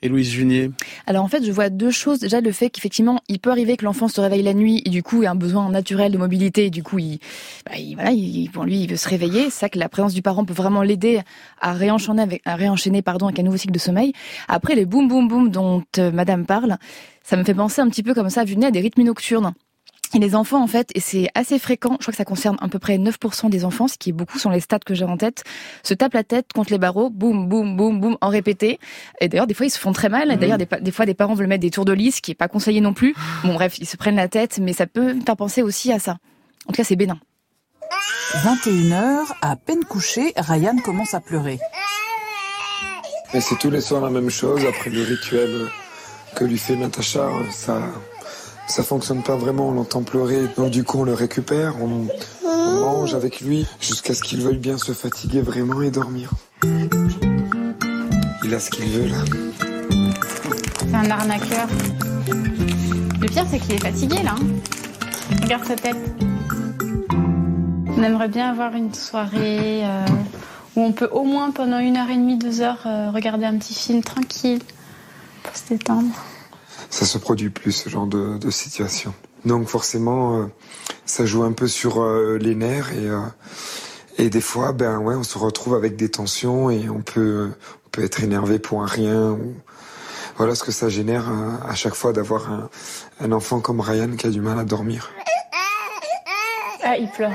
Et 0.00 0.08
Louise 0.08 0.30
Junier 0.30 0.70
Alors 1.06 1.24
en 1.24 1.28
fait, 1.28 1.44
je 1.44 1.52
vois 1.52 1.68
deux 1.68 1.90
choses. 1.90 2.20
Déjà, 2.20 2.40
le 2.40 2.52
fait 2.52 2.70
qu'effectivement, 2.70 3.20
il 3.28 3.38
peut 3.38 3.50
arriver 3.50 3.76
que 3.76 3.84
l'enfant 3.84 4.08
se 4.08 4.20
réveille 4.20 4.42
la 4.42 4.54
nuit 4.54 4.82
et 4.86 4.90
du 4.90 5.02
coup, 5.02 5.22
il 5.22 5.26
a 5.26 5.32
un 5.32 5.34
besoin 5.34 5.70
naturel 5.70 6.10
de 6.10 6.18
mobilité 6.18 6.66
et 6.66 6.70
du 6.70 6.82
coup, 6.82 6.98
il, 6.98 7.18
bah, 7.66 7.72
voilà, 7.94 8.10
il, 8.12 8.50
pour 8.50 8.64
lui, 8.64 8.80
il 8.80 8.90
veut 8.90 8.96
se 8.96 9.08
réveiller. 9.08 9.44
C'est 9.44 9.60
ça 9.60 9.68
que 9.68 9.78
la 9.78 9.88
présence 9.88 10.14
du 10.14 10.22
parent 10.22 10.44
peut 10.44 10.54
vraiment 10.54 10.82
l'aider 10.82 11.20
à 11.60 11.74
réenchaîner 11.74 12.22
avec, 12.22 12.42
à 12.46 12.56
réenchaîner, 12.56 13.02
pardon, 13.02 13.26
avec 13.26 13.38
un 13.40 13.42
nouveau 13.42 13.58
cycle 13.58 13.74
de 13.74 13.78
sommeil. 13.78 14.12
Après, 14.48 14.74
les 14.74 14.86
boum 14.86 15.06
boum 15.06 15.28
boum 15.28 15.50
dont 15.50 15.84
Madame 15.98 16.46
parle, 16.46 16.78
ça 17.22 17.36
me 17.36 17.44
fait 17.44 17.54
penser 17.54 17.82
un 17.82 17.88
petit 17.88 18.02
peu 18.02 18.14
comme 18.14 18.30
ça, 18.30 18.44
vu 18.44 18.56
à 18.64 18.70
des 18.70 18.80
rythmes 18.80 19.02
nocturnes. 19.02 19.52
Et 20.14 20.18
les 20.18 20.34
enfants, 20.34 20.62
en 20.62 20.66
fait, 20.66 20.90
et 20.94 21.00
c'est 21.00 21.28
assez 21.34 21.58
fréquent, 21.58 21.96
je 21.98 22.04
crois 22.04 22.12
que 22.12 22.16
ça 22.16 22.24
concerne 22.24 22.56
à 22.60 22.68
peu 22.68 22.78
près 22.78 22.96
9% 22.96 23.50
des 23.50 23.64
enfants, 23.64 23.88
ce 23.88 23.98
qui 23.98 24.10
est 24.10 24.12
beaucoup 24.12 24.38
sur 24.38 24.50
les 24.50 24.60
stats 24.60 24.78
que 24.78 24.94
j'ai 24.94 25.04
en 25.04 25.16
tête, 25.16 25.44
se 25.82 25.94
tapent 25.94 26.14
la 26.14 26.24
tête 26.24 26.52
contre 26.54 26.70
les 26.72 26.78
barreaux, 26.78 27.10
boum, 27.10 27.48
boum, 27.48 27.76
boum, 27.76 28.00
boum, 28.00 28.16
en 28.20 28.28
répété. 28.28 28.78
Et 29.20 29.28
d'ailleurs, 29.28 29.46
des 29.46 29.54
fois, 29.54 29.66
ils 29.66 29.70
se 29.70 29.78
font 29.78 29.92
très 29.92 30.08
mal. 30.08 30.36
D'ailleurs, 30.38 30.58
des, 30.58 30.66
des, 30.80 30.90
fois, 30.90 31.04
des 31.04 31.14
parents 31.14 31.34
veulent 31.34 31.46
mettre 31.46 31.62
des 31.62 31.70
tours 31.70 31.84
de 31.84 31.92
lys, 31.92 32.16
ce 32.16 32.22
qui 32.22 32.30
est 32.30 32.34
pas 32.34 32.48
conseillé 32.48 32.80
non 32.80 32.94
plus. 32.94 33.14
Bon, 33.44 33.54
bref, 33.54 33.78
ils 33.78 33.86
se 33.86 33.96
prennent 33.96 34.16
la 34.16 34.28
tête, 34.28 34.58
mais 34.60 34.72
ça 34.72 34.86
peut 34.86 35.14
faire 35.24 35.36
penser 35.36 35.62
aussi 35.62 35.92
à 35.92 35.98
ça. 35.98 36.18
En 36.66 36.72
tout 36.72 36.76
cas, 36.76 36.84
c'est 36.84 36.96
bénin. 36.96 37.18
21h, 38.34 39.24
à 39.40 39.56
peine 39.56 39.84
couché, 39.84 40.32
Ryan 40.36 40.76
commence 40.84 41.14
à 41.14 41.20
pleurer. 41.20 41.58
c'est 43.32 43.58
tous 43.58 43.70
les 43.70 43.80
soirs 43.80 44.02
la 44.02 44.10
même 44.10 44.30
chose, 44.30 44.64
après 44.66 44.90
le 44.90 45.02
rituel 45.02 45.68
que 46.34 46.44
lui 46.44 46.58
fait 46.58 46.76
Natacha, 46.76 47.30
ça 47.50 47.80
ça 48.68 48.82
fonctionne 48.82 49.22
pas 49.22 49.36
vraiment, 49.36 49.68
on 49.68 49.72
l'entend 49.72 50.02
pleurer, 50.02 50.46
donc 50.56 50.70
du 50.70 50.84
coup 50.84 51.00
on 51.00 51.04
le 51.04 51.14
récupère, 51.14 51.74
on, 51.82 52.06
mange 52.44 53.14
avec 53.14 53.40
lui 53.40 53.66
jusqu'à 53.80 54.14
ce 54.14 54.22
qu'il 54.22 54.42
veuille 54.42 54.58
bien 54.58 54.78
se 54.78 54.92
fatiguer 54.92 55.40
vraiment 55.40 55.82
et 55.82 55.90
dormir. 55.90 56.30
Il 58.44 58.54
a 58.54 58.60
ce 58.60 58.70
qu'il 58.70 58.86
veut 58.86 59.08
là. 59.08 59.24
C'est 60.78 60.94
un 60.94 61.10
arnaqueur. 61.10 61.66
Le 63.20 63.26
pire 63.26 63.44
c'est 63.50 63.58
qu'il 63.58 63.74
est 63.74 63.82
fatigué 63.82 64.22
là. 64.22 64.34
Regarde 65.42 65.64
sa 65.64 65.76
tête. 65.76 65.96
On 67.96 68.02
aimerait 68.02 68.28
bien 68.28 68.50
avoir 68.50 68.74
une 68.74 68.94
soirée 68.94 69.84
euh, 69.84 70.06
où 70.76 70.82
on 70.82 70.92
peut 70.92 71.08
au 71.10 71.24
moins 71.24 71.50
pendant 71.50 71.78
une 71.78 71.96
heure 71.96 72.10
et 72.10 72.16
demie, 72.16 72.38
deux 72.38 72.60
heures 72.60 72.86
euh, 72.86 73.10
regarder 73.10 73.44
un 73.44 73.56
petit 73.58 73.74
film 73.74 74.02
tranquille 74.02 74.60
pour 75.42 75.56
se 75.56 75.68
détendre 75.70 76.14
ça 76.90 77.06
se 77.06 77.18
produit 77.18 77.50
plus 77.50 77.72
ce 77.72 77.88
genre 77.88 78.06
de, 78.06 78.38
de 78.38 78.50
situation. 78.50 79.14
Donc 79.44 79.68
forcément, 79.68 80.40
euh, 80.40 80.46
ça 81.06 81.26
joue 81.26 81.42
un 81.42 81.52
peu 81.52 81.68
sur 81.68 82.02
euh, 82.02 82.38
les 82.40 82.54
nerfs 82.54 82.92
et 82.92 83.08
euh, 83.08 83.20
et 84.20 84.30
des 84.30 84.40
fois, 84.40 84.72
ben 84.72 84.98
ouais, 84.98 85.14
on 85.14 85.22
se 85.22 85.38
retrouve 85.38 85.76
avec 85.76 85.94
des 85.94 86.10
tensions 86.10 86.70
et 86.70 86.88
on 86.88 87.02
peut 87.02 87.50
on 87.86 87.88
peut 87.90 88.02
être 88.02 88.22
énervé 88.22 88.58
pour 88.58 88.82
un 88.82 88.86
rien. 88.86 89.30
Ou... 89.30 89.54
Voilà 90.36 90.54
ce 90.54 90.64
que 90.64 90.72
ça 90.72 90.88
génère 90.88 91.30
à 91.68 91.74
chaque 91.74 91.94
fois 91.94 92.12
d'avoir 92.12 92.50
un, 92.50 92.68
un 93.20 93.32
enfant 93.32 93.60
comme 93.60 93.80
Ryan 93.80 94.16
qui 94.16 94.26
a 94.26 94.30
du 94.30 94.40
mal 94.40 94.58
à 94.58 94.64
dormir. 94.64 95.10
Ah, 96.82 96.96
il 96.96 97.08
pleure. 97.10 97.32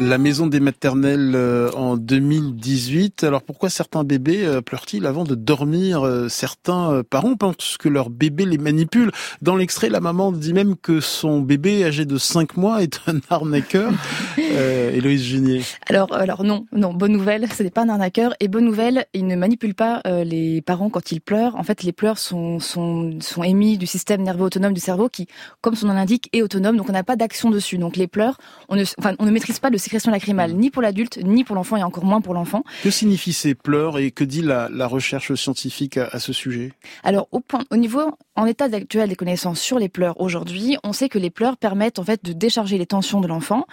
La 0.00 0.18
maison 0.18 0.46
des 0.46 0.58
maternelles 0.58 1.32
euh, 1.34 1.70
en 1.72 1.96
2018. 1.96 3.24
Alors 3.24 3.42
pourquoi 3.42 3.68
certains 3.70 4.02
bébés 4.04 4.44
euh, 4.44 4.60
pleurent-ils 4.60 5.06
avant 5.06 5.22
de 5.22 5.34
dormir 5.34 6.02
euh, 6.02 6.28
Certains 6.28 7.02
parents 7.08 7.36
pensent 7.36 7.76
que 7.78 7.88
leur 7.88 8.10
bébé 8.10 8.44
les 8.44 8.58
manipule. 8.58 9.12
Dans 9.42 9.54
l'extrait, 9.54 9.90
la 9.90 10.00
maman 10.00 10.32
dit 10.32 10.54
même 10.54 10.76
que 10.76 11.00
son 11.00 11.40
bébé 11.40 11.84
âgé 11.84 12.04
de 12.04 12.16
5 12.18 12.56
mois 12.56 12.82
est 12.82 13.00
un 13.06 13.20
arnaqueur. 13.30 13.92
euh, 14.38 14.90
Héloïse 14.92 15.22
Ginier. 15.22 15.62
Alors, 15.88 16.12
alors 16.14 16.42
non, 16.42 16.66
non, 16.72 16.94
bonne 16.94 17.12
nouvelle, 17.12 17.46
ce 17.52 17.62
n'est 17.62 17.70
pas 17.70 17.82
un 17.82 17.88
arnaqueur. 17.88 18.34
Et 18.40 18.48
bonne 18.48 18.64
nouvelle, 18.64 19.04
il 19.12 19.26
ne 19.26 19.36
manipule 19.36 19.74
pas 19.74 20.00
les 20.24 20.62
parents 20.62 20.90
quand 20.90 21.12
ils 21.12 21.20
pleurent. 21.20 21.54
En 21.56 21.62
fait, 21.62 21.82
les 21.82 21.92
pleurs 21.92 22.18
sont, 22.18 22.58
sont, 22.58 23.20
sont 23.20 23.42
émis 23.44 23.78
du 23.78 23.86
système 23.86 24.22
nerveux 24.22 24.44
autonome 24.44 24.72
du 24.72 24.80
cerveau 24.80 25.08
qui, 25.08 25.28
comme 25.60 25.74
son 25.76 25.86
nom 25.86 25.94
l'indique, 25.94 26.28
est 26.32 26.42
autonome. 26.42 26.76
Donc 26.76 26.88
on 26.88 26.92
n'a 26.92 27.04
pas 27.04 27.16
d'action 27.16 27.50
dessus. 27.50 27.78
Donc 27.78 27.96
les 27.96 28.08
pleurs, 28.08 28.38
on 28.68 28.76
ne, 28.76 28.84
enfin, 28.98 29.14
on 29.18 29.26
ne 29.26 29.30
maîtrise 29.30 29.58
pas 29.60 29.70
le 29.70 29.78
sécrétion 29.92 30.10
lacrymale, 30.10 30.54
ni 30.54 30.70
pour 30.70 30.80
l'adulte, 30.80 31.18
ni 31.22 31.44
pour 31.44 31.54
l'enfant, 31.54 31.76
et 31.76 31.82
encore 31.82 32.06
moins 32.06 32.22
pour 32.22 32.32
l'enfant. 32.32 32.64
Que 32.82 32.90
signifient 32.90 33.34
ces 33.34 33.54
pleurs 33.54 33.98
et 33.98 34.10
que 34.10 34.24
dit 34.24 34.40
la, 34.40 34.70
la 34.70 34.86
recherche 34.86 35.34
scientifique 35.34 35.98
à, 35.98 36.06
à, 36.06 36.18
ce 36.18 36.32
sujet? 36.32 36.72
Alors, 37.02 37.28
au, 37.30 37.40
point, 37.40 37.64
au 37.70 37.76
niveau, 37.76 38.00
en 38.34 38.46
état 38.46 38.64
actuel 38.72 39.10
des 39.10 39.16
connaissances 39.16 39.60
sur 39.60 39.78
les 39.78 39.90
pleurs 39.90 40.18
aujourd'hui, 40.18 40.78
on 40.82 40.94
sait 40.94 41.10
que 41.10 41.18
les 41.18 41.28
pleurs 41.28 41.58
permettent 41.58 41.98
en 41.98 42.04
fait 42.04 42.24
de 42.24 42.32
décharger 42.32 42.78
les 42.78 42.86
tensions 42.86 43.20
de 43.20 43.26
l'enfant, 43.26 43.66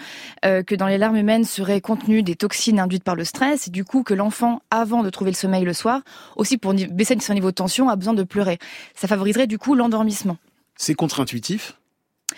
euh, 0.43 0.61
que 0.61 0.75
dans 0.75 0.87
les 0.87 0.97
larmes 0.97 1.15
humaines 1.15 1.45
seraient 1.45 1.79
contenues 1.79 2.21
des 2.21 2.35
toxines 2.35 2.81
induites 2.81 3.05
par 3.05 3.15
le 3.15 3.23
stress, 3.23 3.67
et 3.69 3.71
du 3.71 3.85
coup 3.85 4.03
que 4.03 4.13
l'enfant, 4.13 4.61
avant 4.71 5.03
de 5.03 5.09
trouver 5.09 5.31
le 5.31 5.37
sommeil 5.37 5.63
le 5.63 5.73
soir, 5.73 6.01
aussi 6.35 6.57
pour 6.57 6.73
baisser 6.73 7.17
son 7.21 7.33
niveau 7.33 7.51
de 7.51 7.55
tension, 7.55 7.87
a 7.87 7.95
besoin 7.95 8.13
de 8.13 8.23
pleurer. 8.23 8.59
Ça 8.93 9.07
favoriserait 9.07 9.47
du 9.47 9.57
coup 9.57 9.73
l'endormissement. 9.73 10.35
C'est 10.75 10.95
contre-intuitif? 10.95 11.78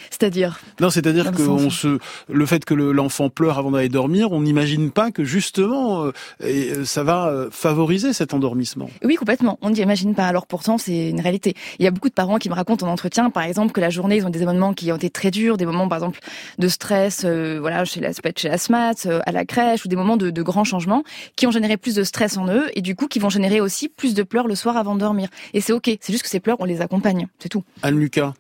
C'est-à-dire 0.10 0.60
Non, 0.80 0.90
c'est-à-dire 0.90 1.32
que 1.32 1.42
on 1.42 1.70
se, 1.70 2.00
le 2.30 2.46
fait 2.46 2.66
que 2.66 2.74
l'enfant 2.74 3.30
pleure 3.30 3.58
avant 3.58 3.72
d'aller 3.72 3.90
dormir, 3.90 4.32
on 4.32 4.42
n'imagine 4.42 4.92
pas 4.92 5.12
que 5.12 5.24
justement, 5.24 6.12
euh, 6.42 6.86
ça 6.86 7.04
va 7.04 7.48
favoriser 7.52 8.14
cet 8.14 8.34
endormissement. 8.34 8.90
Oui, 9.04 9.16
complètement. 9.16 9.58
On 9.62 9.70
n'imagine 9.70 10.16
pas. 10.16 10.28
Alors 10.28 10.48
pourtant, 10.48 10.78
c'est 10.78 11.10
une 11.10 11.22
réalité. 11.22 11.56
Il 11.80 11.86
y 11.86 11.88
a 11.88 11.92
beaucoup 11.92 12.10
de 12.10 12.14
parents 12.14 12.38
qui 12.38 12.50
me 12.50 12.54
racontent 12.54 12.88
en 12.88 12.92
entretien, 12.92 13.30
par 13.30 13.44
exemple, 13.44 13.72
que 13.72 13.82
la 13.82 13.90
journée, 13.90 14.18
ils 14.18 14.26
ont 14.26 14.30
des 14.30 14.42
événements 14.42 14.74
qui 14.74 14.92
ont 14.92 14.96
été 14.96 15.10
très 15.10 15.32
durs, 15.32 15.58
des 15.58 15.66
moments, 15.66 15.88
par 15.88 15.98
exemple, 15.98 16.20
de 16.58 16.68
stress, 16.68 17.24
euh, 17.26 17.58
voilà, 17.60 17.86
chez 17.86 18.00
la, 18.00 18.12
chez 18.36 18.50
la 18.50 18.58
SMAT, 18.58 19.06
euh, 19.06 19.20
à 19.26 19.32
la 19.32 19.46
crèche, 19.46 19.86
ou 19.86 19.88
des 19.88 19.96
moments 19.96 20.18
de, 20.18 20.30
de 20.30 20.42
grands 20.42 20.64
changements, 20.64 21.04
qui 21.36 21.48
ont 21.48 21.52
généré 21.52 21.78
plus 21.78 21.96
de 21.96 22.04
stress 22.04 22.38
en 22.38 22.48
eux, 22.48 22.70
et 22.76 22.82
du 22.82 22.96
coup, 22.96 23.08
qui 23.08 23.20
vont 23.20 23.30
générer 23.30 23.62
aussi 23.62 23.90
plus 23.90 24.14
de 24.14 24.24
pleurs 24.24 24.48
le 24.48 24.56
soir 24.56 24.78
avant 24.78 24.96
de 24.96 25.00
dormir. 25.00 25.30
Et 25.54 25.62
c'est 25.62 25.74
ok. 25.74 25.90
C'est 26.00 26.12
juste 26.12 26.24
que 26.24 26.30
ces 26.30 26.40
pleurs, 26.40 26.58
on 26.60 26.66
les 26.66 26.82
accompagne. 26.82 27.28
C'est 27.40 27.50
tout. 27.50 27.64
Anne 27.84 28.00
Lucas. 28.00 28.34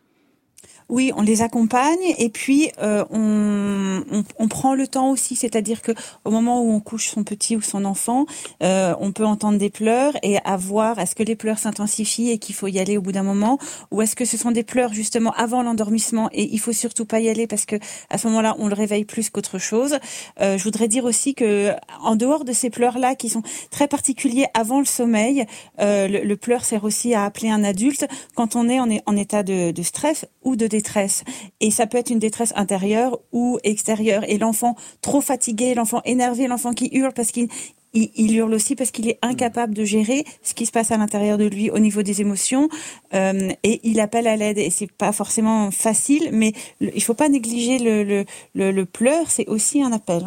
Oui, 0.91 1.13
on 1.15 1.21
les 1.21 1.41
accompagne 1.41 2.13
et 2.17 2.27
puis 2.27 2.69
euh, 2.83 3.05
on, 3.11 4.03
on, 4.37 4.47
prend 4.49 4.75
le 4.75 4.87
temps 4.87 5.09
aussi, 5.09 5.37
c'est-à-dire 5.37 5.81
que 5.81 5.93
au 6.25 6.31
moment 6.31 6.61
où 6.61 6.69
on 6.69 6.81
couche 6.81 7.07
son 7.07 7.23
petit 7.23 7.55
ou 7.55 7.61
son 7.61 7.85
enfant, 7.85 8.25
euh, 8.61 8.93
on 8.99 9.13
peut 9.13 9.25
entendre 9.25 9.57
des 9.57 9.69
pleurs 9.69 10.11
et 10.21 10.37
avoir 10.43 10.99
est-ce 10.99 11.15
que 11.15 11.23
les 11.23 11.37
pleurs 11.37 11.59
s'intensifient 11.59 12.31
et 12.31 12.39
qu'il 12.39 12.55
faut 12.55 12.67
y 12.67 12.77
aller 12.77 12.97
au 12.97 13.01
bout 13.01 13.13
d'un 13.13 13.23
moment, 13.23 13.57
ou 13.91 14.01
est-ce 14.01 14.17
que 14.17 14.25
ce 14.25 14.35
sont 14.35 14.51
des 14.51 14.63
pleurs 14.63 14.91
justement 14.91 15.31
avant 15.37 15.63
l'endormissement 15.63 16.27
et 16.33 16.53
il 16.53 16.59
faut 16.59 16.73
surtout 16.73 17.05
pas 17.05 17.21
y 17.21 17.29
aller 17.29 17.47
parce 17.47 17.63
que 17.63 17.77
à 18.09 18.17
ce 18.17 18.27
moment-là 18.27 18.57
on 18.59 18.67
le 18.67 18.75
réveille 18.75 19.05
plus 19.05 19.29
qu'autre 19.29 19.59
chose. 19.59 19.97
Euh, 20.41 20.57
je 20.57 20.63
voudrais 20.65 20.89
dire 20.89 21.05
aussi 21.05 21.35
que 21.35 21.71
en 22.03 22.17
dehors 22.17 22.43
de 22.43 22.51
ces 22.51 22.69
pleurs-là 22.69 23.15
qui 23.15 23.29
sont 23.29 23.43
très 23.69 23.87
particuliers 23.87 24.47
avant 24.53 24.79
le 24.79 24.85
sommeil, 24.85 25.45
le, 25.79 26.25
le, 26.25 26.35
pleur 26.35 26.65
sert 26.65 26.83
aussi 26.83 27.13
à 27.13 27.23
appeler 27.23 27.49
un 27.49 27.63
adulte 27.63 28.05
quand 28.35 28.57
on 28.57 28.67
est 28.67 28.81
en, 28.81 29.15
état 29.15 29.43
de 29.43 29.81
stress 29.83 30.25
ou 30.43 30.55
de 30.55 30.67
détresse. 30.67 31.23
Et 31.59 31.71
ça 31.71 31.87
peut 31.87 31.97
être 31.97 32.09
une 32.09 32.19
détresse 32.19 32.53
intérieure 32.55 33.19
ou 33.31 33.59
extérieure. 33.63 34.23
Et 34.27 34.37
l'enfant 34.37 34.75
trop 35.01 35.21
fatigué, 35.21 35.73
l'enfant 35.73 36.01
énervé, 36.05 36.47
l'enfant 36.47 36.71
qui 36.71 36.89
hurle 36.93 37.13
parce 37.13 37.31
qu'il 37.31 37.47
il, 37.93 38.09
il, 38.15 38.37
hurle 38.37 38.53
aussi 38.53 38.75
parce 38.75 38.91
qu'il 38.91 39.09
est 39.09 39.19
incapable 39.21 39.73
de 39.73 39.83
gérer 39.83 40.23
ce 40.43 40.53
qui 40.53 40.65
se 40.65 40.71
passe 40.71 40.91
à 40.91 40.97
l'intérieur 40.97 41.37
de 41.37 41.45
lui 41.45 41.69
au 41.69 41.79
niveau 41.79 42.03
des 42.03 42.21
émotions. 42.21 42.69
Euh, 43.13 43.49
et 43.63 43.81
il 43.83 43.99
appelle 43.99 44.27
à 44.27 44.35
l'aide. 44.35 44.57
Et 44.57 44.69
c'est 44.69 44.91
pas 44.91 45.11
forcément 45.11 45.71
facile 45.71 46.29
mais 46.31 46.53
le, 46.79 46.89
il 46.95 47.03
faut 47.03 47.13
pas 47.13 47.29
négliger 47.29 47.79
le, 47.79 48.03
le, 48.03 48.25
le, 48.55 48.71
le 48.71 48.85
pleur. 48.85 49.25
C'est 49.27 49.47
aussi 49.47 49.83
un 49.83 49.91
appel. 49.91 50.23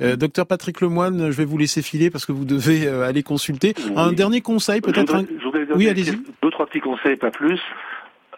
Euh, 0.00 0.16
docteur 0.16 0.46
Patrick 0.46 0.80
Lemoine 0.80 1.30
je 1.30 1.36
vais 1.36 1.44
vous 1.44 1.58
laisser 1.58 1.82
filer 1.82 2.10
parce 2.10 2.24
que 2.24 2.32
vous 2.32 2.44
devez 2.44 2.86
euh, 2.86 3.06
aller 3.06 3.22
consulter. 3.22 3.74
Oui. 3.78 3.92
un 3.96 4.12
dernier 4.12 4.40
conseil 4.40 4.80
peut-être 4.80 5.14
un... 5.14 5.24
oui 5.74 5.88
allez-y. 5.88 6.12
deux 6.42 6.50
trois 6.50 6.66
petits 6.66 6.80
conseils 6.80 7.16
pas 7.16 7.30
plus 7.30 7.60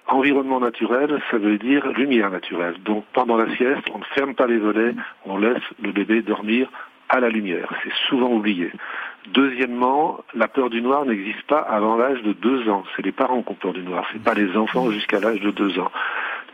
Environnement 0.06 0.60
naturel, 0.60 1.20
ça 1.30 1.38
veut 1.38 1.56
dire 1.56 1.86
lumière 1.92 2.30
naturelle. 2.30 2.76
Donc 2.84 3.04
pendant 3.12 3.36
la 3.36 3.54
sieste, 3.56 3.88
on 3.92 3.98
ne 3.98 4.04
ferme 4.14 4.34
pas 4.34 4.46
les 4.46 4.58
volets, 4.58 4.94
on 5.24 5.38
laisse 5.38 5.62
le 5.82 5.92
bébé 5.92 6.20
dormir 6.20 6.68
à 7.08 7.20
la 7.20 7.30
lumière. 7.30 7.72
C'est 7.82 7.92
souvent 8.08 8.30
oublié. 8.30 8.70
Deuxièmement, 9.28 10.20
la 10.34 10.48
peur 10.48 10.68
du 10.68 10.82
noir 10.82 11.06
n'existe 11.06 11.42
pas 11.44 11.60
avant 11.60 11.96
l'âge 11.96 12.22
de 12.22 12.32
deux 12.34 12.68
ans. 12.68 12.84
C'est 12.94 13.04
les 13.04 13.12
parents 13.12 13.42
qui 13.42 13.52
ont 13.52 13.54
peur 13.54 13.72
du 13.72 13.82
noir, 13.82 14.06
c'est 14.12 14.22
pas 14.22 14.34
les 14.34 14.54
enfants 14.56 14.90
jusqu'à 14.90 15.20
l'âge 15.20 15.40
de 15.40 15.50
deux 15.50 15.78
ans. 15.78 15.90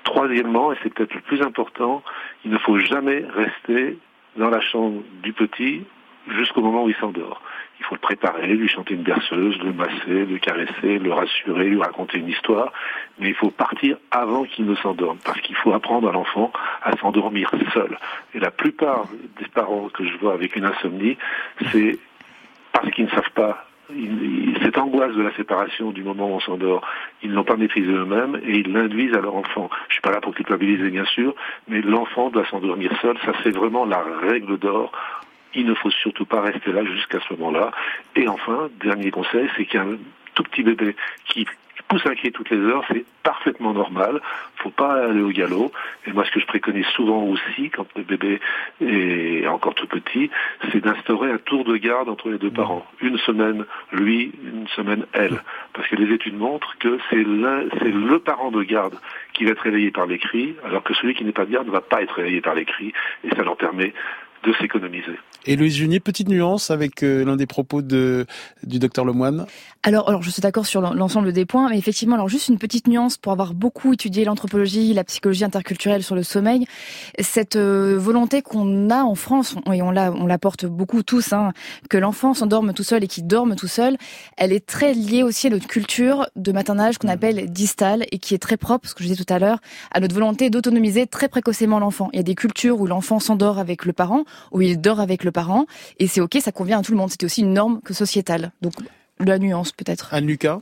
Troisièmement, 0.05 0.73
et 0.73 0.77
c'est 0.83 0.95
peut-être 0.95 1.15
le 1.15 1.21
plus 1.21 1.43
important, 1.43 2.03
il 2.45 2.51
ne 2.53 2.59
faut 2.59 2.79
jamais 2.79 3.25
rester 3.35 3.99
dans 4.37 4.51
la 4.51 4.61
chambre 4.61 5.03
du 5.23 5.33
petit 5.33 5.85
jusqu'au 6.29 6.63
moment 6.63 6.85
où 6.85 6.89
il 6.89 6.97
s'endort. 6.97 7.43
Il 7.81 7.85
faut 7.87 7.95
le 7.95 8.01
préparer, 8.01 8.47
lui 8.47 8.69
chanter 8.69 8.95
une 8.95 9.03
berceuse, 9.03 9.59
le 9.59 9.73
masser, 9.73 10.27
le 10.27 10.39
caresser, 10.39 10.99
le 10.99 11.13
rassurer, 11.13 11.65
lui 11.65 11.81
raconter 11.81 12.19
une 12.19 12.29
histoire. 12.29 12.73
Mais 13.19 13.31
il 13.31 13.35
faut 13.35 13.51
partir 13.51 13.97
avant 14.11 14.45
qu'il 14.45 14.67
ne 14.67 14.75
s'endorme, 14.77 15.19
parce 15.25 15.41
qu'il 15.41 15.57
faut 15.57 15.73
apprendre 15.73 16.09
à 16.09 16.13
l'enfant 16.13 16.53
à 16.83 16.97
s'endormir 16.99 17.51
seul. 17.73 17.99
Et 18.35 18.39
la 18.39 18.51
plupart 18.51 19.07
des 19.39 19.49
parents 19.49 19.89
que 19.89 20.05
je 20.05 20.17
vois 20.19 20.35
avec 20.35 20.57
une 20.57 20.67
insomnie, 20.67 21.17
c'est 21.73 21.99
parce 22.73 22.91
qu'ils 22.91 23.07
ne 23.07 23.11
savent 23.11 23.33
pas 23.35 23.67
cette 24.63 24.79
angoisse 24.79 25.15
de 25.15 25.23
la 25.23 25.35
séparation 25.35 25.91
du 25.91 26.03
moment 26.03 26.31
où 26.31 26.35
on 26.35 26.41
s'endort, 26.41 26.87
ils 27.23 27.33
n'ont 27.33 27.45
pas 27.45 27.57
maîtrisé 27.57 27.91
eux-mêmes 27.91 28.41
et 28.45 28.59
ils 28.59 28.73
l'induisent 28.73 29.15
à 29.15 29.21
leur 29.21 29.35
enfant. 29.35 29.69
Je 29.89 29.95
suis 29.95 30.03
pas 30.03 30.13
là 30.13 30.21
pour 30.21 30.35
culpabiliser 30.35 30.91
bien 30.91 31.05
sûr, 31.07 31.35
mais 31.69 31.81
l'enfant 31.81 32.31
doit 32.31 32.47
s'endormir 32.47 32.93
seul. 33.01 33.17
Ça 33.25 33.33
c'est 33.43 33.51
vraiment 33.51 33.85
la 33.85 34.03
règle 34.29 34.59
d'or 34.59 34.93
il 35.55 35.67
ne 35.67 35.75
faut 35.75 35.91
surtout 35.91 36.27
pas 36.27 36.41
rester 36.41 36.73
là 36.73 36.85
jusqu'à 36.85 37.19
ce 37.21 37.35
moment-là. 37.35 37.73
Et 38.17 38.29
enfin, 38.29 38.69
dernier 38.83 39.11
conseil, 39.11 39.49
c'est 39.57 39.67
qu'un 39.67 39.97
tout 40.35 40.43
petit 40.45 40.63
bébé 40.63 40.97
qui 41.27 41.47
pousse 41.89 42.07
un 42.07 42.15
cri 42.15 42.31
toutes 42.31 42.51
les 42.51 42.59
heures, 42.59 42.85
c'est 42.89 43.05
parfaitement 43.23 43.73
normal. 43.73 44.21
Faut 44.57 44.71
pas 44.71 45.07
aller 45.07 45.23
au 45.23 45.31
galop. 45.31 45.73
Et 46.07 46.13
moi, 46.13 46.25
ce 46.25 46.31
que 46.31 46.41
je 46.41 46.47
préconise 46.47 46.87
souvent 46.87 47.25
aussi, 47.25 47.71
quand 47.71 47.87
le 47.97 48.03
bébé 48.03 48.41
est 48.81 49.47
encore 49.49 49.75
tout 49.75 49.89
petit, 49.89 50.31
c'est 50.71 50.81
d'instaurer 50.81 51.33
un 51.33 51.39
tour 51.39 51.65
de 51.65 51.77
garde 51.77 52.09
entre 52.09 52.31
les 52.31 52.39
deux 52.39 52.51
parents. 52.51 52.87
Une 53.01 53.19
semaine 53.19 53.65
lui, 53.93 54.33
une 54.45 54.69
semaine 54.69 55.05
elle. 55.13 55.43
Parce 55.73 55.89
que 55.89 55.97
les 55.97 56.15
études 56.15 56.39
montrent 56.39 56.79
que 56.79 56.99
c'est 57.11 57.25
c'est 57.81 57.93
le 57.93 58.19
parent 58.19 58.51
de 58.51 58.63
garde 58.63 58.95
qui 59.33 59.45
va 59.45 59.51
être 59.51 59.61
réveillé 59.63 59.91
par 59.91 60.07
les 60.07 60.19
cris, 60.19 60.55
alors 60.65 60.83
que 60.83 60.95
celui 60.95 61.15
qui 61.15 61.25
n'est 61.25 61.33
pas 61.33 61.45
de 61.45 61.53
garde 61.53 61.67
ne 61.67 61.73
va 61.73 61.81
pas 61.81 62.03
être 62.03 62.15
réveillé 62.15 62.41
par 62.41 62.55
les 62.55 62.65
cris. 62.65 62.93
Et 63.25 63.31
ça 63.31 63.43
leur 63.43 63.57
permet 63.57 63.93
de 64.45 64.53
s'économiser. 64.55 65.19
Et 65.47 65.57
Louise 65.57 65.75
Junier, 65.75 66.01
petite 66.01 66.29
nuance 66.29 66.71
avec 66.71 67.03
euh, 67.03 67.25
l'un 67.25 67.37
des 67.37 67.47
propos 67.47 67.81
de, 67.81 68.27
du 68.63 68.79
docteur 68.79 69.07
Lemoine. 69.07 69.47
Alors, 69.83 70.07
alors, 70.11 70.23
je 70.23 70.29
suis 70.29 70.43
d'accord 70.43 70.67
sur 70.67 70.83
l'ensemble 70.83 71.33
des 71.33 71.47
points, 71.47 71.71
mais 71.71 71.79
effectivement, 71.79 72.15
alors 72.17 72.29
juste 72.29 72.49
une 72.49 72.59
petite 72.59 72.87
nuance 72.87 73.17
pour 73.17 73.33
avoir 73.33 73.55
beaucoup 73.55 73.95
étudié 73.95 74.27
l'anthropologie, 74.27 74.93
la 74.93 75.05
psychologie 75.05 75.45
interculturelle 75.45 76.03
sur 76.03 76.15
le 76.15 76.23
sommeil, 76.23 76.67
cette 77.19 77.57
euh, 77.57 77.97
volonté 77.99 78.43
qu'on 78.43 78.91
a 78.91 79.03
en 79.03 79.15
France, 79.15 79.57
et 79.73 79.81
on 79.81 79.91
la, 79.91 80.13
on 80.13 80.27
la 80.27 80.37
porte 80.37 80.67
beaucoup 80.67 81.03
tous, 81.03 81.33
hein, 81.33 81.53
que 81.89 81.97
l'enfant 81.97 82.35
s'endorme 82.35 82.75
tout 82.75 82.83
seul 82.83 83.03
et 83.05 83.07
qu'il 83.07 83.27
dorme 83.27 83.57
tout 83.57 83.69
seul, 83.69 83.97
elle 84.37 84.53
est 84.53 84.67
très 84.67 84.93
liée 84.93 85.23
aussi 85.23 85.47
à 85.47 85.51
notre 85.51 85.67
culture 85.67 86.27
de 86.37 86.53
maternage 86.53 86.99
qu'on 86.99 87.09
appelle 87.09 87.51
distale 87.51 88.05
et 88.13 88.19
qui 88.19 88.35
est 88.35 88.39
très 88.39 88.59
propre, 88.59 88.87
ce 88.87 88.95
que 88.95 89.03
je 89.03 89.09
disais 89.09 89.25
tout 89.25 89.33
à 89.33 89.39
l'heure, 89.39 89.61
à 89.93 90.01
notre 90.01 90.15
volonté 90.15 90.51
d'autonomiser 90.51 91.07
très 91.07 91.29
précocement 91.29 91.79
l'enfant. 91.79 92.11
Il 92.13 92.19
y 92.19 92.21
a 92.21 92.25
des 92.25 92.35
cultures 92.35 92.79
où 92.81 92.87
l'enfant 92.87 93.19
s'endort 93.19 93.59
avec 93.59 93.87
le 93.87 93.95
parent, 93.95 94.25
où 94.53 94.61
il 94.61 94.79
dort 94.79 95.01
avec 95.01 95.25
le 95.25 95.30
parent, 95.31 95.67
et 95.99 96.07
c'est 96.07 96.21
ok, 96.21 96.39
ça 96.41 96.53
convient 96.53 96.81
à 96.81 96.83
tout 96.83 96.93
le 96.93 96.99
monde. 96.99 97.11
C'était 97.11 97.27
aussi 97.27 97.43
une 97.43 97.53
norme 97.53 97.81
que 97.83 97.95
sociétale. 97.95 98.53
Donc 98.63 98.75
la 99.19 99.39
nuance 99.39 99.73
peut-être. 99.73 100.13
Anne 100.13 100.27
Lucas? 100.27 100.61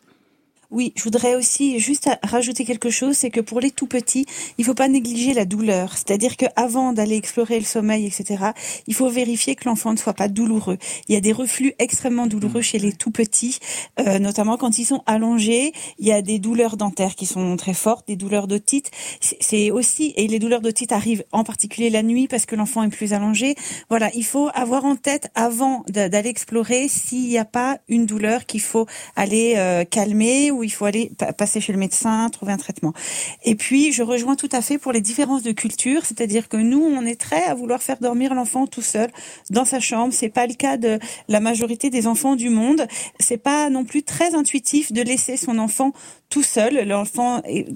Oui, 0.71 0.93
je 0.97 1.03
voudrais 1.03 1.35
aussi 1.35 1.81
juste 1.81 2.11
rajouter 2.23 2.67
quelque 2.67 2.91
chose, 2.91 3.17
c'est 3.17 3.31
que 3.31 3.41
pour 3.41 3.59
les 3.59 3.71
tout 3.71 3.87
petits, 3.87 4.27
il 4.59 4.67
faut 4.67 4.75
pas 4.75 4.89
négliger 4.89 5.33
la 5.33 5.47
douleur. 5.47 5.97
C'est-à-dire 5.97 6.37
qu'avant 6.37 6.93
d'aller 6.93 7.17
explorer 7.17 7.59
le 7.59 7.65
sommeil, 7.65 8.07
etc., 8.07 8.51
il 8.87 8.95
faut 8.95 9.09
vérifier 9.09 9.55
que 9.55 9.67
l'enfant 9.67 9.93
ne 9.93 9.97
soit 9.97 10.13
pas 10.13 10.29
douloureux. 10.29 10.77
Il 11.09 11.15
y 11.15 11.17
a 11.17 11.21
des 11.21 11.33
reflux 11.33 11.73
extrêmement 11.79 12.27
douloureux 12.27 12.61
chez 12.61 12.79
les 12.79 12.93
tout 12.93 13.11
petits, 13.11 13.61
euh, 13.99 14.19
notamment 14.19 14.59
quand 14.59 14.79
ils 14.79 14.85
sont 14.85 15.03
allongés. 15.07 15.73
Il 15.99 16.07
y 16.07 16.13
a 16.13 16.21
des 16.21 16.39
douleurs 16.39 16.77
dentaires 16.77 17.15
qui 17.15 17.25
sont 17.25 17.57
très 17.57 17.75
fortes, 17.75 18.07
des 18.07 18.17
douleurs 18.17 18.47
d'otite. 18.47 18.91
C'est 19.21 19.71
aussi 19.71 20.13
et 20.17 20.29
les 20.29 20.39
douleurs 20.39 20.61
d'otite 20.61 20.93
arrivent 20.93 21.25
en 21.33 21.45
particulier 21.45 21.89
la 21.89 22.03
nuit 22.03 22.29
parce 22.29 22.45
que 22.45 22.57
l'enfant 22.57 22.83
est 22.83 22.91
plus 22.91 23.15
allongé. 23.15 23.55
Voilà, 23.89 24.11
il 24.15 24.25
faut 24.25 24.51
avoir 24.53 24.85
en 24.85 24.97
tête 24.97 25.31
avant 25.35 25.85
d'aller 25.89 26.29
explorer 26.29 26.89
s'il 26.89 27.29
n'y 27.29 27.39
a 27.39 27.47
pas 27.47 27.79
une 27.89 28.05
douleur 28.05 28.45
qu'il 28.45 28.61
faut 28.61 28.87
aller 29.17 29.55
euh, 29.57 29.85
calmer 29.85 30.51
où 30.59 30.65
il 30.65 30.73
faut 30.73 30.85
aller 30.85 31.11
passer 31.37 31.61
chez 31.61 31.73
le 31.73 31.79
médecin, 31.79 32.29
trouver 32.31 32.53
un 32.53 32.57
traitement. 32.57 32.93
Et 33.45 33.55
puis, 33.55 33.93
je 33.93 34.03
rejoins 34.03 34.37
tout 34.37 34.49
à 34.53 34.61
fait 34.61 34.79
pour 34.79 34.93
les 34.93 35.01
différences 35.01 35.43
de 35.43 35.53
culture, 35.53 36.05
c'est-à-dire 36.05 36.49
que 36.49 36.57
nous, 36.57 36.83
on 36.83 37.05
est 37.07 37.21
très 37.21 37.45
à 37.45 37.55
vouloir 37.55 37.83
faire 37.83 37.99
dormir 38.01 38.35
l'enfant 38.35 38.67
tout 38.67 38.83
seul 38.83 39.11
dans 39.51 39.65
sa 39.65 39.81
chambre. 39.81 40.13
C'est 40.13 40.29
pas 40.29 40.47
le 40.47 40.55
cas 40.55 40.77
de 40.77 40.99
la 41.29 41.41
majorité 41.41 41.91
des 41.91 42.07
enfants 42.07 42.37
du 42.37 42.51
monde. 42.51 42.87
C'est 43.19 43.39
pas 43.39 43.71
non 43.71 43.85
plus 43.85 44.03
très 44.03 44.35
intuitif 44.35 44.93
de 44.93 45.03
laisser 45.03 45.37
son 45.37 45.59
enfant 45.59 45.93
tout 46.29 46.43
seul. 46.43 46.87
L'enfant 46.87 47.43
est 47.45 47.67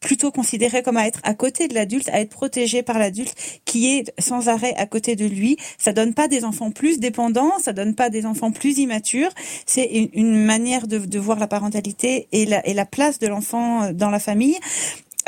plutôt 0.00 0.30
considéré 0.30 0.82
comme 0.82 0.96
à 0.96 1.06
être 1.06 1.20
à 1.22 1.34
côté 1.34 1.68
de 1.68 1.74
l'adulte, 1.74 2.08
à 2.10 2.20
être 2.20 2.30
protégé 2.30 2.82
par 2.82 2.98
l'adulte 2.98 3.34
qui 3.64 3.96
est 3.96 4.12
sans 4.20 4.48
arrêt 4.48 4.74
à 4.76 4.86
côté 4.86 5.16
de 5.16 5.26
lui. 5.26 5.56
Ça 5.78 5.92
donne 5.92 6.14
pas 6.14 6.28
des 6.28 6.44
enfants 6.44 6.70
plus 6.70 6.98
dépendants, 6.98 7.52
ça 7.60 7.72
donne 7.72 7.94
pas 7.94 8.10
des 8.10 8.26
enfants 8.26 8.50
plus 8.50 8.78
immatures. 8.78 9.30
C'est 9.66 9.88
une, 10.14 10.44
manière 10.44 10.86
de, 10.86 11.18
voir 11.18 11.38
la 11.38 11.46
parentalité 11.46 12.28
et 12.32 12.46
la 12.46 12.86
place 12.86 13.18
de 13.18 13.26
l'enfant 13.26 13.92
dans 13.92 14.10
la 14.10 14.18
famille. 14.18 14.58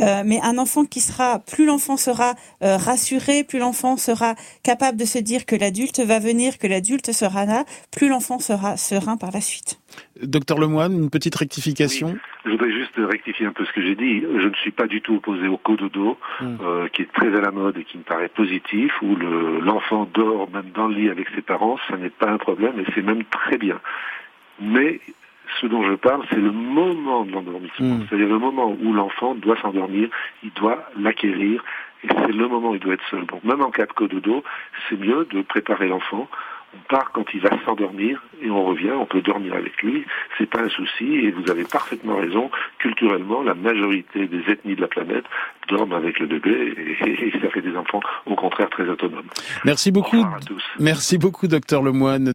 Euh, 0.01 0.23
mais 0.25 0.41
un 0.43 0.59
enfant 0.59 0.85
qui 0.85 1.01
sera, 1.01 1.39
plus 1.39 1.67
l'enfant 1.67 1.97
sera 1.97 2.35
euh, 2.63 2.77
rassuré, 2.77 3.45
plus 3.45 3.59
l'enfant 3.59 3.97
sera 3.97 4.35
capable 4.63 4.99
de 4.99 5.05
se 5.05 5.19
dire 5.19 5.47
que 5.47 5.55
l'adulte 5.55 6.01
va 6.01 6.19
venir, 6.19 6.59
que 6.59 6.67
l'adulte 6.67 7.13
sera 7.13 7.45
là, 7.45 7.65
plus 7.93 8.09
l'enfant 8.09 8.39
sera 8.39 8.77
serein 8.77 9.17
par 9.17 9.31
la 9.31 9.41
suite. 9.41 9.79
Docteur 10.21 10.59
Lemoine, 10.59 10.93
une 10.93 11.11
petite 11.11 11.37
rectification. 11.37 12.17
Je 12.45 12.51
voudrais 12.51 12.73
juste 12.73 12.95
rectifier 12.97 13.47
un 13.47 13.53
peu 13.53 13.65
ce 13.65 13.73
que 13.73 13.83
j'ai 13.83 13.95
dit. 13.95 14.21
Je 14.21 14.49
ne 14.49 14.55
suis 14.55 14.73
pas 14.73 14.87
du 14.87 15.01
tout 15.01 15.17
opposé 15.17 15.47
au 15.47 15.57
cododo, 15.57 16.19
hum. 16.41 16.59
euh, 16.61 16.89
qui 16.89 17.03
est 17.03 17.13
très 17.13 17.29
à 17.29 17.41
la 17.41 17.53
mode 17.53 17.77
et 17.79 17.85
qui 17.85 17.99
me 17.99 18.03
paraît 18.03 18.29
positif, 18.29 18.93
où 19.03 19.15
l'enfant 19.15 20.09
dort 20.13 20.51
même 20.51 20.71
dans 20.75 20.89
le 20.89 20.97
lit 20.97 21.09
avec 21.09 21.29
ses 21.35 21.43
parents, 21.43 21.79
ça 21.89 21.97
n'est 21.97 22.11
pas 22.11 22.31
un 22.31 22.39
problème 22.39 22.81
et 22.81 22.85
c'est 22.95 23.03
même 23.03 23.25
très 23.25 23.59
bien. 23.59 23.81
Mais 24.61 25.01
ce 25.61 25.67
dont 25.67 25.85
je 25.85 25.95
parle, 25.95 26.25
c'est 26.31 26.37
le 26.37 26.53
moment 26.53 27.25
de 27.25 27.33
l'endormissement. 27.33 27.97
Hmm. 27.97 28.07
C'est-à-dire 28.09 28.29
le 28.29 28.39
moment 28.39 28.77
où 28.81 28.93
l'enfant 28.93 29.35
doit 29.35 29.57
s'endormir, 29.61 30.09
il 30.43 30.53
doit 30.53 30.85
l'acquérir, 30.99 31.63
et 32.03 32.09
c'est 32.09 32.33
le 32.33 32.49
moment 32.49 32.71
où 32.71 32.75
il 32.75 32.81
doit 32.81 32.95
être 32.95 33.09
seul. 33.11 33.27
Donc 33.27 33.45
même 33.45 33.63
en 33.63 33.71
cas 33.71 33.87
de 33.87 33.93
cododo, 33.93 34.43
c'est 34.89 34.99
mieux 34.99 35.27
de 35.31 35.43
préparer 35.43 35.89
l'enfant. 35.89 36.29
On 36.75 36.89
part 36.89 37.13
quand 37.13 37.25
il 37.33 37.41
va 37.41 37.51
s'endormir 37.65 38.21
et 38.43 38.51
on 38.51 38.65
revient, 38.65 38.91
on 38.91 39.07
peut 39.07 39.23
dormir 39.23 39.55
avec 39.55 39.81
lui, 39.81 40.05
c'est 40.37 40.51
pas 40.51 40.61
un 40.61 40.69
souci 40.69 41.05
et 41.05 41.31
vous 41.31 41.49
avez 41.49 41.63
parfaitement 41.63 42.17
raison. 42.17 42.51
Culturellement, 42.79 43.43
la 43.43 43.55
majorité 43.55 44.27
des 44.27 44.41
ethnies 44.51 44.75
de 44.75 44.81
la 44.81 44.89
planète 44.89 45.25
dorment 45.69 45.93
avec 45.93 46.19
le 46.19 46.27
bébé 46.27 46.75
et, 47.07 47.31
ça 47.41 47.49
fait 47.51 47.63
des 47.63 47.77
enfants 47.77 48.01
au 48.27 48.35
contraire 48.35 48.69
très 48.71 48.89
autonomes. 48.89 49.29
Merci 49.65 49.93
beaucoup. 49.93 50.25
Merci 50.81 51.17
beaucoup, 51.17 51.47
docteur 51.47 51.83
Lemoine. 51.83 52.33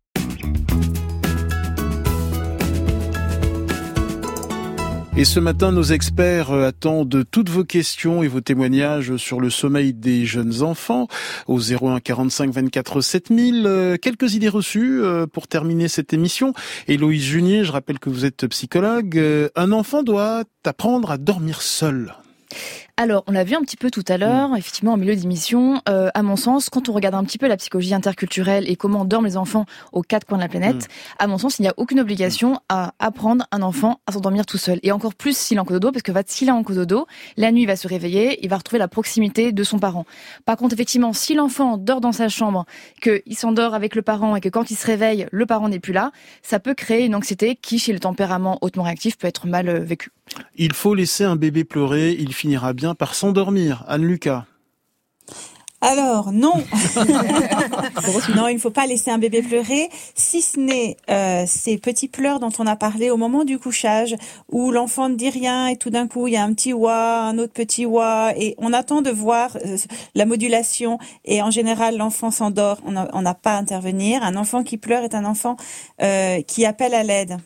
Et 5.19 5.25
ce 5.25 5.41
matin, 5.41 5.73
nos 5.73 5.83
experts 5.83 6.51
euh, 6.51 6.69
attendent 6.69 7.25
toutes 7.29 7.49
vos 7.49 7.65
questions 7.65 8.23
et 8.23 8.29
vos 8.29 8.39
témoignages 8.39 9.17
sur 9.17 9.41
le 9.41 9.49
sommeil 9.49 9.93
des 9.93 10.25
jeunes 10.25 10.61
enfants 10.61 11.09
au 11.45 11.59
01 11.59 11.99
45 11.99 12.51
24 12.51 13.01
7000. 13.01 13.97
Quelques 14.01 14.35
idées 14.35 14.47
reçues 14.47 15.03
euh, 15.03 15.27
pour 15.27 15.49
terminer 15.49 15.89
cette 15.89 16.13
émission. 16.13 16.53
Héloïse 16.87 17.25
Junier, 17.25 17.65
je 17.65 17.73
rappelle 17.73 17.99
que 17.99 18.09
vous 18.09 18.23
êtes 18.23 18.47
psychologue. 18.47 19.17
Euh, 19.17 19.49
un 19.57 19.73
enfant 19.73 20.03
doit 20.03 20.45
apprendre 20.63 21.11
à 21.11 21.17
dormir 21.17 21.61
seul. 21.61 22.13
Alors, 23.01 23.23
on 23.27 23.31
l'a 23.31 23.45
vu 23.45 23.55
un 23.55 23.61
petit 23.61 23.77
peu 23.77 23.89
tout 23.89 24.03
à 24.09 24.17
l'heure, 24.17 24.57
effectivement, 24.57 24.91
en 24.91 24.97
milieu 24.97 25.15
d'émission. 25.15 25.81
Euh, 25.87 26.09
à 26.13 26.21
mon 26.21 26.35
sens, 26.35 26.69
quand 26.69 26.89
on 26.89 26.91
regarde 26.91 27.15
un 27.15 27.23
petit 27.23 27.37
peu 27.37 27.47
la 27.47 27.55
psychologie 27.55 27.93
interculturelle 27.93 28.69
et 28.69 28.75
comment 28.75 29.05
dorment 29.05 29.25
les 29.25 29.37
enfants 29.37 29.65
aux 29.93 30.01
quatre 30.01 30.27
coins 30.27 30.37
de 30.37 30.43
la 30.43 30.49
planète, 30.49 30.83
mm. 30.83 31.15
à 31.19 31.27
mon 31.27 31.37
sens, 31.37 31.59
il 31.59 31.61
n'y 31.61 31.69
a 31.69 31.73
aucune 31.77 32.01
obligation 32.01 32.59
à 32.67 32.93
apprendre 32.99 33.45
un 33.53 33.61
enfant 33.61 34.01
à 34.05 34.11
s'endormir 34.11 34.45
tout 34.45 34.57
seul. 34.57 34.81
Et 34.83 34.91
encore 34.91 35.15
plus 35.15 35.37
s'il 35.37 35.55
est 35.55 35.61
en 35.61 35.63
cododo, 35.63 35.93
parce 35.93 36.03
que 36.03 36.11
s'il 36.27 36.49
est 36.49 36.51
en 36.51 36.61
cododo, 36.61 37.07
la 37.37 37.53
nuit, 37.53 37.61
il 37.61 37.67
va 37.67 37.77
se 37.77 37.87
réveiller, 37.87 38.43
il 38.43 38.49
va 38.49 38.57
retrouver 38.57 38.79
la 38.79 38.89
proximité 38.89 39.53
de 39.53 39.63
son 39.63 39.79
parent. 39.79 40.03
Par 40.43 40.57
contre, 40.57 40.73
effectivement, 40.73 41.13
si 41.13 41.35
l'enfant 41.35 41.77
dort 41.77 42.01
dans 42.01 42.11
sa 42.11 42.27
chambre, 42.27 42.65
qu'il 43.01 43.37
s'endort 43.37 43.75
avec 43.75 43.95
le 43.95 44.01
parent 44.01 44.35
et 44.35 44.41
que 44.41 44.49
quand 44.49 44.71
il 44.71 44.75
se 44.75 44.85
réveille, 44.85 45.25
le 45.31 45.45
parent 45.45 45.69
n'est 45.69 45.79
plus 45.79 45.93
là, 45.93 46.11
ça 46.41 46.59
peut 46.59 46.73
créer 46.73 47.05
une 47.05 47.15
anxiété 47.15 47.55
qui, 47.55 47.79
chez 47.79 47.93
le 47.93 47.99
tempérament 47.99 48.57
hautement 48.59 48.83
réactif, 48.83 49.17
peut 49.17 49.27
être 49.27 49.47
mal 49.47 49.69
euh, 49.69 49.79
vécue. 49.79 50.11
Il 50.57 50.73
faut 50.73 50.93
laisser 50.93 51.23
un 51.23 51.37
bébé 51.37 51.63
pleurer, 51.63 52.11
il 52.11 52.33
finira 52.33 52.73
bien 52.73 52.88
par 52.95 53.15
s'endormir. 53.15 53.83
Anne-Lucas. 53.87 54.45
Alors 55.81 56.33
non, 56.33 56.55
non, 58.35 58.49
il 58.49 58.55
ne 58.55 58.59
faut 58.59 58.69
pas 58.69 58.85
laisser 58.85 59.11
un 59.11 59.17
bébé 59.17 59.41
pleurer, 59.41 59.89
si 60.13 60.41
ce 60.41 60.59
n'est 60.59 60.97
euh, 61.09 61.45
ces 61.47 61.77
petits 61.77 62.09
pleurs 62.09 62.41
dont 62.41 62.51
on 62.59 62.67
a 62.67 62.75
parlé 62.75 63.09
au 63.09 63.15
moment 63.15 63.45
du 63.45 63.57
couchage, 63.57 64.15
où 64.51 64.71
l'enfant 64.71 65.07
ne 65.07 65.15
dit 65.15 65.29
rien 65.29 65.67
et 65.67 65.77
tout 65.77 65.89
d'un 65.89 66.07
coup 66.07 66.27
il 66.27 66.33
y 66.33 66.37
a 66.37 66.43
un 66.43 66.53
petit 66.53 66.73
wa, 66.73 67.21
un 67.21 67.37
autre 67.37 67.53
petit 67.53 67.85
wa, 67.85 68.33
et 68.35 68.55
on 68.57 68.73
attend 68.73 69.01
de 69.01 69.09
voir 69.09 69.57
euh, 69.65 69.77
la 70.15 70.25
modulation. 70.25 70.99
Et 71.23 71.41
en 71.41 71.49
général, 71.49 71.95
l'enfant 71.95 72.29
s'endort, 72.29 72.79
on 72.85 73.21
n'a 73.21 73.33
pas 73.33 73.53
à 73.55 73.57
intervenir. 73.57 74.21
Un 74.21 74.35
enfant 74.35 74.63
qui 74.63 74.77
pleure 74.77 75.03
est 75.03 75.15
un 75.15 75.23
enfant 75.23 75.55
euh, 76.01 76.41
qui 76.41 76.65
appelle 76.65 76.93
à 76.93 77.03
l'aide. 77.03 77.37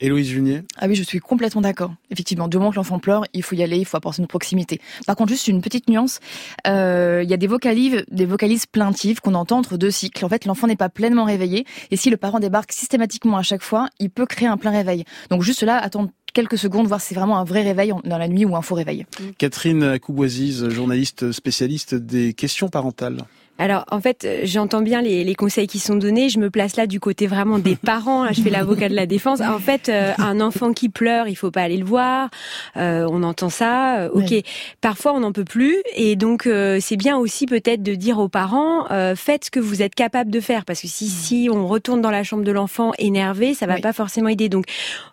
Héloïse 0.00 0.28
Junier 0.28 0.62
Ah 0.78 0.86
oui, 0.88 0.94
je 0.94 1.02
suis 1.02 1.18
complètement 1.18 1.60
d'accord. 1.60 1.92
Effectivement, 2.10 2.48
du 2.48 2.56
moment 2.56 2.70
que 2.70 2.76
l'enfant 2.76 2.98
pleure, 2.98 3.24
il 3.34 3.42
faut 3.42 3.54
y 3.54 3.62
aller, 3.62 3.78
il 3.78 3.84
faut 3.84 3.96
apporter 3.96 4.22
une 4.22 4.28
proximité. 4.28 4.80
Par 5.06 5.14
contre, 5.14 5.30
juste 5.30 5.48
une 5.48 5.60
petite 5.60 5.88
nuance, 5.88 6.20
euh, 6.66 7.20
il 7.22 7.30
y 7.30 7.34
a 7.34 7.36
des 7.36 7.46
vocalises, 7.46 8.04
des 8.10 8.26
vocalises 8.26 8.66
plaintives 8.66 9.20
qu'on 9.20 9.34
entend 9.34 9.58
entre 9.58 9.76
deux 9.76 9.90
cycles. 9.90 10.24
En 10.24 10.28
fait, 10.28 10.46
l'enfant 10.46 10.66
n'est 10.66 10.76
pas 10.76 10.88
pleinement 10.88 11.24
réveillé, 11.24 11.66
et 11.90 11.96
si 11.96 12.08
le 12.08 12.16
parent 12.16 12.40
débarque 12.40 12.72
systématiquement 12.72 13.36
à 13.36 13.42
chaque 13.42 13.62
fois, 13.62 13.88
il 13.98 14.10
peut 14.10 14.26
créer 14.26 14.48
un 14.48 14.56
plein 14.56 14.70
réveil. 14.70 15.04
Donc 15.30 15.42
juste 15.42 15.62
là, 15.62 15.76
attendre 15.76 16.10
quelques 16.32 16.58
secondes, 16.58 16.86
voir 16.86 17.00
si 17.00 17.08
c'est 17.08 17.14
vraiment 17.14 17.38
un 17.38 17.44
vrai 17.44 17.62
réveil 17.62 17.92
dans 18.04 18.18
la 18.18 18.28
nuit 18.28 18.44
ou 18.44 18.56
un 18.56 18.62
faux 18.62 18.76
réveil. 18.76 19.04
Catherine 19.38 19.98
Couboisiz, 19.98 20.68
journaliste 20.68 21.32
spécialiste 21.32 21.94
des 21.94 22.32
questions 22.32 22.68
parentales. 22.68 23.24
Alors, 23.60 23.84
en 23.90 24.00
fait, 24.00 24.24
euh, 24.24 24.40
j'entends 24.44 24.80
bien 24.80 25.02
les, 25.02 25.22
les, 25.22 25.34
conseils 25.34 25.66
qui 25.66 25.80
sont 25.80 25.94
donnés. 25.94 26.30
Je 26.30 26.38
me 26.38 26.48
place 26.48 26.76
là 26.76 26.86
du 26.86 26.98
côté 26.98 27.26
vraiment 27.26 27.58
des 27.58 27.76
parents. 27.84 28.24
Là, 28.24 28.32
je 28.32 28.40
fais 28.40 28.48
l'avocat 28.48 28.88
de 28.88 28.94
la 28.94 29.04
défense. 29.04 29.42
En 29.42 29.58
fait, 29.58 29.90
euh, 29.90 30.12
un 30.16 30.40
enfant 30.40 30.72
qui 30.72 30.88
pleure, 30.88 31.28
il 31.28 31.34
faut 31.34 31.50
pas 31.50 31.60
aller 31.60 31.76
le 31.76 31.84
voir. 31.84 32.30
Euh, 32.78 33.06
on 33.10 33.22
entend 33.22 33.50
ça. 33.50 34.08
ok. 34.14 34.32
Parfois, 34.80 35.12
on 35.12 35.20
n'en 35.20 35.32
peut 35.32 35.44
plus. 35.44 35.76
Et 35.94 36.16
donc, 36.16 36.48
c'est 36.80 36.96
bien 36.96 37.18
aussi 37.18 37.44
peut-être 37.44 37.82
de 37.82 37.94
dire 37.94 38.18
aux 38.18 38.28
parents, 38.28 38.86
faites 39.14 39.44
ce 39.46 39.50
que 39.50 39.60
vous 39.60 39.82
êtes 39.82 39.94
capable 39.94 40.30
de 40.30 40.40
faire. 40.40 40.64
Parce 40.64 40.80
que 40.80 40.88
si, 40.88 41.08
si 41.08 41.48
on 41.52 41.66
retourne 41.66 42.00
dans 42.00 42.10
la 42.10 42.24
chambre 42.24 42.44
de 42.44 42.52
l'enfant 42.52 42.92
énervé, 42.98 43.52
ça 43.52 43.66
va 43.66 43.78
pas 43.78 43.92
forcément 43.92 44.28
aider. 44.28 44.48
Donc, 44.48 44.64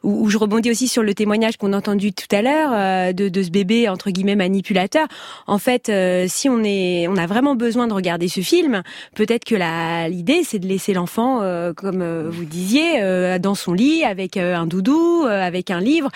où, 0.04 0.30
je 0.30 0.38
rebondis 0.38 0.72
aussi 0.72 0.88
sur 0.88 1.04
le 1.04 1.14
témoignage 1.14 1.58
qu'on 1.58 1.74
a 1.74 1.78
entendu 1.78 2.14
tout 2.14 2.34
à 2.34 2.42
l'heure 2.42 3.14
de, 3.14 3.28
de 3.28 3.44
ce 3.44 3.50
bébé 3.50 3.90
entre 3.90 4.10
guillemets 4.10 4.36
manipulateur. 4.36 5.08
En 5.48 5.58
fait, 5.58 5.92
si 6.28 6.48
on 6.48 6.64
est, 6.64 7.08
on 7.10 7.18
a 7.18 7.26
vraiment 7.26 7.56
besoin 7.56 7.88
de 7.88 7.94
regarder 7.94 8.30
film, 8.42 8.84
peut-être 9.16 9.46
que 9.46 9.56
l'idée 10.10 10.44
c'est 10.44 10.60
de 10.60 10.68
laisser 10.68 10.94
l'enfant, 10.94 11.42
euh, 11.42 11.74
comme 11.74 12.02
euh, 12.02 12.30
vous 12.30 12.46
disiez, 12.46 13.02
euh, 13.02 13.40
dans 13.40 13.56
son 13.56 13.74
lit 13.74 14.04
avec 14.04 14.38
un 14.38 14.66
doudou, 14.66 15.26
avec 15.28 15.72
un 15.72 15.80
livre, 15.80 16.10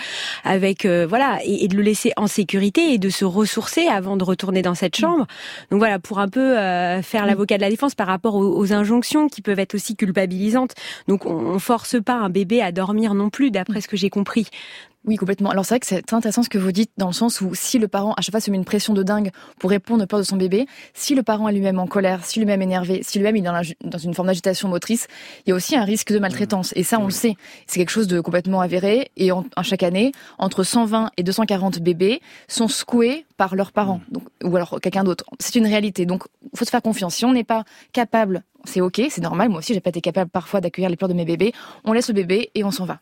avec 0.43 0.85
voilà, 0.85 1.39
et, 1.45 1.67
de 1.67 1.75
le 1.75 1.81
laisser 1.81 2.11
en 2.17 2.27
sécurité 2.27 2.93
et 2.93 2.97
de 2.97 3.09
se 3.09 3.25
ressourcer 3.25 3.87
avant 3.87 4.17
de 4.17 4.23
retourner 4.23 4.61
dans 4.61 4.75
cette 4.75 4.95
chambre. 4.95 5.27
Donc 5.69 5.79
voilà, 5.79 5.99
pour 5.99 6.19
un 6.19 6.27
peu 6.27 6.55
faire 7.01 7.25
l'avocat 7.25 7.57
de 7.57 7.61
la 7.61 7.69
défense 7.69 7.95
par 7.95 8.07
rapport 8.07 8.35
aux, 8.35 8.71
injonctions 8.73 9.27
qui 9.27 9.41
peuvent 9.41 9.59
être 9.59 9.75
aussi 9.75 9.95
culpabilisantes. 9.95 10.73
Donc 11.07 11.25
on, 11.25 11.31
on 11.31 11.59
force 11.59 12.01
pas 12.01 12.13
un 12.13 12.29
bébé 12.29 12.61
à 12.61 12.71
dormir 12.71 13.13
non 13.13 13.29
plus, 13.29 13.51
d'après 13.51 13.81
ce 13.81 13.87
que 13.87 13.97
j'ai 13.97 14.09
compris. 14.09 14.47
Oui, 15.03 15.15
complètement. 15.15 15.49
Alors 15.49 15.65
c'est 15.65 15.73
vrai 15.73 15.79
que 15.79 15.87
c'est 15.87 16.13
intéressant 16.13 16.43
ce 16.43 16.49
que 16.49 16.59
vous 16.59 16.71
dites 16.71 16.91
dans 16.97 17.07
le 17.07 17.13
sens 17.13 17.41
où 17.41 17.55
si 17.55 17.79
le 17.79 17.87
parent 17.87 18.13
à 18.17 18.21
chaque 18.21 18.33
fois 18.33 18.39
se 18.39 18.51
met 18.51 18.57
une 18.57 18.65
pression 18.65 18.93
de 18.93 19.01
dingue 19.01 19.31
pour 19.57 19.71
répondre 19.71 20.03
aux 20.03 20.05
peurs 20.05 20.19
de 20.19 20.23
son 20.23 20.37
bébé, 20.37 20.67
si 20.93 21.15
le 21.15 21.23
parent 21.23 21.49
est 21.49 21.53
lui-même 21.53 21.79
en 21.79 21.87
colère, 21.87 22.23
si 22.23 22.37
lui-même 22.37 22.61
énervé, 22.61 23.01
si 23.01 23.17
lui-même 23.17 23.35
est 23.35 23.41
dans, 23.83 23.97
une 23.97 24.13
forme 24.13 24.27
d'agitation 24.27 24.69
motrice, 24.69 25.07
il 25.45 25.49
y 25.49 25.53
a 25.53 25.55
aussi 25.55 25.75
un 25.75 25.85
risque 25.85 26.13
de 26.13 26.19
maltraitance. 26.19 26.71
Et 26.75 26.83
ça, 26.83 26.99
on 26.99 27.05
le 27.05 27.11
sait. 27.11 27.35
C'est 27.65 27.79
quelque 27.79 27.89
chose 27.89 28.05
de 28.05 28.21
complètement 28.21 28.61
avéré. 28.61 29.09
Et 29.17 29.31
en, 29.31 29.43
chaque 29.63 29.81
année, 29.81 30.11
entre 30.37 30.63
120 30.63 31.09
et 31.17 31.23
240 31.23 31.79
bébés 31.79 32.21
sont 32.47 32.67
secoués 32.67 33.25
par 33.41 33.55
leurs 33.55 33.71
parents, 33.71 34.01
donc, 34.11 34.21
ou 34.43 34.55
alors 34.55 34.79
quelqu'un 34.79 35.03
d'autre. 35.03 35.25
C'est 35.39 35.55
une 35.55 35.65
réalité. 35.65 36.05
Donc, 36.05 36.25
il 36.43 36.59
faut 36.59 36.63
se 36.63 36.69
faire 36.69 36.83
confiance. 36.83 37.15
Si 37.15 37.25
on 37.25 37.33
n'est 37.33 37.43
pas 37.43 37.63
capable 37.91 38.43
c'est 38.65 38.81
ok, 38.81 39.01
c'est 39.09 39.21
normal. 39.21 39.49
Moi 39.49 39.59
aussi, 39.59 39.73
j'ai 39.73 39.79
pas 39.79 39.89
été 39.89 40.01
capable 40.01 40.29
parfois 40.29 40.61
d'accueillir 40.61 40.89
les 40.89 40.95
pleurs 40.95 41.09
de 41.09 41.13
mes 41.13 41.25
bébés. 41.25 41.53
On 41.83 41.93
laisse 41.93 42.07
le 42.09 42.13
bébé 42.13 42.51
et 42.55 42.63
on 42.63 42.71
s'en 42.71 42.85
va. 42.85 42.99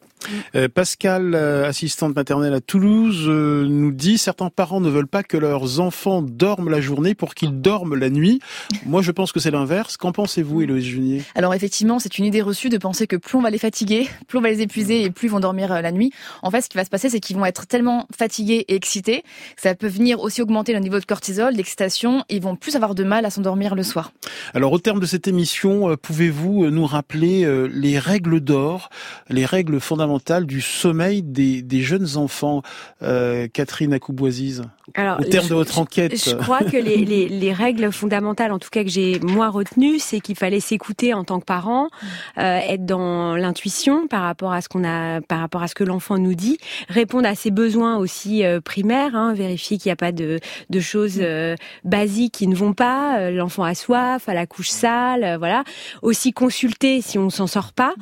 Euh, 0.55 0.67
Pascal, 0.67 1.33
euh, 1.33 1.67
assistante 1.67 2.15
maternelle 2.15 2.53
à 2.53 2.61
Toulouse, 2.61 3.25
euh, 3.27 3.65
nous 3.67 3.91
dit 3.91 4.17
certains 4.17 4.49
parents 4.49 4.81
ne 4.81 4.89
veulent 4.89 5.07
pas 5.07 5.23
que 5.23 5.37
leurs 5.37 5.79
enfants 5.79 6.21
dorment 6.21 6.69
la 6.69 6.81
journée 6.81 7.15
pour 7.15 7.35
qu'ils 7.35 7.61
dorment 7.61 7.95
la 7.95 8.09
nuit. 8.09 8.39
Moi, 8.85 9.01
je 9.01 9.11
pense 9.11 9.31
que 9.31 9.39
c'est 9.39 9.51
l'inverse. 9.51 9.97
Qu'en 9.97 10.11
pensez-vous, 10.11 10.61
Héloïse 10.61 10.85
Junier? 10.85 11.23
Alors 11.35 11.53
effectivement, 11.53 11.99
c'est 11.99 12.17
une 12.17 12.25
idée 12.25 12.41
reçue 12.41 12.69
de 12.69 12.77
penser 12.77 13.07
que 13.07 13.15
plus 13.15 13.37
on 13.37 13.41
va 13.41 13.49
les 13.49 13.57
fatiguer, 13.57 14.07
plus 14.27 14.37
on 14.37 14.41
va 14.41 14.49
les 14.49 14.61
épuiser 14.61 15.03
et 15.03 15.09
plus 15.09 15.27
ils 15.27 15.31
vont 15.31 15.39
dormir 15.39 15.81
la 15.81 15.91
nuit. 15.91 16.11
En 16.41 16.51
fait, 16.51 16.61
ce 16.61 16.69
qui 16.69 16.77
va 16.77 16.85
se 16.85 16.89
passer, 16.89 17.09
c'est 17.09 17.19
qu'ils 17.19 17.37
vont 17.37 17.45
être 17.45 17.67
tellement 17.67 18.07
fatigués 18.17 18.65
et 18.67 18.75
excités, 18.75 19.23
ça 19.57 19.75
peut 19.75 19.87
venir 19.87 20.21
aussi 20.21 20.28
augmenter 20.41 20.73
le 20.73 20.79
niveau 20.79 20.99
de 20.99 21.05
cortisol, 21.05 21.55
d'excitation. 21.55 22.23
Ils 22.29 22.41
vont 22.41 22.55
plus 22.55 22.75
avoir 22.75 22.95
de 22.95 23.03
mal 23.03 23.25
à 23.25 23.29
s'endormir 23.29 23.75
le 23.75 23.83
soir. 23.83 24.11
Alors, 24.53 24.71
au 24.71 24.79
terme 24.79 24.99
de 24.99 25.05
cette 25.05 25.27
émission, 25.27 25.95
pouvez-vous 26.01 26.69
nous 26.69 26.85
rappeler 26.85 27.47
les 27.71 27.99
règles 27.99 28.39
d'or, 28.39 28.89
les 29.29 29.45
règles 29.45 29.79
fondamentales 29.79 30.45
du 30.45 30.61
sommeil 30.61 31.23
des, 31.23 31.61
des 31.61 31.81
jeunes 31.81 32.17
enfants, 32.17 32.61
Catherine 32.99 33.93
Acouboisize? 33.93 34.63
Alors, 34.95 35.19
au 35.19 35.23
terme 35.23 35.47
de 35.47 35.53
votre 35.53 35.79
enquête 35.79 36.15
Je 36.17 36.35
crois 36.35 36.59
que 36.59 36.77
les, 36.77 36.97
les, 37.05 37.27
les, 37.27 37.53
règles 37.53 37.91
fondamentales, 37.91 38.51
en 38.51 38.59
tout 38.59 38.69
cas 38.71 38.83
que 38.83 38.89
j'ai 38.89 39.19
moi 39.19 39.49
retenues, 39.49 39.99
c'est 39.99 40.19
qu'il 40.19 40.35
fallait 40.35 40.59
s'écouter 40.59 41.13
en 41.13 41.23
tant 41.23 41.39
que 41.39 41.45
parent, 41.45 41.89
euh, 42.37 42.59
être 42.67 42.85
dans 42.85 43.35
l'intuition 43.35 44.07
par 44.07 44.23
rapport 44.23 44.53
à 44.53 44.61
ce 44.61 44.69
qu'on 44.69 44.83
a, 44.83 45.21
par 45.21 45.39
rapport 45.39 45.61
à 45.61 45.67
ce 45.67 45.75
que 45.75 45.83
l'enfant 45.83 46.17
nous 46.17 46.33
dit, 46.33 46.57
répondre 46.87 47.27
à 47.27 47.35
ses 47.35 47.51
besoins 47.51 47.97
aussi 47.97 48.43
euh, 48.43 48.61
primaires, 48.61 49.15
hein, 49.15 49.33
vérifier 49.33 49.77
qu'il 49.77 49.89
n'y 49.89 49.93
a 49.93 49.97
pas 49.97 50.11
de, 50.19 50.39
de 50.69 50.79
choses 50.79 51.19
euh, 51.19 51.55
basiques 51.83 52.33
qui 52.33 52.47
ne 52.47 52.55
vont 52.55 52.73
pas. 52.73 53.19
Euh, 53.19 53.31
l'enfant 53.31 53.63
a 53.63 53.75
soif, 53.75 54.27
a 54.27 54.33
la 54.33 54.45
couche 54.45 54.69
sale, 54.69 55.23
euh, 55.23 55.37
voilà. 55.37 55.63
Aussi 56.01 56.33
consulter 56.33 57.01
si 57.01 57.17
on 57.17 57.29
s'en 57.29 57.47
sort 57.47 57.73
pas, 57.73 57.93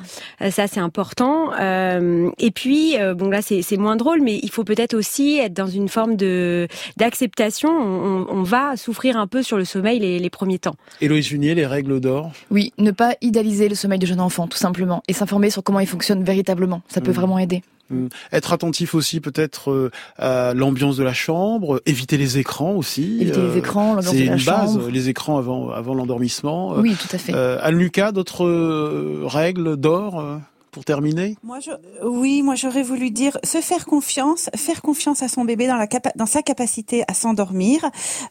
ça 0.50 0.66
c'est 0.66 0.80
important. 0.80 1.52
et 1.58 2.50
puis 2.50 2.96
bon 3.16 3.28
là 3.28 3.40
c'est 3.42 3.76
moins 3.76 3.96
drôle, 3.96 4.22
mais 4.22 4.38
il 4.42 4.50
faut 4.50 4.64
peut-être 4.64 4.94
aussi 4.94 5.38
être 5.38 5.52
dans 5.52 5.66
une 5.66 5.88
forme 5.88 6.16
de 6.16 6.68
d'acceptation, 6.96 7.70
on, 7.70 8.42
va 8.42 8.76
souffrir 8.76 9.16
un 9.16 9.26
peu 9.26 9.42
sur 9.42 9.56
le 9.56 9.64
sommeil 9.64 9.98
les, 9.98 10.30
premiers 10.30 10.58
temps. 10.58 10.76
Héloïse 11.00 11.26
Junier, 11.26 11.54
les 11.54 11.66
règles 11.66 12.00
d'or? 12.00 12.32
Oui, 12.50 12.72
ne 12.78 12.90
pas 12.90 13.14
idéaliser 13.20 13.68
le 13.68 13.74
sommeil 13.74 13.98
de 13.98 14.06
jeune 14.06 14.20
enfant, 14.20 14.46
tout 14.46 14.58
simplement, 14.58 15.02
et 15.08 15.12
s'informer 15.12 15.50
sur 15.50 15.62
comment 15.62 15.80
il 15.80 15.86
fonctionne 15.86 16.22
véritablement. 16.24 16.82
Ça 16.88 17.00
peut 17.00 17.10
mmh. 17.10 17.14
vraiment 17.14 17.38
aider. 17.38 17.62
Mmh. 17.90 18.08
Être 18.32 18.52
attentif 18.52 18.94
aussi 18.94 19.20
peut-être 19.20 19.70
euh, 19.70 19.90
à 20.18 20.52
l'ambiance 20.54 20.96
de 20.96 21.04
la 21.04 21.14
chambre, 21.14 21.80
éviter 21.86 22.16
les 22.16 22.38
écrans 22.38 22.72
aussi. 22.72 23.18
Éviter 23.20 23.40
les 23.40 23.46
euh, 23.46 23.56
écrans, 23.56 23.94
l'ambiance 23.94 24.14
de 24.14 24.24
la 24.24 24.36
chambre. 24.36 24.68
C'est 24.68 24.74
une 24.74 24.80
base, 24.82 24.92
les 24.92 25.08
écrans 25.08 25.38
avant, 25.38 25.70
avant 25.70 25.94
l'endormissement. 25.94 26.74
Oui, 26.76 26.94
tout 26.94 27.14
à 27.14 27.18
fait. 27.18 27.34
Euh, 27.34 27.58
Anne-Lucas, 27.62 28.12
d'autres 28.12 28.46
règles 29.26 29.76
d'or 29.76 30.40
pour 30.70 30.84
terminer 30.84 31.36
Moi, 31.42 31.60
je, 31.60 31.70
oui, 32.04 32.42
moi 32.42 32.54
j'aurais 32.54 32.82
voulu 32.82 33.10
dire 33.10 33.38
se 33.44 33.60
faire 33.60 33.86
confiance, 33.86 34.50
faire 34.56 34.82
confiance 34.82 35.22
à 35.22 35.28
son 35.28 35.44
bébé 35.44 35.66
dans 35.66 35.76
la 35.76 35.86
dans 36.16 36.26
sa 36.26 36.42
capacité 36.42 37.04
à 37.08 37.14
s'endormir, 37.14 37.84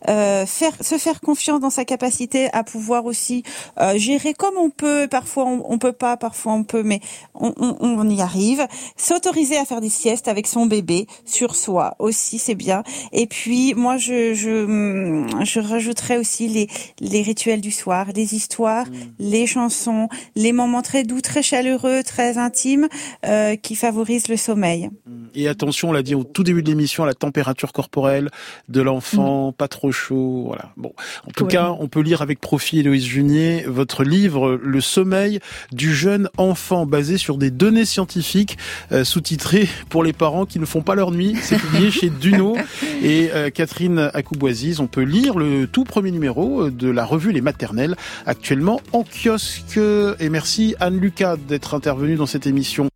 euh, 0.07 0.45
faire 0.45 0.73
se 0.81 0.97
faire 0.97 1.21
confiance 1.21 1.59
dans 1.59 1.69
sa 1.69 1.85
capacité 1.85 2.49
à 2.53 2.63
pouvoir 2.63 3.05
aussi 3.05 3.43
euh, 3.79 3.97
gérer 3.97 4.33
comme 4.33 4.55
on 4.57 4.69
peut. 4.69 5.07
Parfois 5.09 5.45
on, 5.45 5.63
on, 5.65 5.77
peut 5.79 5.93
pas, 5.93 6.17
parfois 6.17 6.53
on 6.53 6.63
peut, 6.63 6.83
mais 6.83 7.01
on, 7.33 7.53
on, 7.57 7.75
on 7.81 8.09
y 8.09 8.21
arrive. 8.21 8.67
S'autoriser 8.95 9.57
à 9.57 9.65
faire 9.65 9.81
des 9.81 9.89
siestes 9.89 10.27
avec 10.27 10.47
son 10.47 10.65
bébé 10.65 11.07
sur 11.25 11.55
soi 11.55 11.95
aussi, 11.99 12.37
c'est 12.39 12.55
bien. 12.55 12.83
Et 13.11 13.27
puis 13.27 13.73
moi 13.73 13.97
je 13.97 14.33
je 14.33 15.25
je 15.43 15.59
rajouterais 15.59 16.17
aussi 16.17 16.47
les 16.47 16.67
les 16.99 17.21
rituels 17.21 17.61
du 17.61 17.71
soir, 17.71 18.07
les 18.15 18.35
histoires, 18.35 18.85
mmh. 18.87 18.93
les 19.19 19.47
chansons, 19.47 20.09
les 20.35 20.51
moments 20.51 20.81
très 20.81 21.03
doux, 21.03 21.21
très 21.21 21.41
chaleureux, 21.41 22.03
très 22.03 22.26
intime 22.35 22.87
euh, 23.25 23.55
qui 23.55 23.75
favorise 23.75 24.27
le 24.27 24.37
sommeil. 24.37 24.89
Et 25.35 25.47
attention, 25.47 25.89
on 25.89 25.91
l'a 25.91 26.01
dit 26.01 26.15
au 26.15 26.23
tout 26.23 26.43
début 26.43 26.63
de 26.63 26.69
l'émission, 26.69 27.03
à 27.03 27.07
la 27.07 27.13
température 27.13 27.71
corporelle 27.71 28.29
de 28.69 28.81
l'enfant, 28.81 29.49
mm. 29.49 29.53
pas 29.53 29.67
trop 29.67 29.91
chaud. 29.91 30.45
Voilà. 30.47 30.71
Bon, 30.77 30.93
en 31.27 31.31
tout 31.31 31.45
cas, 31.45 31.75
on 31.79 31.87
peut 31.87 32.01
lire 32.01 32.21
avec 32.21 32.39
profit, 32.39 32.79
Héloïse 32.79 33.05
Junier, 33.05 33.63
votre 33.67 34.03
livre 34.03 34.59
Le 34.61 34.81
sommeil 34.81 35.39
du 35.71 35.93
jeune 35.93 36.29
enfant, 36.37 36.85
basé 36.85 37.17
sur 37.17 37.37
des 37.37 37.51
données 37.51 37.85
scientifiques, 37.85 38.57
euh, 38.91 39.03
sous-titré 39.03 39.69
pour 39.89 40.03
les 40.03 40.13
parents 40.13 40.45
qui 40.45 40.59
ne 40.59 40.65
font 40.65 40.81
pas 40.81 40.95
leur 40.95 41.11
nuit. 41.11 41.35
C'est 41.41 41.57
publié 41.57 41.91
chez 41.97 42.09
Duno 42.09 42.57
et 43.03 43.29
euh, 43.33 43.49
Catherine 43.49 44.09
Acouboisiz. 44.13 44.79
On 44.79 44.87
peut 44.87 45.03
lire 45.03 45.37
le 45.37 45.67
tout 45.67 45.83
premier 45.83 46.11
numéro 46.11 46.69
de 46.69 46.89
la 46.89 47.05
revue 47.05 47.31
Les 47.31 47.41
Maternelles, 47.41 47.95
actuellement 48.25 48.81
en 48.91 49.03
kiosque. 49.03 49.79
Et 50.19 50.29
merci 50.29 50.75
Anne 50.79 50.99
Lucas 50.99 51.37
d'être 51.37 51.75
intervenue 51.75 52.16
dans 52.17 52.25
cette 52.25 52.47
émission. 52.47 52.89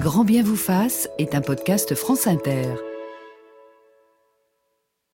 Grand 0.00 0.24
bien 0.24 0.42
vous 0.42 0.56
fasse 0.56 1.08
est 1.18 1.34
un 1.34 1.40
podcast 1.40 1.94
France 1.94 2.26
Inter. 2.26 2.74